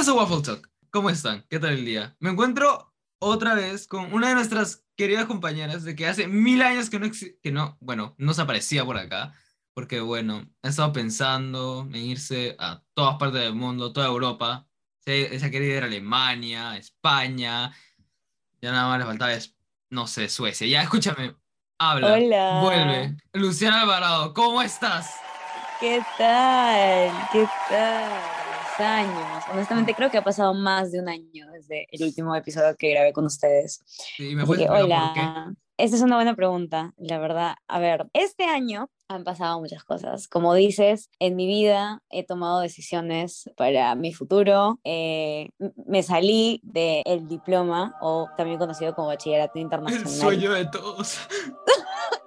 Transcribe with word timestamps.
Bienvenidos 0.00 0.30
a 0.30 0.32
Waffle 0.32 0.54
Talk. 0.54 0.70
¿Cómo 0.90 1.10
están? 1.10 1.44
¿Qué 1.50 1.58
tal 1.58 1.74
el 1.74 1.84
día? 1.84 2.16
Me 2.20 2.30
encuentro 2.30 2.94
otra 3.18 3.52
vez 3.52 3.86
con 3.86 4.14
una 4.14 4.30
de 4.30 4.34
nuestras 4.34 4.82
queridas 4.96 5.26
compañeras 5.26 5.84
de 5.84 5.94
que 5.94 6.06
hace 6.06 6.26
mil 6.26 6.62
años 6.62 6.88
que 6.88 6.98
no, 6.98 7.10
que 7.42 7.52
no, 7.52 7.76
bueno, 7.82 8.14
no 8.16 8.32
se 8.32 8.40
aparecía 8.40 8.82
por 8.82 8.96
acá, 8.96 9.34
porque 9.74 10.00
bueno, 10.00 10.48
he 10.62 10.68
estado 10.68 10.94
pensando 10.94 11.86
en 11.92 11.96
irse 11.96 12.56
a 12.58 12.82
todas 12.94 13.16
partes 13.16 13.42
del 13.42 13.54
mundo, 13.54 13.92
toda 13.92 14.06
Europa. 14.06 14.66
Se, 15.00 15.38
se 15.38 15.44
ha 15.44 15.50
querido 15.50 15.76
ir 15.76 15.82
a 15.82 15.86
Alemania, 15.86 16.78
España, 16.78 17.70
ya 18.62 18.72
nada 18.72 18.88
más 18.88 19.00
le 19.00 19.04
faltaba, 19.04 19.32
no 19.90 20.06
sé, 20.06 20.30
Suecia. 20.30 20.66
Ya, 20.66 20.80
escúchame, 20.80 21.36
habla, 21.78 22.14
Hola. 22.14 22.60
vuelve. 22.62 23.16
Luciana 23.34 23.82
Alvarado, 23.82 24.32
¿cómo 24.32 24.62
estás? 24.62 25.14
¿Qué 25.78 26.00
tal? 26.16 27.28
¿Qué 27.32 27.46
tal? 27.68 28.39
Años. 28.80 29.44
Honestamente, 29.52 29.94
creo 29.94 30.10
que 30.10 30.18
ha 30.18 30.24
pasado 30.24 30.54
más 30.54 30.92
de 30.92 31.00
un 31.00 31.08
año 31.08 31.50
desde 31.52 31.86
el 31.90 32.02
último 32.04 32.34
episodio 32.34 32.76
que 32.76 32.90
grabé 32.90 33.12
con 33.12 33.26
ustedes. 33.26 33.82
Sí, 33.86 34.34
¿me 34.34 34.44
que, 34.44 34.68
hola. 34.68 35.52
Esta 35.76 35.96
es 35.96 36.02
una 36.02 36.16
buena 36.16 36.34
pregunta, 36.34 36.92
la 36.98 37.18
verdad. 37.18 37.54
A 37.66 37.78
ver, 37.78 38.06
este 38.12 38.44
año 38.44 38.90
han 39.08 39.24
pasado 39.24 39.58
muchas 39.60 39.82
cosas. 39.82 40.28
Como 40.28 40.54
dices, 40.54 41.08
en 41.18 41.36
mi 41.36 41.46
vida 41.46 42.02
he 42.10 42.24
tomado 42.24 42.60
decisiones 42.60 43.50
para 43.56 43.94
mi 43.94 44.12
futuro. 44.12 44.78
Eh, 44.84 45.48
me 45.86 46.02
salí 46.02 46.60
del 46.62 47.26
diploma, 47.26 47.96
o 48.02 48.28
también 48.36 48.58
conocido 48.58 48.94
como 48.94 49.08
bachillerato 49.08 49.54
El 49.54 49.62
internacional. 49.62 50.08
sueño 50.08 50.52
de 50.52 50.66
todos. 50.66 51.18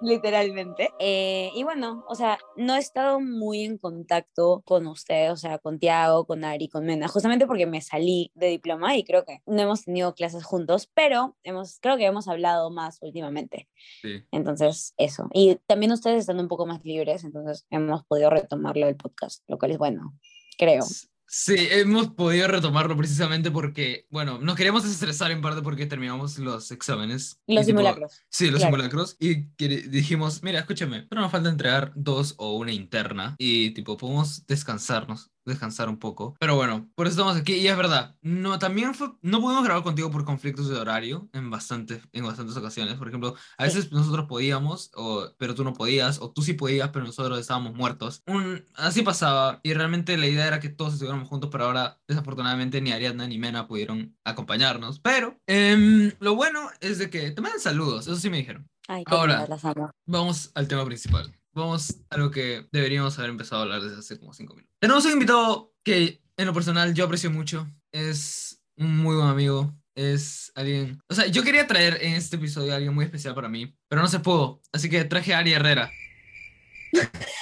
literalmente. 0.04 0.90
Eh, 0.98 1.50
y 1.54 1.62
bueno, 1.64 2.04
o 2.08 2.14
sea, 2.14 2.38
no 2.56 2.76
he 2.76 2.78
estado 2.78 3.20
muy 3.20 3.64
en 3.64 3.78
contacto 3.78 4.62
con 4.64 4.86
ustedes, 4.86 5.32
o 5.32 5.36
sea, 5.36 5.58
con 5.58 5.78
Tiago, 5.78 6.26
con 6.26 6.44
Ari, 6.44 6.68
con 6.68 6.84
Mena, 6.84 7.08
justamente 7.08 7.46
porque 7.46 7.66
me 7.66 7.80
salí 7.80 8.30
de 8.34 8.48
diploma 8.48 8.96
y 8.96 9.04
creo 9.04 9.24
que 9.24 9.42
no 9.46 9.62
hemos 9.62 9.84
tenido 9.84 10.14
clases 10.14 10.44
juntos, 10.44 10.90
pero 10.94 11.36
hemos, 11.42 11.78
creo 11.80 11.96
que 11.96 12.06
hemos 12.06 12.28
hablado 12.28 12.70
más 12.70 12.98
últimamente. 13.02 13.68
Sí. 14.02 14.22
Entonces, 14.30 14.94
eso. 14.96 15.28
Y 15.32 15.56
también 15.66 15.92
ustedes 15.92 16.20
están 16.20 16.40
un 16.40 16.48
poco 16.48 16.66
más 16.66 16.84
libres, 16.84 17.24
entonces 17.24 17.66
hemos 17.70 18.04
podido 18.04 18.30
retomarlo 18.30 18.86
el 18.86 18.96
podcast, 18.96 19.42
lo 19.48 19.58
cual 19.58 19.72
es 19.72 19.78
bueno, 19.78 20.14
creo. 20.58 20.84
Sí, 21.26 21.54
hemos 21.58 22.10
podido 22.10 22.46
retomarlo 22.48 22.96
precisamente 22.96 23.50
porque, 23.50 24.06
bueno, 24.10 24.38
nos 24.38 24.54
queríamos 24.56 24.84
estresar 24.84 25.30
en 25.30 25.40
parte 25.40 25.62
porque 25.62 25.86
terminamos 25.86 26.38
los 26.38 26.70
exámenes. 26.70 27.40
Los 27.46 27.66
tipo- 27.66 27.78
simulacros. 27.78 28.22
Sí, 28.28 28.50
los 28.50 28.60
claro. 28.60 28.76
simulacros. 28.76 29.16
Y 29.18 29.46
dijimos, 29.88 30.42
mira, 30.42 30.60
escúchame, 30.60 31.02
pero 31.08 31.22
nos 31.22 31.32
falta 31.32 31.48
entregar 31.48 31.92
dos 31.96 32.34
o 32.38 32.52
una 32.56 32.72
interna. 32.72 33.34
Y 33.38 33.70
tipo, 33.70 33.96
podemos 33.96 34.46
descansarnos, 34.46 35.30
descansar 35.44 35.88
un 35.88 35.98
poco. 35.98 36.34
Pero 36.40 36.56
bueno, 36.56 36.88
por 36.94 37.06
eso 37.06 37.14
estamos 37.20 37.36
aquí. 37.36 37.54
Y 37.54 37.68
es 37.68 37.76
verdad, 37.76 38.16
no, 38.22 38.58
también 38.58 38.94
fue, 38.94 39.12
no 39.22 39.40
pudimos 39.40 39.64
grabar 39.64 39.82
contigo 39.82 40.10
por 40.10 40.24
conflictos 40.24 40.68
de 40.68 40.76
horario 40.78 41.28
en 41.32 41.50
bastantes, 41.50 42.02
en 42.12 42.24
bastantes 42.24 42.56
ocasiones. 42.56 42.94
Por 42.96 43.08
ejemplo, 43.08 43.34
a 43.58 43.68
Sí. 43.68 43.76
veces 43.76 43.92
nosotros 43.92 44.26
podíamos, 44.26 44.90
o, 44.94 45.26
pero 45.38 45.54
tú 45.54 45.64
no 45.64 45.72
podías, 45.74 46.20
o 46.20 46.30
tú 46.30 46.42
sí 46.42 46.54
podías, 46.54 46.90
pero 46.90 47.04
nosotros 47.04 47.38
estábamos 47.38 47.74
muertos. 47.74 48.22
Un, 48.26 48.64
así 48.74 49.02
pasaba. 49.02 49.60
Y 49.62 49.74
realmente 49.74 50.16
la 50.16 50.26
idea 50.26 50.46
era 50.46 50.60
que 50.60 50.68
todos 50.68 50.94
estuviéramos 50.94 51.28
juntos, 51.28 51.50
pero 51.52 51.64
ahora 51.66 52.00
desafortunadamente 52.08 52.80
ni 52.80 52.92
Ariadna 52.92 53.26
ni 53.26 53.38
Mena 53.38 53.66
pudieron 53.66 54.16
acompañarnos. 54.24 55.00
Pero 55.00 55.38
em, 55.46 56.12
lo 56.20 56.34
bueno 56.34 56.68
es 56.80 56.98
de 56.98 57.10
que 57.10 57.30
te 57.30 57.40
mandan 57.40 57.60
saludos, 57.60 58.06
eso 58.06 58.16
sí 58.16 58.30
me 58.30 58.38
dijeron. 58.38 58.66
Ay, 58.88 59.02
Ahora. 59.06 59.32
lindas 59.40 59.48
las 59.48 59.64
amo. 59.64 59.90
Vamos 60.06 60.50
al 60.54 60.68
tema 60.68 60.84
principal. 60.84 61.34
Vamos 61.54 62.00
a 62.10 62.16
lo 62.16 62.30
que 62.30 62.66
deberíamos 62.72 63.16
haber 63.18 63.30
empezado 63.30 63.60
a 63.60 63.64
hablar 63.64 63.82
desde 63.82 63.98
hace 63.98 64.18
como 64.18 64.32
cinco 64.34 64.54
minutos. 64.54 64.74
Tenemos 64.80 65.04
un 65.04 65.12
invitado 65.12 65.72
que 65.84 66.20
en 66.36 66.46
lo 66.46 66.52
personal 66.52 66.92
yo 66.94 67.04
aprecio 67.04 67.30
mucho. 67.30 67.66
Es 67.92 68.60
un 68.76 68.96
muy 68.98 69.14
buen 69.16 69.28
amigo. 69.28 69.72
Es 69.94 70.50
alguien... 70.56 70.98
O 71.08 71.14
sea, 71.14 71.26
yo 71.26 71.44
quería 71.44 71.66
traer 71.68 71.98
en 72.02 72.14
este 72.14 72.34
episodio 72.36 72.72
a 72.72 72.76
alguien 72.76 72.92
muy 72.94 73.04
especial 73.04 73.34
para 73.36 73.48
mí, 73.48 73.72
pero 73.88 74.02
no 74.02 74.08
se 74.08 74.18
pudo. 74.18 74.60
Así 74.72 74.90
que 74.90 75.04
traje 75.04 75.32
a 75.32 75.38
Ari 75.38 75.52
Herrera. 75.52 75.90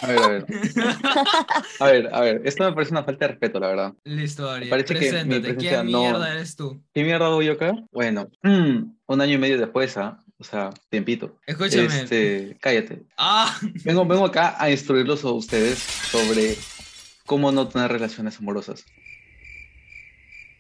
A 0.03 0.07
ver, 0.07 0.19
a 0.19 0.29
ver. 0.29 0.47
A 1.81 1.87
ver, 1.87 2.11
a 2.15 2.21
ver. 2.21 2.43
Esto 2.45 2.65
me 2.65 2.73
parece 2.73 2.93
una 2.93 3.05
falta 3.05 3.27
de 3.27 3.33
respeto, 3.33 3.61
la 3.61 3.69
verdad. 3.69 3.95
Listo, 4.05 4.51
Ari. 4.51 4.69
parece 4.69 4.95
que 4.95 5.01
mi 5.01 5.09
Preséntate. 5.11 5.57
¿Quién 5.57 5.91
no- 5.91 6.01
mierda 6.01 6.33
eres 6.33 6.57
tú? 6.57 6.83
¿Qué 6.95 7.05
mierda 7.05 7.27
hago 7.27 7.43
yo 7.43 7.53
acá? 7.53 7.75
Bueno, 7.91 8.31
mm, 8.43 8.77
un 9.07 9.21
año 9.21 9.35
y 9.35 9.39
medio 9.39 9.59
después, 9.59 9.97
¿ah? 9.99 10.22
O 10.43 10.45
sea, 10.45 10.71
tiempito. 10.91 11.39
Escúchame. 11.47 11.85
Este, 11.87 12.57
cállate. 12.61 13.05
Ah, 13.17 13.57
Vengo, 13.85 14.05
vengo 14.05 14.25
acá 14.25 14.57
a 14.59 14.69
instruirlos 14.73 15.23
a 15.25 15.31
ustedes 15.31 15.79
sobre 15.79 16.57
cómo 17.27 17.53
no 17.53 17.69
tener 17.69 17.93
relaciones 17.93 18.41
amorosas. 18.41 18.85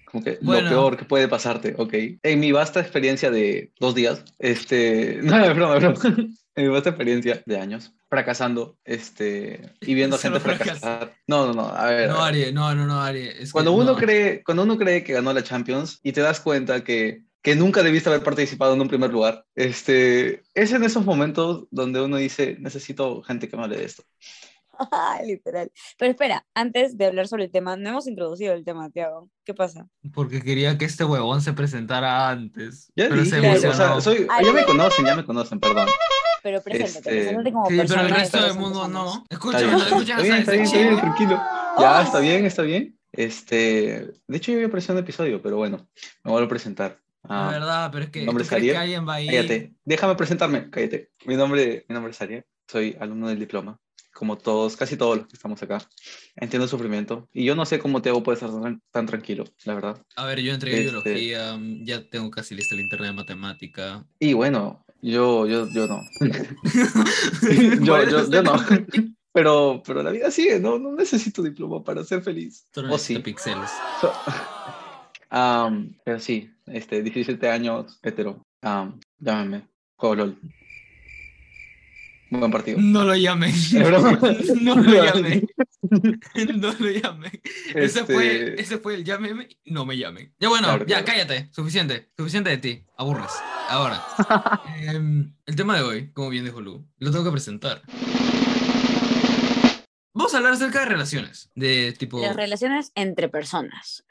Como 0.04 0.22
que 0.22 0.38
Bueno. 0.40 0.62
lo 0.62 0.68
peor 0.68 0.96
que 0.96 1.04
puede 1.04 1.26
pasarte, 1.26 1.74
¿ok? 1.76 1.94
En 2.22 2.38
mi 2.38 2.52
vasta 2.52 2.78
experiencia 2.78 3.32
de 3.32 3.72
dos 3.80 3.96
días, 3.96 4.22
este, 4.38 5.18
no, 5.22 5.44
es 5.44 5.56
broma, 5.56 5.76
es 5.78 5.82
broma. 5.82 6.16
En 6.54 6.64
mi 6.64 6.68
vasta 6.68 6.90
experiencia 6.90 7.42
de 7.44 7.58
años, 7.58 7.92
fracasando, 8.08 8.76
este, 8.84 9.62
y 9.80 9.94
viendo 9.94 10.16
Solo 10.16 10.38
gente 10.38 10.56
fracasar. 10.56 11.12
No, 11.26 11.46
no, 11.48 11.54
no, 11.54 11.66
a 11.66 11.86
ver. 11.86 12.08
a 12.08 12.12
no. 12.12 12.22
Ari. 12.22 12.52
No, 12.52 12.72
no, 12.72 12.86
no, 12.86 13.00
Ari. 13.02 13.26
Es 13.40 13.50
Cuando 13.50 13.72
uno 13.72 13.92
no. 13.92 13.96
cree, 13.96 14.44
cuando 14.44 14.62
uno 14.62 14.78
cree 14.78 15.02
que 15.02 15.14
ganó 15.14 15.32
la 15.32 15.42
Champions 15.42 15.98
y 16.04 16.12
te 16.12 16.20
das 16.20 16.38
cuenta 16.40 16.84
que, 16.84 17.22
que 17.42 17.56
nunca 17.56 17.82
debiste 17.82 18.08
haber 18.08 18.22
participado 18.22 18.74
en 18.74 18.80
un 18.80 18.88
primer 18.88 19.10
lugar, 19.12 19.44
este, 19.54 20.42
es 20.54 20.72
en 20.72 20.84
esos 20.84 21.04
momentos 21.04 21.66
donde 21.70 22.00
uno 22.00 22.16
dice, 22.16 22.56
necesito 22.60 23.22
gente 23.22 23.48
que 23.48 23.56
me 23.56 23.64
hable 23.64 23.76
de 23.78 23.84
esto. 23.84 24.04
Literal. 25.26 25.70
Pero 25.98 26.10
espera, 26.10 26.46
antes 26.54 26.96
de 26.96 27.06
hablar 27.06 27.28
sobre 27.28 27.44
el 27.44 27.50
tema, 27.50 27.76
no 27.76 27.90
hemos 27.90 28.06
introducido 28.06 28.52
el 28.54 28.64
tema, 28.64 28.90
Tiago. 28.90 29.28
¿Qué 29.44 29.54
pasa? 29.54 29.86
Porque 30.14 30.40
quería 30.40 30.78
que 30.78 30.84
este 30.84 31.04
huevón 31.04 31.40
se 31.42 31.52
presentara 31.52 32.28
antes. 32.30 32.90
Ya 32.96 33.08
pero 33.08 33.22
dije, 33.22 33.58
se 33.58 33.68
o 33.68 33.74
sea, 33.74 34.00
soy, 34.00 34.26
Ay. 34.30 34.44
ya 34.46 34.52
me 34.52 34.64
conocen, 34.64 35.04
ya 35.04 35.14
me 35.16 35.24
conocen, 35.24 35.60
perdón. 35.60 35.88
Pero 36.42 36.60
preséntate, 36.60 36.98
Este, 36.98 37.10
preséntate 37.10 37.52
como 37.52 37.66
Sí, 37.68 37.76
persona. 37.76 38.02
pero 38.02 38.14
el 38.14 38.20
resto 38.20 38.42
del 38.42 38.54
mundo 38.58 38.88
no. 38.88 39.24
Escúchame, 39.30 39.76
escuchan 39.76 40.20
está 40.20 40.38
está 40.38 40.52
bien, 40.52 40.64
está 40.64 40.78
bien, 40.78 40.96
tranquilo. 41.00 41.30
Ya, 41.78 41.98
Oh. 41.98 42.02
está 42.02 42.18
bien, 42.20 42.44
está 42.46 42.62
bien. 42.62 42.98
Este, 43.12 44.12
de 44.26 44.36
hecho, 44.36 44.50
yo 44.52 44.56
había 44.56 44.66
aparecido 44.68 44.94
un 44.94 45.00
episodio, 45.00 45.40
pero 45.42 45.56
bueno, 45.58 45.86
me 46.24 46.32
vuelvo 46.32 46.46
a 46.46 46.48
presentar. 46.48 46.98
La 47.28 47.48
Ah, 47.48 47.50
verdad, 47.52 47.90
pero 47.92 48.04
es 48.04 48.10
que 48.10 48.18
mi 48.20 48.24
¿tú 48.24 48.26
nombre 48.26 48.42
es 48.44 48.50
que 48.50 48.76
alguien 48.76 49.06
va 49.08 49.14
a 49.14 49.20
ir? 49.20 49.30
cállate, 49.30 49.74
déjame 49.84 50.14
presentarme, 50.16 50.70
cállate. 50.70 51.10
Mi 51.24 51.36
nombre, 51.36 51.84
mi 51.88 51.94
nombre 51.94 52.10
es 52.10 52.20
Ariel, 52.20 52.44
soy 52.66 52.96
alumno 52.98 53.28
del 53.28 53.38
diploma, 53.38 53.78
como 54.12 54.36
todos, 54.36 54.76
casi 54.76 54.96
todos 54.96 55.18
los 55.18 55.26
que 55.28 55.36
estamos 55.36 55.62
acá. 55.62 55.78
Entiendo 56.34 56.64
el 56.64 56.70
sufrimiento 56.70 57.28
y 57.32 57.44
yo 57.44 57.54
no 57.54 57.64
sé 57.64 57.78
cómo 57.78 58.02
Teo 58.02 58.22
puede 58.24 58.34
estar 58.38 58.50
tan, 58.60 58.82
tan 58.90 59.06
tranquilo, 59.06 59.44
la 59.64 59.74
verdad. 59.74 60.02
A 60.16 60.24
ver, 60.26 60.40
yo 60.40 60.52
entregué 60.52 60.78
Este- 60.80 60.90
biología, 60.90 61.56
mm, 61.56 61.84
ya 61.84 62.08
tengo 62.10 62.28
casi 62.30 62.54
lista 62.56 62.74
la 62.74 62.80
internet 62.82 63.10
de 63.10 63.16
matemática. 63.16 64.04
Y 64.18 64.32
bueno, 64.32 64.84
yo, 65.00 65.46
yo, 65.46 65.68
yo 65.72 65.86
no. 65.86 66.00
Yo, 67.82 68.04
yo, 68.08 68.30
yo 68.30 68.42
no. 68.42 68.52
Pero, 69.34 69.82
pero 69.86 70.02
la 70.02 70.10
vida 70.10 70.30
sigue, 70.30 70.60
no, 70.60 70.78
no 70.78 70.92
necesito 70.94 71.42
diploma 71.42 71.82
para 71.82 72.04
ser 72.04 72.20
feliz. 72.20 72.66
Solo 72.74 72.88
O 72.88 72.90
necesito 72.92 73.20
sí. 73.20 73.22
píxeles. 73.24 73.70
So- 73.98 74.12
Am, 75.30 75.96
pero 76.04 76.20
sí, 76.20 76.50
este, 76.72 77.02
17 77.02 77.48
años, 77.48 77.98
hetero. 78.02 78.44
Am, 78.62 78.98
llámame, 79.18 79.68
juego 79.96 80.14
LOL. 80.16 80.38
Buen 82.30 82.50
partido. 82.50 82.78
No 82.80 83.04
lo 83.04 83.14
broma. 83.84 84.18
No 84.60 84.76
lo 84.76 85.04
llamé. 85.04 85.42
No 86.56 86.72
lo 86.72 86.90
llamé. 86.90 87.30
Ese, 87.74 88.00
Este, 88.00 88.04
fue, 88.04 88.54
ese 88.58 88.78
fue 88.78 88.94
el 88.94 89.04
llámeme, 89.04 89.48
no 89.66 89.84
me 89.84 89.98
llamen. 89.98 90.32
Ya 90.40 90.48
bueno, 90.48 90.68
Claro, 90.68 90.86
ya 90.86 91.02
claro. 91.04 91.06
cállate. 91.26 91.50
Suficiente. 91.52 92.08
Suficiente 92.16 92.48
de 92.50 92.56
ti. 92.58 92.84
Aburres. 92.96 93.32
Ahora. 93.68 94.02
em, 94.80 95.34
el 95.44 95.56
tema 95.56 95.76
de 95.76 95.82
hoy, 95.82 96.10
como 96.12 96.30
bien 96.30 96.44
dijo 96.46 96.60
Lu, 96.62 96.86
lo 96.98 97.10
tengo 97.10 97.24
que 97.24 97.32
presentar. 97.32 97.82
Vamos 100.14 100.32
a 100.34 100.38
hablar 100.38 100.52
acerca 100.54 100.80
de 100.80 100.86
relaciones. 100.86 101.50
De 101.54 101.92
tipo. 101.92 102.20
Las 102.20 102.36
relaciones 102.36 102.92
entre 102.94 103.28
personas. 103.28 104.04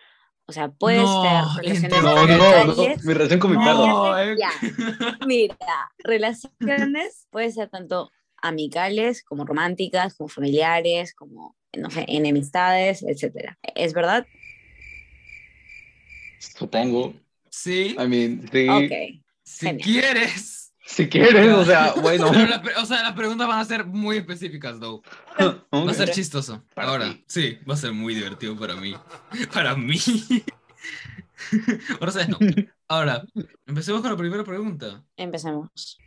O 0.51 0.53
sea, 0.53 0.68
puedes 0.68 1.01
No, 1.01 1.21
tener 1.24 1.44
relaciones 1.81 2.03
No, 2.03 2.27
no, 2.27 2.65
no, 2.75 2.95
mi 3.06 3.13
relación 3.13 3.39
con 3.39 3.51
mi 3.51 3.57
No. 3.57 3.63
perro. 3.63 3.88
No, 3.88 4.19
eh. 4.19 4.36
Ya. 4.38 4.51
Mira, 5.25 5.56
relaciones 6.00 7.25
pueden 7.30 7.53
ser 7.53 7.69
tanto 7.69 8.12
amicales 8.42 9.24
como 9.24 9.45
románticas, 9.45 10.13
como 10.15 10.27
familiares, 10.27 11.13
como, 11.15 11.56
no 11.77 11.89
sé, 11.89 12.03
enemistades, 12.09 13.01
etcétera. 13.01 13.57
¿Es 13.75 13.94
verdad? 13.94 14.27
Supongo. 16.39 17.13
Sí. 17.50 17.95
I 17.97 18.07
mean, 18.07 18.50
sí. 18.51 18.68
Ok. 18.68 19.24
Si 19.44 19.65
genial. 19.68 19.88
quieres. 19.88 20.61
Si 20.94 21.08
quieres, 21.08 21.54
o 21.54 21.64
sea, 21.66 21.94
bueno. 22.02 22.30
Pero 22.32 22.48
la 22.48 22.62
pre- 22.62 22.76
o 22.76 22.86
sea, 22.86 23.02
las 23.04 23.14
preguntas 23.14 23.48
van 23.48 23.60
a 23.60 23.66
ser 23.66 23.86
muy 23.86 24.18
específicas, 24.18 24.80
though. 24.80 25.02
Va 25.40 25.92
a 25.92 25.94
ser 25.94 26.12
chistoso. 26.12 26.64
Para 26.74 26.90
Ahora, 26.90 27.06
ti. 27.06 27.24
sí, 27.28 27.60
va 27.70 27.76
a 27.76 27.78
ser 27.78 27.94
muy 27.94 28.14
divertido 28.14 28.58
para 28.58 28.76
mí. 28.76 28.96
Para 29.54 29.76
mí. 29.76 30.00
Ahora 32.00 32.12
sabes, 32.12 32.30
no. 32.30 32.38
Ahora, 32.88 33.24
empecemos 33.66 34.02
con 34.02 34.12
la 34.12 34.18
primera 34.18 34.44
pregunta. 34.44 35.02
Empecemos. 35.18 35.98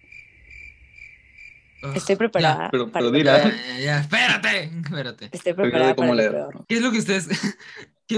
Estoy 1.95 2.17
preparada. 2.17 2.69
pero- 2.71 2.91
para 2.91 3.11
pero. 3.11 3.25
Ya, 3.25 3.45
ya, 3.51 3.79
ya, 3.81 4.01
espérate, 4.01 4.71
espérate. 4.85 5.29
Estoy 5.33 5.53
preparada 5.53 5.95
cómo 5.95 6.09
para 6.09 6.23
lo 6.25 6.31
leer. 6.31 6.33
peor. 6.33 6.65
¿Qué 6.67 6.77
es 6.77 6.81
lo 6.83 6.91
que 6.93 6.99
ustedes... 6.99 7.29
que 8.07 8.17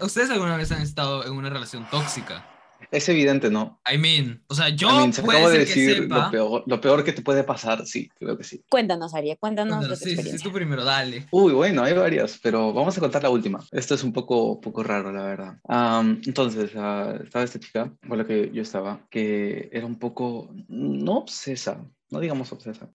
ustedes 0.00 0.30
alguna 0.30 0.56
vez 0.56 0.72
han 0.72 0.80
estado 0.82 1.24
en 1.26 1.32
una 1.32 1.50
relación 1.50 1.86
tóxica. 1.90 2.46
Es 2.92 3.08
evidente, 3.08 3.50
¿no? 3.50 3.80
I 3.90 3.96
mean, 3.96 4.44
o 4.48 4.54
sea, 4.54 4.68
yo 4.68 4.90
I 4.90 4.96
mean, 4.98 5.12
se 5.14 5.22
puede 5.22 5.38
acabo 5.38 5.50
de 5.50 5.64
ser 5.64 5.74
que 5.74 5.80
decir 5.80 6.02
sepa. 6.02 6.24
lo 6.26 6.30
peor, 6.30 6.64
lo 6.66 6.80
peor 6.80 7.02
que 7.02 7.12
te 7.14 7.22
puede 7.22 7.42
pasar, 7.42 7.86
sí, 7.86 8.10
creo 8.18 8.36
que 8.36 8.44
sí. 8.44 8.62
Cuéntanos, 8.68 9.14
Aria, 9.14 9.36
cuéntanos 9.36 9.78
Cuéntanos, 9.78 10.00
de 10.00 10.14
tu 10.16 10.22
sí, 10.22 10.38
sí, 10.38 10.44
tú 10.44 10.52
primero, 10.52 10.84
dale. 10.84 11.26
Uy, 11.30 11.54
bueno, 11.54 11.82
hay 11.82 11.94
varias, 11.94 12.38
pero 12.42 12.70
vamos 12.74 12.96
a 12.96 13.00
contar 13.00 13.22
la 13.22 13.30
última. 13.30 13.64
Esto 13.70 13.94
es 13.94 14.04
un 14.04 14.12
poco, 14.12 14.60
poco 14.60 14.82
raro, 14.82 15.10
la 15.10 15.24
verdad. 15.24 15.58
Am, 15.68 16.20
entonces, 16.26 16.72
ah, 16.76 17.18
estaba 17.24 17.44
esta 17.44 17.58
chica 17.58 17.90
con 18.06 18.18
la 18.18 18.26
que 18.26 18.50
yo 18.52 18.60
estaba, 18.60 19.06
que 19.08 19.70
era 19.72 19.86
un 19.86 19.98
poco, 19.98 20.54
no 20.68 21.12
obsesa, 21.12 21.82
no 22.10 22.20
digamos 22.20 22.52
obsesa. 22.52 22.90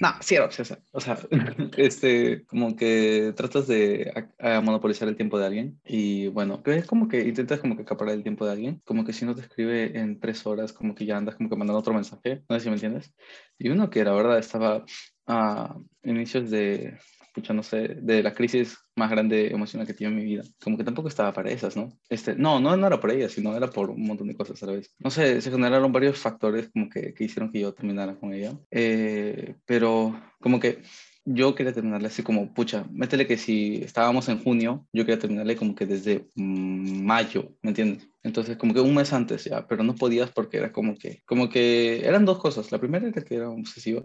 No, 0.00 0.10
sí 0.20 0.36
era 0.36 0.44
obsesa. 0.44 0.78
O 0.92 1.00
sea, 1.00 1.18
este, 1.76 2.44
como 2.46 2.76
que 2.76 3.32
tratas 3.36 3.66
de 3.66 4.12
a- 4.38 4.58
a 4.58 4.60
monopolizar 4.60 5.08
el 5.08 5.16
tiempo 5.16 5.38
de 5.38 5.46
alguien 5.46 5.80
y 5.84 6.28
bueno, 6.28 6.62
es 6.66 6.86
como 6.86 7.08
que 7.08 7.20
intentas 7.26 7.58
como 7.60 7.74
que 7.76 7.82
acaparar 7.82 8.14
el 8.14 8.22
tiempo 8.22 8.46
de 8.46 8.52
alguien, 8.52 8.80
como 8.84 9.04
que 9.04 9.12
si 9.12 9.24
no 9.24 9.34
te 9.34 9.40
escribe 9.42 9.98
en 9.98 10.20
tres 10.20 10.46
horas, 10.46 10.72
como 10.72 10.94
que 10.94 11.04
ya 11.04 11.16
andas 11.16 11.34
como 11.34 11.48
que 11.50 11.56
mandando 11.56 11.80
otro 11.80 11.94
mensaje, 11.94 12.44
no 12.48 12.56
sé 12.56 12.60
si 12.64 12.68
me 12.68 12.74
entiendes. 12.76 13.12
Y 13.58 13.70
uno 13.70 13.90
que 13.90 14.04
la 14.04 14.12
verdad 14.12 14.38
estaba 14.38 14.84
a 15.26 15.76
inicios 16.04 16.50
de, 16.50 16.96
no 17.54 17.62
sé, 17.62 17.96
de 18.00 18.22
la 18.22 18.34
crisis 18.34 18.78
más 18.96 19.10
grande 19.10 19.48
emocional 19.48 19.86
que 19.86 19.94
tiene 19.94 20.12
en 20.12 20.18
mi 20.18 20.24
vida. 20.24 20.42
Como 20.62 20.76
que 20.76 20.84
tampoco 20.84 21.08
estaba 21.08 21.32
para 21.32 21.50
esas, 21.50 21.76
¿no? 21.76 21.92
Este, 22.08 22.34
no, 22.34 22.60
no, 22.60 22.76
no 22.76 22.86
era 22.86 23.00
por 23.00 23.10
ella, 23.10 23.28
sino 23.28 23.56
era 23.56 23.68
por 23.68 23.90
un 23.90 24.06
montón 24.06 24.28
de 24.28 24.36
cosas 24.36 24.62
a 24.62 24.66
la 24.66 24.72
vez. 24.72 24.94
No 24.98 25.10
sé, 25.10 25.40
se 25.40 25.50
generaron 25.50 25.92
varios 25.92 26.18
factores 26.18 26.68
como 26.72 26.88
que, 26.88 27.14
que 27.14 27.24
hicieron 27.24 27.50
que 27.50 27.60
yo 27.60 27.72
terminara 27.72 28.16
con 28.16 28.32
ella. 28.34 28.58
Eh, 28.70 29.56
pero 29.64 30.20
como 30.40 30.60
que 30.60 30.82
yo 31.30 31.54
quería 31.54 31.74
terminarle 31.74 32.08
así 32.08 32.22
como, 32.22 32.54
pucha, 32.54 32.86
métele 32.90 33.26
que 33.26 33.36
si 33.36 33.82
estábamos 33.82 34.28
en 34.30 34.42
junio, 34.42 34.86
yo 34.92 35.04
quería 35.04 35.18
terminarle 35.18 35.56
como 35.56 35.74
que 35.74 35.84
desde 35.84 36.26
mm, 36.34 37.04
mayo, 37.04 37.54
¿me 37.60 37.70
entiendes? 37.70 38.08
Entonces, 38.22 38.56
como 38.56 38.72
que 38.72 38.80
un 38.80 38.94
mes 38.94 39.12
antes 39.12 39.44
ya, 39.44 39.66
pero 39.66 39.84
no 39.84 39.94
podías 39.94 40.30
porque 40.30 40.56
era 40.56 40.72
como 40.72 40.96
que, 40.96 41.22
como 41.26 41.48
que 41.50 42.06
eran 42.06 42.24
dos 42.24 42.38
cosas. 42.38 42.72
La 42.72 42.78
primera 42.78 43.06
era 43.06 43.22
que 43.22 43.34
era 43.34 43.50
obsesiva 43.50 44.02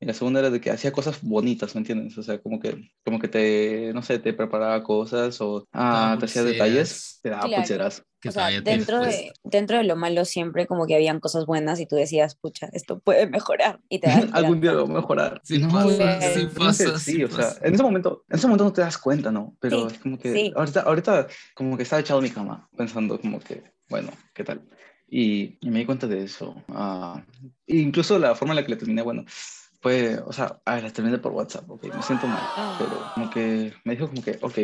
y 0.00 0.06
la 0.06 0.14
segunda 0.14 0.40
era 0.40 0.50
de 0.50 0.60
que 0.60 0.70
hacía 0.70 0.92
cosas 0.92 1.20
bonitas, 1.22 1.74
¿me 1.74 1.80
entiendes? 1.80 2.16
O 2.18 2.22
sea, 2.22 2.40
como 2.40 2.60
que, 2.60 2.90
como 3.04 3.18
que 3.18 3.28
te, 3.28 3.92
no 3.94 4.02
sé, 4.02 4.18
te 4.18 4.32
preparaba 4.32 4.82
cosas 4.82 5.40
o 5.40 5.66
ah, 5.72 6.16
te 6.18 6.26
hacía 6.26 6.44
detalles, 6.44 7.18
te 7.22 7.30
daba 7.30 7.42
Claro. 7.48 7.56
pulseras. 7.62 8.04
O 8.26 8.32
sea, 8.32 8.50
dentro 8.60 9.00
de, 9.00 9.32
dentro 9.44 9.78
de 9.78 9.84
lo 9.84 9.94
malo 9.94 10.24
siempre 10.24 10.66
como 10.66 10.86
que 10.86 10.96
habían 10.96 11.20
cosas 11.20 11.46
buenas 11.46 11.78
y 11.78 11.86
tú 11.86 11.94
decías, 11.96 12.34
pucha, 12.34 12.68
esto 12.72 12.98
puede 12.98 13.28
mejorar. 13.28 13.80
Y 13.88 14.00
te 14.00 14.08
Algún 14.32 14.60
día 14.60 14.72
lo 14.72 14.86
voy 14.86 14.96
a 14.96 15.00
mejorar. 15.00 15.40
Sí 15.44 15.58
No, 15.58 15.68
pasa, 15.72 15.86
no, 15.86 15.94
sí 15.94 15.98
realmente 16.00 16.54
pasa, 16.58 16.98
sí, 16.98 17.12
sí 17.12 17.24
o 17.24 17.30
sea, 17.30 17.54
en 17.62 17.74
ese 17.74 17.82
momento, 17.82 18.24
en 18.28 18.36
ese 18.36 18.46
momento 18.48 18.64
no 18.64 18.72
te 18.72 18.80
das 18.80 18.98
cuenta, 18.98 19.30
¿no? 19.30 19.56
Pero 19.60 19.88
Sí, 19.88 19.94
es 19.94 20.00
como 20.00 20.18
que 20.18 20.32
sí. 20.32 20.52
ahorita, 20.54 20.80
ahorita 20.80 21.26
como 21.54 21.76
que 21.76 21.82
estaba 21.84 22.00
echado 22.00 22.18
en 22.20 22.24
mi 22.24 22.30
cama 22.30 22.68
pensando 22.76 23.20
como 23.20 23.38
que, 23.40 23.62
bueno, 23.88 24.10
¿qué 24.34 24.44
tal? 24.44 24.62
Y, 25.10 25.56
y 25.60 25.70
me 25.70 25.78
di 25.78 25.86
cuenta 25.86 26.06
de 26.06 26.22
eso. 26.24 26.54
ah, 26.68 27.24
incluso 27.66 28.18
la 28.18 28.34
forma 28.34 28.52
en 28.52 28.56
la 28.56 28.64
que 28.64 28.70
le 28.72 28.76
terminé, 28.76 29.02
bueno, 29.02 29.24
fue, 29.88 30.18
o 30.26 30.32
sea, 30.32 30.60
a 30.64 30.74
ver, 30.74 30.84
la 30.84 30.92
terminé 30.92 31.18
por 31.18 31.32
WhatsApp, 31.32 31.68
ok, 31.70 31.84
me 31.94 32.02
siento 32.02 32.26
mal, 32.26 32.42
pero 32.78 33.10
como 33.14 33.30
que 33.30 33.72
me 33.84 33.94
dijo 33.94 34.08
como 34.08 34.22
que, 34.22 34.38
ok, 34.42 34.58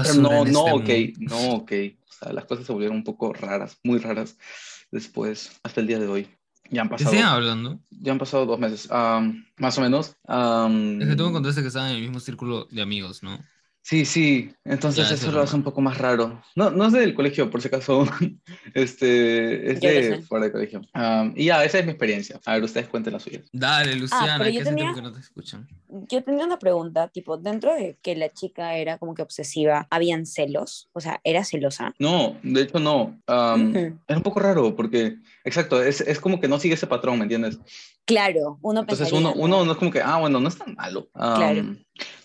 pero 0.00 0.14
no, 0.14 0.44
no, 0.44 0.66
este 0.68 0.70
ok, 0.70 1.18
no, 1.20 1.54
ok. 1.56 1.72
O 2.08 2.12
sea, 2.12 2.32
las 2.32 2.44
cosas 2.46 2.66
se 2.66 2.72
volvieron 2.72 2.96
un 2.98 3.04
poco 3.04 3.32
raras, 3.32 3.78
muy 3.84 3.98
raras 3.98 4.38
después, 4.90 5.52
hasta 5.62 5.80
el 5.80 5.86
día 5.86 5.98
de 5.98 6.06
hoy. 6.08 6.28
Ya 6.70 6.82
han 6.82 6.88
¿Qué 6.88 6.90
pasado, 6.90 7.10
siguen 7.10 7.26
hablando? 7.26 7.80
ya 7.90 8.12
han 8.12 8.18
pasado 8.18 8.46
dos 8.46 8.58
meses, 8.58 8.88
am, 8.90 9.44
más 9.58 9.76
o 9.78 9.80
menos. 9.82 10.16
am, 10.26 11.00
Es 11.02 11.08
que 11.08 11.16
tú 11.16 11.26
me 11.26 11.32
contaste 11.32 11.60
que 11.62 11.68
estaban 11.68 11.90
en 11.90 11.96
el 11.96 12.02
mismo 12.02 12.20
círculo 12.20 12.66
de 12.70 12.82
amigos, 12.82 13.22
¿no? 13.22 13.38
Sí, 13.84 14.04
sí, 14.04 14.54
entonces 14.64 14.98
Ya, 14.98 15.04
eso 15.06 15.14
eso 15.14 15.26
es 15.28 15.34
lo 15.34 15.42
hace 15.42 15.56
un 15.56 15.64
poco 15.64 15.80
más 15.80 15.98
raro. 15.98 16.40
No, 16.54 16.70
no 16.70 16.86
es 16.86 16.92
del 16.92 17.14
colegio, 17.14 17.50
por 17.50 17.60
si 17.60 17.66
acaso, 17.68 18.06
este, 18.74 19.72
es 19.72 19.80
Yo 19.80 19.88
de 19.90 20.22
fuera 20.22 20.44
del 20.44 20.52
colegio. 20.52 20.82
Am, 20.92 21.32
y 21.36 21.46
ya, 21.46 21.64
esa 21.64 21.78
es 21.80 21.84
mi 21.84 21.90
experiencia. 21.90 22.40
A 22.44 22.54
ver, 22.54 22.62
ustedes 22.62 22.88
cuenten 22.88 23.12
la 23.12 23.18
suya. 23.20 23.42
Dale, 23.52 23.96
Luciana, 23.96 24.34
Ah, 24.34 24.38
pero 24.38 24.50
yo 24.50 24.62
tenía- 24.64 24.94
que 24.94 25.02
no 25.02 25.12
te 25.12 25.20
escuchan. 25.20 25.66
Yo 26.08 26.22
tenía 26.22 26.46
una 26.46 26.58
pregunta, 26.58 27.08
tipo, 27.08 27.36
dentro 27.36 27.74
de 27.74 27.98
que 28.02 28.16
la 28.16 28.32
chica 28.32 28.76
era 28.76 28.98
como 28.98 29.14
que 29.14 29.22
obsesiva, 29.22 29.86
¿habían 29.90 30.26
celos? 30.26 30.88
O 30.92 31.00
sea, 31.00 31.20
¿era 31.24 31.44
celosa? 31.44 31.94
No, 31.98 32.38
de 32.42 32.62
hecho 32.62 32.78
no. 32.78 33.20
Am, 33.26 33.70
Ujú. 33.70 33.98
Era 34.08 34.16
un 34.16 34.22
poco 34.22 34.40
raro 34.40 34.74
porque, 34.76 35.16
exacto, 35.44 35.82
es, 35.82 36.00
es 36.00 36.18
como 36.20 36.40
que 36.40 36.48
no 36.48 36.58
sigue 36.58 36.74
ese 36.74 36.86
patrón, 36.86 37.18
¿me 37.18 37.24
entiendes? 37.24 37.58
Claro, 38.04 38.58
uno 38.62 38.80
Entonces 38.80 39.08
pensaría, 39.10 39.28
uno, 39.30 39.36
¿no? 39.36 39.42
uno 39.58 39.64
no 39.64 39.72
es 39.72 39.78
como 39.78 39.90
que, 39.90 40.00
ah, 40.02 40.18
bueno, 40.18 40.40
no 40.40 40.48
es 40.48 40.58
tan 40.58 40.74
malo. 40.74 41.08
Claro. 41.14 41.76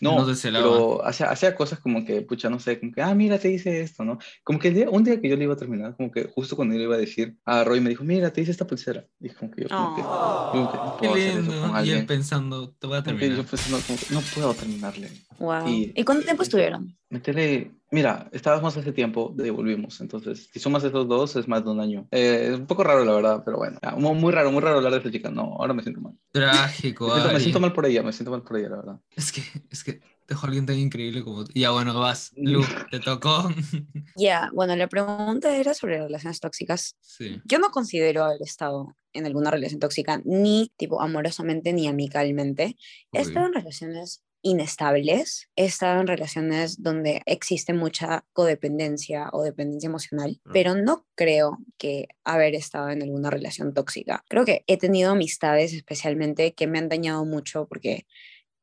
No, 0.02 0.26
pero 0.42 1.06
hacía, 1.06 1.30
hacía 1.30 1.54
cosas 1.54 1.80
como 1.80 2.04
que, 2.06 2.22
pucha, 2.22 2.50
no 2.50 2.60
sé, 2.60 2.80
como 2.80 2.92
que, 2.92 3.02
ah, 3.02 3.14
mira, 3.14 3.38
te 3.38 3.52
hice 3.52 3.82
esto, 3.82 4.04
¿no? 4.04 4.18
Como 4.44 4.58
que 4.58 4.70
el 4.70 4.74
día- 4.74 4.90
un 4.90 5.04
día 5.04 5.20
que 5.22 5.30
yo 5.30 5.36
le 5.36 5.44
iba 5.44 5.54
a 5.54 5.58
terminar, 5.58 5.96
como 5.96 6.10
que 6.12 6.24
justo 6.24 6.56
cuando 6.56 6.74
yo 6.74 6.80
le 6.80 6.86
iba 6.86 6.96
a 6.96 7.00
decir, 7.00 7.36
a 7.46 7.64
Roy 7.64 7.80
me 7.80 7.90
dijo, 7.90 8.04
mira, 8.04 8.32
te 8.32 8.42
hice 8.42 8.52
esta 8.52 8.66
pulsera. 8.66 9.06
Y 9.20 9.30
como 9.30 9.52
que 9.52 9.64
yo, 9.64 9.68
como 9.70 9.96
que, 9.96 10.02
como 10.02 10.72
que 10.72 10.78
no 10.78 10.98
Qué 11.00 11.08
puedo 11.10 11.16
eso 11.18 11.52
Y 11.52 11.54
él 11.54 11.72
alguien. 11.76 12.08
pensando, 12.08 12.70
te 12.72 12.88
voy 12.88 12.98
a 12.98 13.04
que 13.04 13.12
yo 13.12 13.18
terminar. 13.20 13.46
pensando, 13.46 13.80
como 13.86 14.00
que 14.00 14.06
no 14.14 14.22
puedo 14.34 14.54
terminarle. 14.56 15.10
Wow. 15.38 15.68
Y- 15.68 15.94
¿Y 15.96 16.04
cuánto 16.04 16.24
tiempo 16.24 16.42
estuvieron? 16.44 16.98
Métele, 17.10 17.72
mira, 17.90 18.28
estábamos 18.34 18.76
hace 18.76 18.92
tiempo, 18.92 19.32
devolvimos, 19.34 20.02
entonces, 20.02 20.50
si 20.52 20.60
sumas 20.60 20.84
esos 20.84 21.08
dos, 21.08 21.38
es 21.38 21.48
más 21.48 21.64
de 21.64 21.72
un 21.72 21.80
año. 21.80 22.08
Eh, 22.12 22.50
es 22.52 22.60
un 22.60 22.68
poco 22.68 22.84
raro, 22.84 23.06
la 23.06 23.14
verdad, 23.14 23.44
pero 23.46 23.58
bueno, 23.58 23.80
muy 23.98 24.34
raro, 24.34 24.52
muy 24.52 24.62
raro 24.62 24.78
hablar 24.78 24.92
de 24.92 24.98
esta 24.98 25.12
chica. 25.12 25.32
No, 25.32 25.56
ahora 25.58 25.74
me 25.74 25.84
siento 25.84 26.02
mal. 26.02 26.14
Trágico, 26.32 27.08
Me 27.08 27.14
siento, 27.14 27.34
me 27.34 27.40
siento 27.40 27.60
mal 27.62 27.74
por 27.74 27.86
ella, 27.86 28.04
me 28.04 28.12
siento 28.12 28.32
mal 28.32 28.44
por 28.44 28.58
ella, 28.58 28.70
la 28.70 28.76
verdad. 28.76 29.00
Es 29.16 29.32
que, 29.32 29.42
es 29.70 29.86
que 29.86 30.02
dejó 30.28 30.46
a 30.46 30.48
alguien 30.50 30.66
tan 30.66 30.78
increíble 30.78 31.24
como 31.24 31.46
tú. 31.46 31.52
Ya 31.56 31.72
bueno, 31.72 31.98
vas. 31.98 32.34
Lu, 32.36 32.62
te 32.92 33.00
tocó. 33.00 33.50
Ya, 34.16 34.50
bueno, 34.54 34.76
la 34.76 34.88
pregunta 34.88 35.56
era 35.56 35.74
sobre 35.74 36.00
relaciones 36.00 36.40
tóxicas. 36.40 36.98
sí. 37.02 37.40
Yo 37.46 37.60
no 37.60 37.70
considero 37.70 38.24
haber 38.24 38.42
estado 38.42 38.96
en 39.14 39.26
alguna 39.26 39.52
relación 39.52 39.80
tóxica, 39.80 40.22
ni 40.26 40.72
tipo 40.76 41.02
amorosamente 41.02 41.72
ni 41.72 41.88
amicalmente. 41.88 42.76
He 43.14 43.22
estado 43.22 43.46
en 43.46 43.54
relaciones 43.54 44.24
inestables, 44.50 45.50
he 45.56 45.66
estado 45.66 46.02
en 46.02 46.08
relaciones 46.08 46.82
donde 46.82 47.22
existe 47.26 47.74
mucha 47.74 48.26
codependencia 48.34 49.30
o 49.34 49.44
dependencia 49.44 49.88
emocional, 49.88 50.40
Ah. 50.46 50.50
pero 50.54 50.76
no 50.76 51.06
creo 51.16 51.58
que 51.78 52.08
haber 52.24 52.56
estado 52.56 52.90
en 52.90 53.02
alguna 53.04 53.30
relación 53.30 53.74
tóxica. 53.74 54.24
Creo 54.30 54.46
que 54.46 54.64
he 54.68 54.78
tenido 54.78 55.12
amistades 55.12 55.74
especialmente 55.74 56.54
que 56.54 56.68
me 56.68 56.80
han 56.80 56.90
dañado 56.90 57.26
mucho 57.26 57.68
porque 57.68 58.06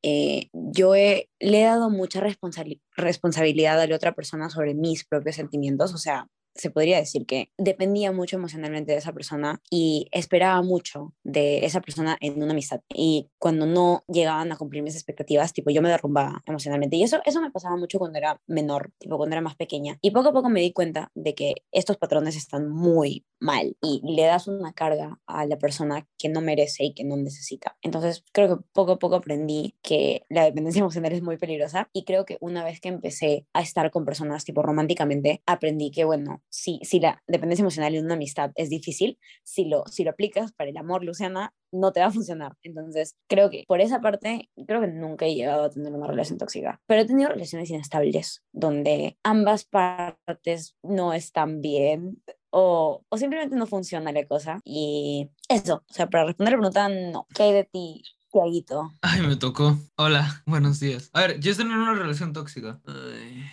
eh, 0.07 0.49
yo 0.53 0.95
he- 0.95 1.31
le 1.41 1.63
he 1.63 1.65
dado 1.65 1.89
mucha 1.89 2.21
responsabili- 2.21 2.83
responsabilidad 2.95 3.81
a 3.81 3.87
la 3.87 3.97
otra 3.97 4.13
persona 4.15 4.51
sobre 4.51 4.75
mis 4.75 5.05
propios 5.05 5.37
sentimientos, 5.37 5.95
o 5.95 5.99
sea, 5.99 6.29
se 6.55 6.71
podría 6.71 6.99
decir 6.99 7.27
que 7.27 7.51
dependía 7.59 8.13
mucho 8.13 8.37
emocionalmente 8.37 8.93
de 8.93 8.99
esa 8.99 9.13
persona 9.13 9.61
y 9.71 10.09
esperaba 10.13 10.63
mucho 10.63 11.13
de 11.25 11.65
esa 11.65 11.81
persona 11.81 12.17
en 12.21 12.43
una 12.43 12.53
amistad. 12.53 12.81
Y 12.89 13.31
cuando 13.39 13.67
no 13.67 14.05
llegaban 14.09 14.53
a 14.53 14.57
cumplir 14.57 14.83
mis 14.83 14.95
expectativas, 14.95 15.53
tipo, 15.53 15.71
yo 15.71 15.83
me 15.83 15.89
derrumbaba 15.89 16.43
emocionalmente. 16.47 16.97
Y 16.97 17.03
eso, 17.03 17.21
eso 17.25 17.41
me 17.41 17.51
pasaba 17.51 17.77
mucho 17.77 17.99
cuando 17.99 18.19
era 18.19 18.41
menor, 18.47 18.93
tipo, 18.99 19.17
cuando 19.17 19.35
era 19.35 19.43
más 19.43 19.57
pequeña. 19.57 19.99
Y 20.01 20.11
poco 20.13 20.31
a 20.31 20.33
poco 20.33 20.49
me 20.49 20.61
di 20.61 20.73
cuenta 20.73 21.11
de 21.15 21.35
que 21.35 21.55
estos 21.73 21.97
patrones 21.97 22.37
están 22.37 22.71
muy 22.71 23.25
mal 23.41 23.77
y 23.83 24.01
le 24.05 24.25
das 24.25 24.47
una 24.47 24.73
carga 24.73 25.21
a 25.27 25.47
la 25.47 25.59
persona 25.59 26.07
que 26.19 26.29
no 26.29 26.41
merece 26.41 26.85
y 26.85 26.95
que 26.95 27.05
no 27.05 27.17
necesita. 27.17 27.77
Entonces, 27.83 28.25
creo 28.33 28.49
que 28.57 28.65
poco 28.73 28.93
a 28.93 28.99
poco 28.99 29.17
aprendí 29.17 29.77
que 29.83 30.25
la 30.29 30.45
dependencia 30.45 30.81
emocional 30.81 31.13
es 31.13 31.23
muy 31.23 31.37
peligrosa 31.37 31.89
y 31.93 32.05
creo 32.05 32.25
que 32.25 32.39
una 32.41 32.65
vez 32.65 32.81
que 32.81 32.89
empecé 32.89 33.47
a 33.53 33.61
estar 33.61 33.91
con 33.91 34.05
personas 34.05 34.45
tipo 34.45 34.63
románticamente, 34.63 35.43
aprendí 35.47 35.91
que, 35.91 36.05
bueno, 36.05 36.43
si, 36.55 36.79
si 36.83 37.01
la 37.01 37.21
dependencia 37.27 37.63
emocional 37.63 37.95
en 37.97 38.05
una 38.05 38.15
amistad 38.15 38.53
es 38.55 38.71
difícil, 38.71 39.19
si 39.43 39.65
lo, 39.65 39.83
si 39.91 40.05
lo 40.05 40.11
aplicas 40.13 40.53
para 40.53 40.71
el 40.71 40.77
amor, 40.77 41.05
Luciana, 41.05 41.53
no 41.73 41.93
te 41.93 41.99
va 41.99 42.07
a 42.07 42.13
funcionar. 42.13 42.53
Entonces, 42.63 43.17
creo 43.29 43.51
que 43.51 43.65
por 43.67 43.81
esa 43.81 44.01
parte, 44.01 44.51
creo 44.67 44.81
que 44.81 44.87
nunca 44.87 45.27
he 45.27 45.35
llegado 45.35 45.65
a 45.65 45.71
tener 45.71 45.93
una 45.93 46.07
relación 46.07 46.39
tóxica, 46.39 46.81
pero 46.87 47.03
he 47.03 47.07
tenido 47.07 47.29
relaciones 47.29 47.71
inestables 47.71 48.45
donde 48.53 49.19
ambas 49.25 49.65
partes 49.65 50.77
no 50.83 51.13
están 51.13 51.61
bien 51.61 52.23
o, 52.51 53.05
o 53.09 53.17
simplemente 53.19 53.57
no 53.57 53.67
funciona 53.67 54.13
la 54.13 54.25
cosa. 54.25 54.61
Y 54.65 55.31
eso, 55.49 55.83
o 55.89 55.93
sea, 55.93 56.07
para 56.07 56.27
responder 56.27 56.53
la 56.53 56.59
pregunta, 56.59 56.89
no. 56.89 57.27
¿Qué 57.35 57.43
hay 57.43 57.53
de 57.53 57.65
ti, 57.65 58.05
Tiaguito? 58.31 58.93
Ay, 59.03 59.23
me 59.23 59.35
tocó. 59.35 59.77
Hola, 59.97 60.45
buenos 60.47 60.79
días. 60.79 61.11
A 61.15 61.23
ver, 61.23 61.41
yo 61.41 61.51
estoy 61.51 61.67
en 61.67 61.73
una 61.73 61.95
relación 61.95 62.33
tóxica. 62.33 62.81
Ay, 62.87 63.45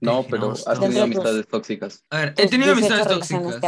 No, 0.00 0.24
pero 0.28 0.52
has 0.52 0.80
tenido 0.80 1.04
amistades 1.04 1.46
tóxicas. 1.46 2.04
A 2.10 2.18
ver, 2.18 2.34
he 2.38 2.48
tenido 2.48 2.74
18 2.74 2.94
amistades 2.94 3.28
tóxicas. 3.28 3.60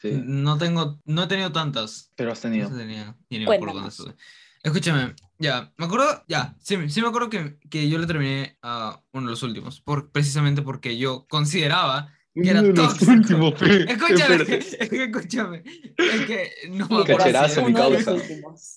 Sí, 0.00 0.22
No 0.24 0.56
tengo, 0.56 1.00
no 1.04 1.24
he 1.24 1.26
tenido 1.26 1.50
tantas. 1.52 2.10
pero 2.16 2.32
has 2.32 2.38
No 2.44 2.50
tenido. 2.50 2.68
sé, 2.68 2.76
tenía, 2.76 3.16
ni 3.28 3.40
me 3.40 3.54
acuerdo. 3.56 3.88
Escúchame, 4.62 5.14
ya, 5.38 5.72
me 5.78 5.86
acuerdo, 5.86 6.22
ya, 6.28 6.54
sí, 6.60 6.76
sí 6.90 7.00
me 7.00 7.08
acuerdo 7.08 7.30
que, 7.30 7.58
que 7.70 7.88
yo 7.88 7.98
le 7.98 8.06
terminé 8.06 8.58
a 8.62 9.00
uno 9.12 9.26
de 9.26 9.30
los 9.30 9.42
últimos, 9.42 9.80
por, 9.80 10.10
precisamente 10.12 10.60
porque 10.60 10.98
yo 10.98 11.26
consideraba 11.30 12.12
que 12.34 12.48
era 12.50 12.62
tóxico. 12.74 13.12
Escúchame, 13.12 14.34
Espérate. 14.36 14.58
es 14.58 14.88
que 14.90 15.04
escúchame. 15.04 15.62
Es 15.96 16.26
que 16.26 16.50
no 16.70 16.76
me 16.88 16.94
acuerdo. 16.96 17.16
cacherazo, 17.16 17.60
si- 17.60 17.66
mi 17.66 17.74
causa. 17.74 18.14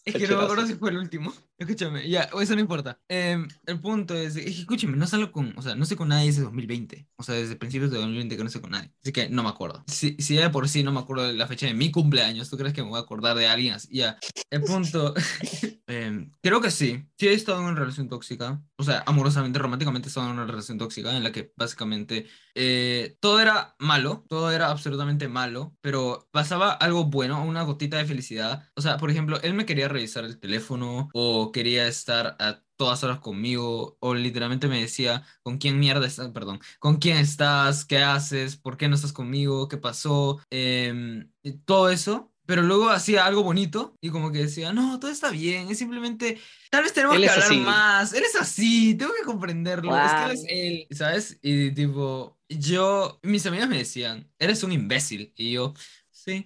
Es 0.06 0.14
que 0.16 0.28
no 0.28 0.38
me 0.38 0.44
acuerdo 0.44 0.68
si 0.68 0.74
fue 0.76 0.90
el 0.90 0.98
último. 0.98 1.34
Escúchame, 1.58 2.10
ya, 2.10 2.30
eso 2.42 2.56
no 2.56 2.62
importa. 2.62 3.00
Em, 3.08 3.48
el 3.68 3.80
punto 3.80 4.16
es, 4.16 4.36
es 4.36 4.44
que 4.44 4.50
escúchame, 4.62 4.98
no 4.98 5.08
salgo 5.08 5.32
con, 5.32 5.54
o 5.58 5.62
sea, 5.62 5.76
no 5.76 5.86
sé 5.86 5.96
con 5.96 6.10
nadie 6.10 6.26
desde 6.28 6.42
2020. 6.42 7.08
O 7.16 7.24
sea, 7.24 7.36
desde 7.36 7.56
principios 7.56 7.92
de 7.92 7.98
2020 7.98 8.36
que 8.36 8.44
no 8.44 8.50
sé 8.50 8.60
con 8.60 8.72
nadie. 8.72 8.92
Así 9.02 9.12
que 9.14 9.30
no 9.30 9.44
me 9.44 9.50
acuerdo. 9.50 9.84
Si, 9.88 10.16
si 10.20 10.36
ya 10.36 10.42
de 10.42 10.50
por 10.50 10.68
sí 10.68 10.84
no 10.84 10.92
me 10.92 11.00
acuerdo 11.00 11.26
de 11.28 11.34
la 11.34 11.48
fecha 11.48 11.68
de 11.68 11.74
mi 11.74 11.92
cumpleaños, 11.92 12.50
¿tú 12.50 12.58
crees 12.58 12.74
que 12.74 12.82
me 12.84 12.90
voy 12.90 12.98
a 12.98 13.04
acordar 13.04 13.38
de 13.38 13.48
alguien 13.48 13.76
así? 13.76 13.88
Ya, 13.96 14.18
el 14.50 14.64
punto, 14.64 15.14
em, 15.88 16.32
creo 16.42 16.60
que 16.60 16.72
sí. 16.72 17.04
Sí 17.18 17.28
he 17.28 17.34
estado 17.34 17.60
en 17.60 17.66
una 17.66 17.80
relación 17.80 18.10
tóxica. 18.10 18.62
O 18.84 18.86
sea, 18.86 19.02
amorosamente, 19.08 19.60
románticamente 19.60 20.08
he 20.08 20.10
estado 20.10 20.28
en 20.28 20.34
una 20.34 20.46
relación 20.46 20.78
tóxica 20.78 21.16
en 21.16 21.24
la 21.24 21.32
que 21.32 21.54
básicamente 21.56 22.28
eh, 22.54 23.16
todo 23.22 23.40
era 23.40 23.76
malo, 23.80 24.26
todo 24.28 24.52
era 24.52 24.70
absolutamente 24.72 25.30
malo, 25.30 25.74
pero 25.80 26.28
pasaba 26.32 26.74
algo 26.74 27.06
bueno, 27.06 27.42
una 27.46 27.64
gotita 27.64 27.96
de 27.96 28.04
felicidad. 28.04 28.68
O 28.76 28.82
sea, 28.82 28.98
por 28.98 29.10
ejemplo, 29.10 29.40
él 29.42 29.54
me 29.54 29.66
quería 29.66 29.88
revisar 29.88 30.26
el 30.26 30.38
teléfono 30.38 31.08
o 31.14 31.54
quería 31.54 31.88
estar 31.88 32.36
a 32.40 32.62
todas 32.76 33.02
horas 33.06 33.20
conmigo 33.20 33.96
o 34.02 34.16
literalmente 34.16 34.68
me 34.68 34.82
decía 34.82 35.24
con 35.44 35.60
quién 35.60 35.80
mierda 35.80 36.06
estás, 36.06 36.30
perdón, 36.32 36.60
con 36.80 36.98
quién 36.98 37.16
estás, 37.18 37.86
qué 37.86 38.00
haces, 38.00 38.58
por 38.58 38.76
qué 38.76 38.90
no 38.90 38.96
estás 38.96 39.14
conmigo, 39.14 39.70
qué 39.70 39.78
pasó, 39.78 40.42
y 40.52 41.54
todo 41.66 41.90
eso. 41.90 42.33
Pero 42.46 42.62
luego 42.62 42.90
hacía 42.90 43.26
algo 43.26 43.42
bonito 43.44 43.96
y 44.02 44.10
como 44.10 44.32
que 44.32 44.40
decía, 44.40 44.74
no, 44.74 45.00
todo 45.00 45.10
está 45.10 45.30
bien, 45.30 45.70
es 45.70 45.78
simplemente, 45.78 46.40
tal 46.70 46.84
vez 46.84 46.92
tenemos 46.92 47.16
Él 47.16 47.24
que 47.24 47.30
hablar 47.30 47.48
así. 47.48 47.58
más, 47.58 48.14
él 48.14 48.24
es 48.24 48.36
así, 48.36 48.96
tengo 48.96 49.14
que 49.14 49.26
comprenderlo, 49.26 49.96
es 49.98 50.14
que 50.14 50.24
él 50.26 50.32
es 50.32 50.46
él, 50.50 50.88
¿sabes? 50.92 51.40
Y 51.42 51.72
tipo, 51.72 52.38
yo, 52.50 53.20
mis 53.24 53.46
amigas 53.46 53.70
me 53.70 53.78
decían, 53.78 54.30
eres 54.40 54.64
un 54.64 54.74
imbécil, 54.74 55.34
y 55.38 55.54
yo, 55.54 55.74
sí. 56.12 56.46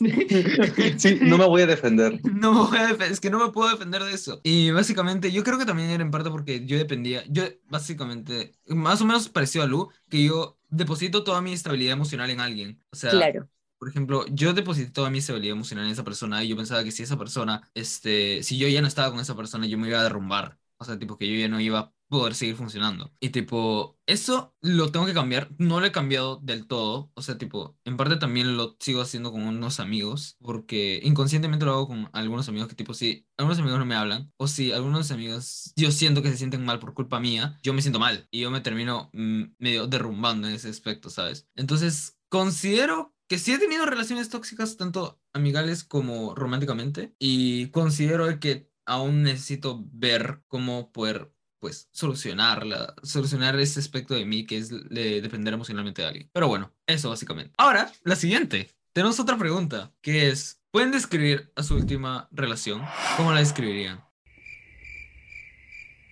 Sí, 0.98 1.18
no 1.22 1.38
me 1.38 1.46
voy 1.46 1.62
a 1.62 1.66
defender. 1.66 2.20
No 2.24 2.52
me 2.52 2.60
voy 2.68 2.78
a 2.78 2.88
defe- 2.88 3.10
es 3.10 3.20
que 3.20 3.30
no 3.30 3.38
me 3.44 3.52
puedo 3.52 3.70
defender 3.70 4.02
de 4.02 4.12
eso. 4.12 4.40
Y 4.44 4.70
básicamente, 4.70 5.32
yo 5.32 5.42
creo 5.44 5.58
que 5.58 5.64
también 5.66 5.90
era 5.90 6.02
en 6.02 6.10
parte 6.10 6.30
porque 6.30 6.64
yo 6.66 6.76
dependía, 6.78 7.24
yo 7.28 7.44
básicamente, 7.68 8.52
más 8.66 9.00
o 9.00 9.04
menos 9.06 9.28
parecido 9.28 9.64
a 9.64 9.66
Lu, 9.68 9.90
que 10.08 10.24
yo 10.24 10.58
deposito 10.68 11.24
toda 11.24 11.40
mi 11.40 11.52
estabilidad 11.52 11.92
emocional 11.94 12.30
en 12.30 12.40
alguien. 12.40 12.82
O 12.90 12.96
sea, 12.96 13.10
Claro. 13.10 13.48
por 13.78 13.88
ejemplo, 13.88 14.24
yo 14.28 14.52
deposité 14.54 14.90
toda 14.90 15.10
mi 15.10 15.18
estabilidad 15.18 15.52
emocional 15.56 15.86
en 15.86 15.92
esa 15.92 16.04
persona 16.04 16.42
y 16.44 16.48
yo 16.48 16.56
pensaba 16.56 16.84
que 16.84 16.90
si 16.92 17.02
esa 17.02 17.18
persona, 17.18 17.68
este, 17.74 18.42
si 18.42 18.58
yo 18.58 18.68
ya 18.68 18.80
no 18.80 18.88
estaba 18.88 19.10
con 19.10 19.20
esa 19.20 19.36
persona, 19.36 19.66
yo 19.66 19.78
me 19.78 19.88
iba 19.88 20.00
a 20.00 20.02
derrumbar. 20.02 20.58
O 20.78 20.84
sea, 20.84 20.98
tipo 20.98 21.16
que 21.18 21.28
yo 21.32 21.38
ya 21.38 21.48
no 21.48 21.60
iba 21.60 21.78
a 21.80 21.94
poder 22.08 22.34
seguir 22.34 22.56
funcionando. 22.56 23.12
Y 23.20 23.30
tipo, 23.30 23.98
eso 24.06 24.54
lo 24.60 24.92
tengo 24.92 25.06
que 25.06 25.14
cambiar. 25.14 25.50
No 25.58 25.80
lo 25.80 25.86
he 25.86 25.92
cambiado 25.92 26.36
del 26.42 26.66
todo. 26.66 27.10
O 27.14 27.22
sea, 27.22 27.38
tipo, 27.38 27.78
en 27.84 27.96
parte 27.96 28.16
también 28.16 28.56
lo 28.56 28.76
sigo 28.80 29.00
haciendo 29.00 29.32
con 29.32 29.42
unos 29.42 29.80
amigos, 29.80 30.36
porque 30.40 31.00
inconscientemente 31.02 31.64
lo 31.64 31.72
hago 31.72 31.88
con 31.88 32.10
algunos 32.12 32.48
amigos 32.48 32.68
que 32.68 32.74
tipo, 32.74 32.94
si 32.94 33.26
algunos 33.36 33.58
amigos 33.58 33.78
no 33.78 33.86
me 33.86 33.94
hablan, 33.94 34.32
o 34.36 34.48
si 34.48 34.72
algunos 34.72 35.10
amigos 35.10 35.72
yo 35.76 35.90
siento 35.90 36.22
que 36.22 36.30
se 36.30 36.38
sienten 36.38 36.64
mal 36.64 36.78
por 36.78 36.94
culpa 36.94 37.20
mía, 37.20 37.58
yo 37.62 37.72
me 37.74 37.82
siento 37.82 37.98
mal 37.98 38.26
y 38.30 38.40
yo 38.40 38.50
me 38.50 38.60
termino 38.60 39.10
mm, 39.12 39.42
medio 39.58 39.86
derrumbando 39.86 40.48
en 40.48 40.54
ese 40.54 40.68
aspecto, 40.68 41.10
¿sabes? 41.10 41.48
Entonces, 41.54 42.18
considero 42.28 43.14
que 43.28 43.38
sí 43.38 43.52
he 43.52 43.58
tenido 43.58 43.86
relaciones 43.86 44.28
tóxicas, 44.28 44.76
tanto 44.76 45.20
amigales 45.32 45.84
como 45.84 46.34
románticamente, 46.34 47.14
y 47.18 47.70
considero 47.70 48.38
que 48.40 48.70
aún 48.86 49.22
necesito 49.22 49.84
ver 49.92 50.42
cómo 50.46 50.92
poder, 50.92 51.32
pues, 51.66 51.88
solucionarla, 51.90 52.94
solucionar 53.02 53.58
ese 53.58 53.80
aspecto 53.80 54.14
de 54.14 54.24
mí 54.24 54.46
que 54.46 54.56
es 54.58 54.68
de 54.70 55.20
depender 55.20 55.52
emocionalmente 55.52 56.00
de 56.02 56.06
alguien. 56.08 56.30
Pero 56.32 56.46
bueno, 56.46 56.72
eso 56.86 57.10
básicamente. 57.10 57.52
Ahora, 57.58 57.90
la 58.04 58.14
siguiente. 58.14 58.70
Tenemos 58.92 59.18
otra 59.18 59.36
pregunta, 59.36 59.92
que 60.00 60.28
es, 60.28 60.62
¿pueden 60.70 60.92
describir 60.92 61.50
a 61.56 61.64
su 61.64 61.74
última 61.74 62.28
relación? 62.30 62.82
¿Cómo 63.16 63.32
la 63.32 63.40
describirían? 63.40 64.00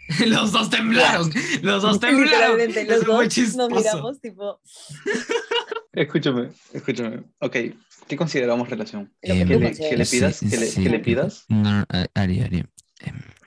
Los 0.27 0.51
dos 0.51 0.71
temblaron, 0.71 1.33
los 1.63 1.83
dos 1.83 2.01
temblaron. 2.01 2.59
Los 2.89 3.05
dos 3.07 3.57
nos 3.57 3.71
miramos 3.71 4.21
tipo, 4.21 4.61
Escúchame, 5.93 6.51
escúchame. 6.73 7.23
Ok, 7.39 7.57
¿qué 8.09 8.17
consideramos 8.17 8.69
relación? 8.69 9.15
lo 9.23 9.35
que 9.35 9.45
le- 9.45 9.47
que 9.47 9.55
le 9.57 9.69
consideres. 9.69 10.11
pidas, 10.11 10.41
que 10.41 10.57
le- 10.59 10.73
que 10.85 10.91
le 10.91 10.99
pidas. 10.99 11.45
No, 11.49 11.85
Ari, 12.15 12.41
Ari. 12.41 12.65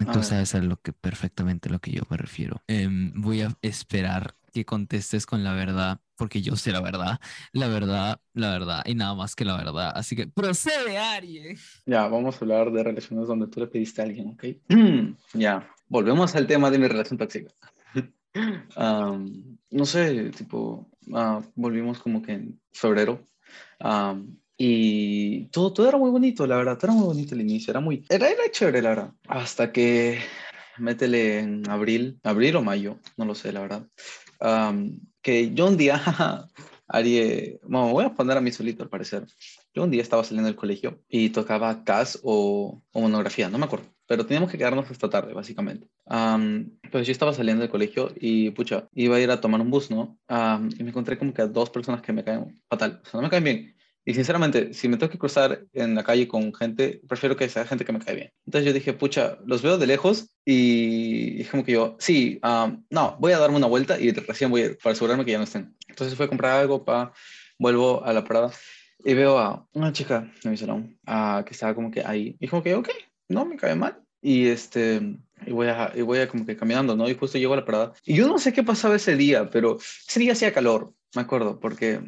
Tú 0.06 0.24
sabes 0.24 0.56
a 0.56 0.62
lo 0.62 0.82
que 0.82 0.94
perfectamente 0.94 1.70
a 1.70 1.72
lo 1.72 1.80
que 1.80 1.92
yo 1.92 2.04
me 2.10 2.18
refiero. 2.18 2.62
Em, 2.68 3.12
voy 3.16 3.42
a 3.42 3.56
esperar 3.62 4.36
que 4.54 4.66
contestes 4.66 5.26
con 5.26 5.44
la 5.44 5.54
verdad, 5.54 6.00
porque 6.16 6.42
yo 6.42 6.56
sé 6.56 6.72
la 6.72 6.82
verdad, 6.82 7.20
la 7.52 7.68
verdad, 7.68 8.20
la 8.34 8.52
verdad 8.52 8.84
y 8.86 8.96
nada 8.96 9.14
más 9.14 9.36
que 9.36 9.46
la 9.46 9.58
verdad. 9.58 9.92
Así 9.96 10.16
que 10.16 10.28
procede, 10.28 10.98
Ari. 10.98 11.56
Ya, 11.86 12.08
vamos 12.08 12.36
a 12.36 12.40
hablar 12.40 12.72
de 12.72 12.84
relaciones 12.84 13.28
donde 13.28 13.48
tú 13.48 13.60
le 13.60 13.68
pediste 13.68 14.02
a 14.02 14.06
alguien, 14.06 14.30
¿ok? 14.30 14.46
ya, 15.34 15.70
volvemos 15.88 16.36
al 16.36 16.48
tema 16.48 16.72
de 16.72 16.80
mi 16.80 16.88
relación 16.88 17.18
tóxica. 17.18 17.52
Am, 18.76 19.58
no 19.72 19.86
sé, 19.86 20.32
tipo, 20.32 20.90
ah, 21.14 21.42
volvimos 21.56 22.00
como 22.00 22.22
que 22.22 22.34
en 22.34 22.62
febrero. 22.72 23.24
Y 24.58 25.46
todo, 25.48 25.72
todo 25.72 25.88
era 25.88 25.98
muy 25.98 26.10
bonito, 26.10 26.48
la 26.48 26.58
verdad, 26.58 26.78
todo 26.78 26.92
era 26.92 27.00
muy 27.00 27.08
bonito 27.08 27.36
al 27.36 27.42
inicio, 27.42 27.72
era 27.72 27.80
muy, 27.80 28.04
era, 28.10 28.28
era 28.28 28.50
chévere, 28.52 28.82
la 28.82 28.90
verdad. 28.90 29.14
Hasta 29.28 29.72
que, 29.72 30.20
métele 30.80 31.40
en 31.40 31.70
abril, 31.70 32.20
abril 32.24 32.56
o 32.56 32.64
mayo, 32.64 33.00
no 33.18 33.26
lo 33.26 33.36
sé, 33.36 33.52
la 33.52 33.62
verdad. 33.62 33.88
am, 34.40 35.00
que 35.22 35.54
yo 35.54 35.68
un 35.68 35.78
día, 35.78 36.02
Ari, 36.88 37.60
bueno, 37.64 37.92
voy 37.92 38.06
a 38.06 38.14
poner 38.14 38.38
a 38.38 38.42
mí 38.42 38.52
solito 38.52 38.82
al 38.82 38.90
parecer. 38.90 39.26
Yo 39.74 39.84
un 39.84 39.92
día 39.92 40.02
estaba 40.02 40.24
saliendo 40.24 40.48
del 40.48 40.56
colegio 40.56 41.02
y 41.10 41.30
tocaba 41.30 41.84
CAS 41.84 42.20
o, 42.24 42.82
o 42.92 43.02
monografía, 43.02 43.50
no 43.50 43.58
me 43.58 43.66
acuerdo, 43.66 43.88
pero 44.08 44.26
teníamos 44.26 44.50
que 44.50 44.58
quedarnos 44.58 44.90
hasta 44.90 45.10
tarde, 45.10 45.34
básicamente. 45.34 45.88
Am, 46.06 46.72
pues 46.92 47.06
yo 47.06 47.12
estaba 47.12 47.34
saliendo 47.34 47.62
del 47.62 47.70
colegio 47.70 48.12
y, 48.16 48.52
pucha, 48.52 48.88
iba 48.94 49.18
a 49.18 49.20
ir 49.20 49.30
a 49.30 49.42
tomar 49.42 49.62
un 49.62 49.70
bus, 49.70 49.92
¿no? 49.92 50.18
Am, 50.28 50.70
y 50.78 50.84
me 50.84 50.90
encontré 50.90 51.18
como 51.18 51.34
que 51.34 51.42
a 51.42 51.48
dos 51.48 51.70
personas 51.70 52.02
que 52.02 52.14
me 52.14 52.24
caen 52.24 52.60
fatal, 52.70 53.02
o 53.04 53.06
sea, 53.06 53.20
no 53.20 53.24
me 53.24 53.30
caen 53.30 53.44
bien. 53.44 53.77
Y 54.08 54.14
sinceramente, 54.14 54.74
si 54.74 54.88
me 54.88 54.96
tengo 54.96 55.12
que 55.12 55.18
cruzar 55.18 55.66
en 55.74 55.94
la 55.94 56.02
calle 56.02 56.30
con 56.30 56.54
gente, 56.54 57.02
prefiero 57.10 57.36
que 57.36 57.50
sea 57.50 57.66
gente 57.66 57.84
que 57.84 57.92
me 57.92 58.00
cae 58.00 58.16
bien. 58.16 58.32
Entonces 58.46 58.66
yo 58.66 58.72
dije, 58.72 58.94
pucha, 58.94 59.38
los 59.46 59.62
veo 59.62 59.78
de 59.78 59.86
lejos 59.86 60.30
y 60.46 61.42
es 61.42 61.50
como 61.50 61.66
que 61.66 61.74
yo, 61.74 61.98
sí, 62.00 62.40
no, 62.90 63.18
voy 63.20 63.34
a 63.34 63.38
darme 63.38 63.58
una 63.58 63.68
vuelta 63.68 64.00
y 64.00 64.12
recién 64.12 64.50
voy 64.50 64.62
a 64.64 64.78
para 64.82 64.94
asegurarme 64.94 65.26
que 65.26 65.32
ya 65.32 65.40
no 65.40 65.44
estén. 65.44 65.76
Entonces 65.90 66.16
fui 66.16 66.26
a 66.26 66.30
comprar 66.30 66.58
algo, 66.58 66.86
pa, 66.86 67.12
vuelvo 67.60 68.02
a 68.06 68.14
la 68.14 68.24
parada 68.24 68.50
y 69.04 69.14
veo 69.14 69.38
a 69.40 69.68
una 69.74 69.92
chica 69.92 70.32
de 70.42 70.52
mi 70.52 70.56
salón 70.56 70.98
ah, 71.06 71.44
que 71.46 71.52
estaba 71.52 71.76
como 71.76 71.92
que 71.92 72.02
ahí. 72.06 72.38
Y 72.40 72.48
como 72.48 72.64
que, 72.64 72.76
ok, 72.76 72.88
no 73.28 73.44
me 73.44 73.58
cae 73.58 73.76
mal. 73.76 74.02
Y 74.22 74.48
este, 74.48 75.02
y 75.46 75.52
voy 75.52 75.68
a, 75.68 75.92
y 75.94 76.02
voy 76.02 76.20
a 76.20 76.30
como 76.30 76.46
que 76.46 76.56
caminando, 76.56 76.96
¿no? 76.96 77.10
Y 77.10 77.16
justo 77.16 77.38
llego 77.38 77.56
a 77.56 77.58
la 77.58 77.66
parada. 77.66 77.92
Y 78.06 78.16
yo 78.16 78.30
no 78.30 78.40
sé 78.40 78.54
qué 78.54 78.64
pasaba 78.64 78.96
ese 78.96 79.18
día, 79.18 79.50
pero 79.50 79.78
ese 79.80 80.22
día 80.22 80.32
hacía 80.32 80.54
calor, 80.54 80.94
me 81.14 81.24
acuerdo, 81.24 81.60
porque, 81.60 82.00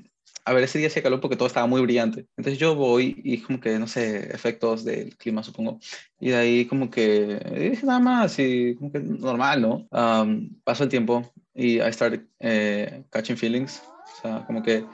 a 0.50 0.54
ver, 0.54 0.64
ese 0.64 0.80
día 0.80 0.88
hacía 0.88 1.04
calor 1.04 1.22
porque 1.22 1.36
todo 1.36 1.48
estaba 1.48 1.68
muy 1.68 1.80
brillante. 1.82 2.26
Entonces 2.36 2.58
yo 2.58 2.74
voy 2.74 3.22
y 3.24 3.38
como 3.42 3.60
que, 3.60 3.78
no 3.78 3.86
sé, 3.86 4.34
efectos 4.34 4.84
del 4.84 5.16
clima, 5.16 5.44
supongo. 5.44 5.80
Y 6.20 6.30
de 6.30 6.36
ahí 6.38 6.66
como 6.66 6.90
que, 6.90 7.70
dije 7.72 7.86
nada 7.86 8.00
más, 8.00 8.40
y 8.40 8.74
como 8.74 8.92
que 8.92 9.00
normal, 9.00 9.62
¿no? 9.62 9.88
Am, 9.92 10.50
pasó 10.64 10.86
el 10.86 10.90
tiempo 10.90 11.32
y 11.54 11.80
I 11.80 11.94
started 11.94 12.22
eh, 12.40 13.04
catching 13.12 13.38
feelings. 13.38 13.80
O 13.80 14.22
sea, 14.22 14.44
como 14.48 14.64
que 14.64 14.86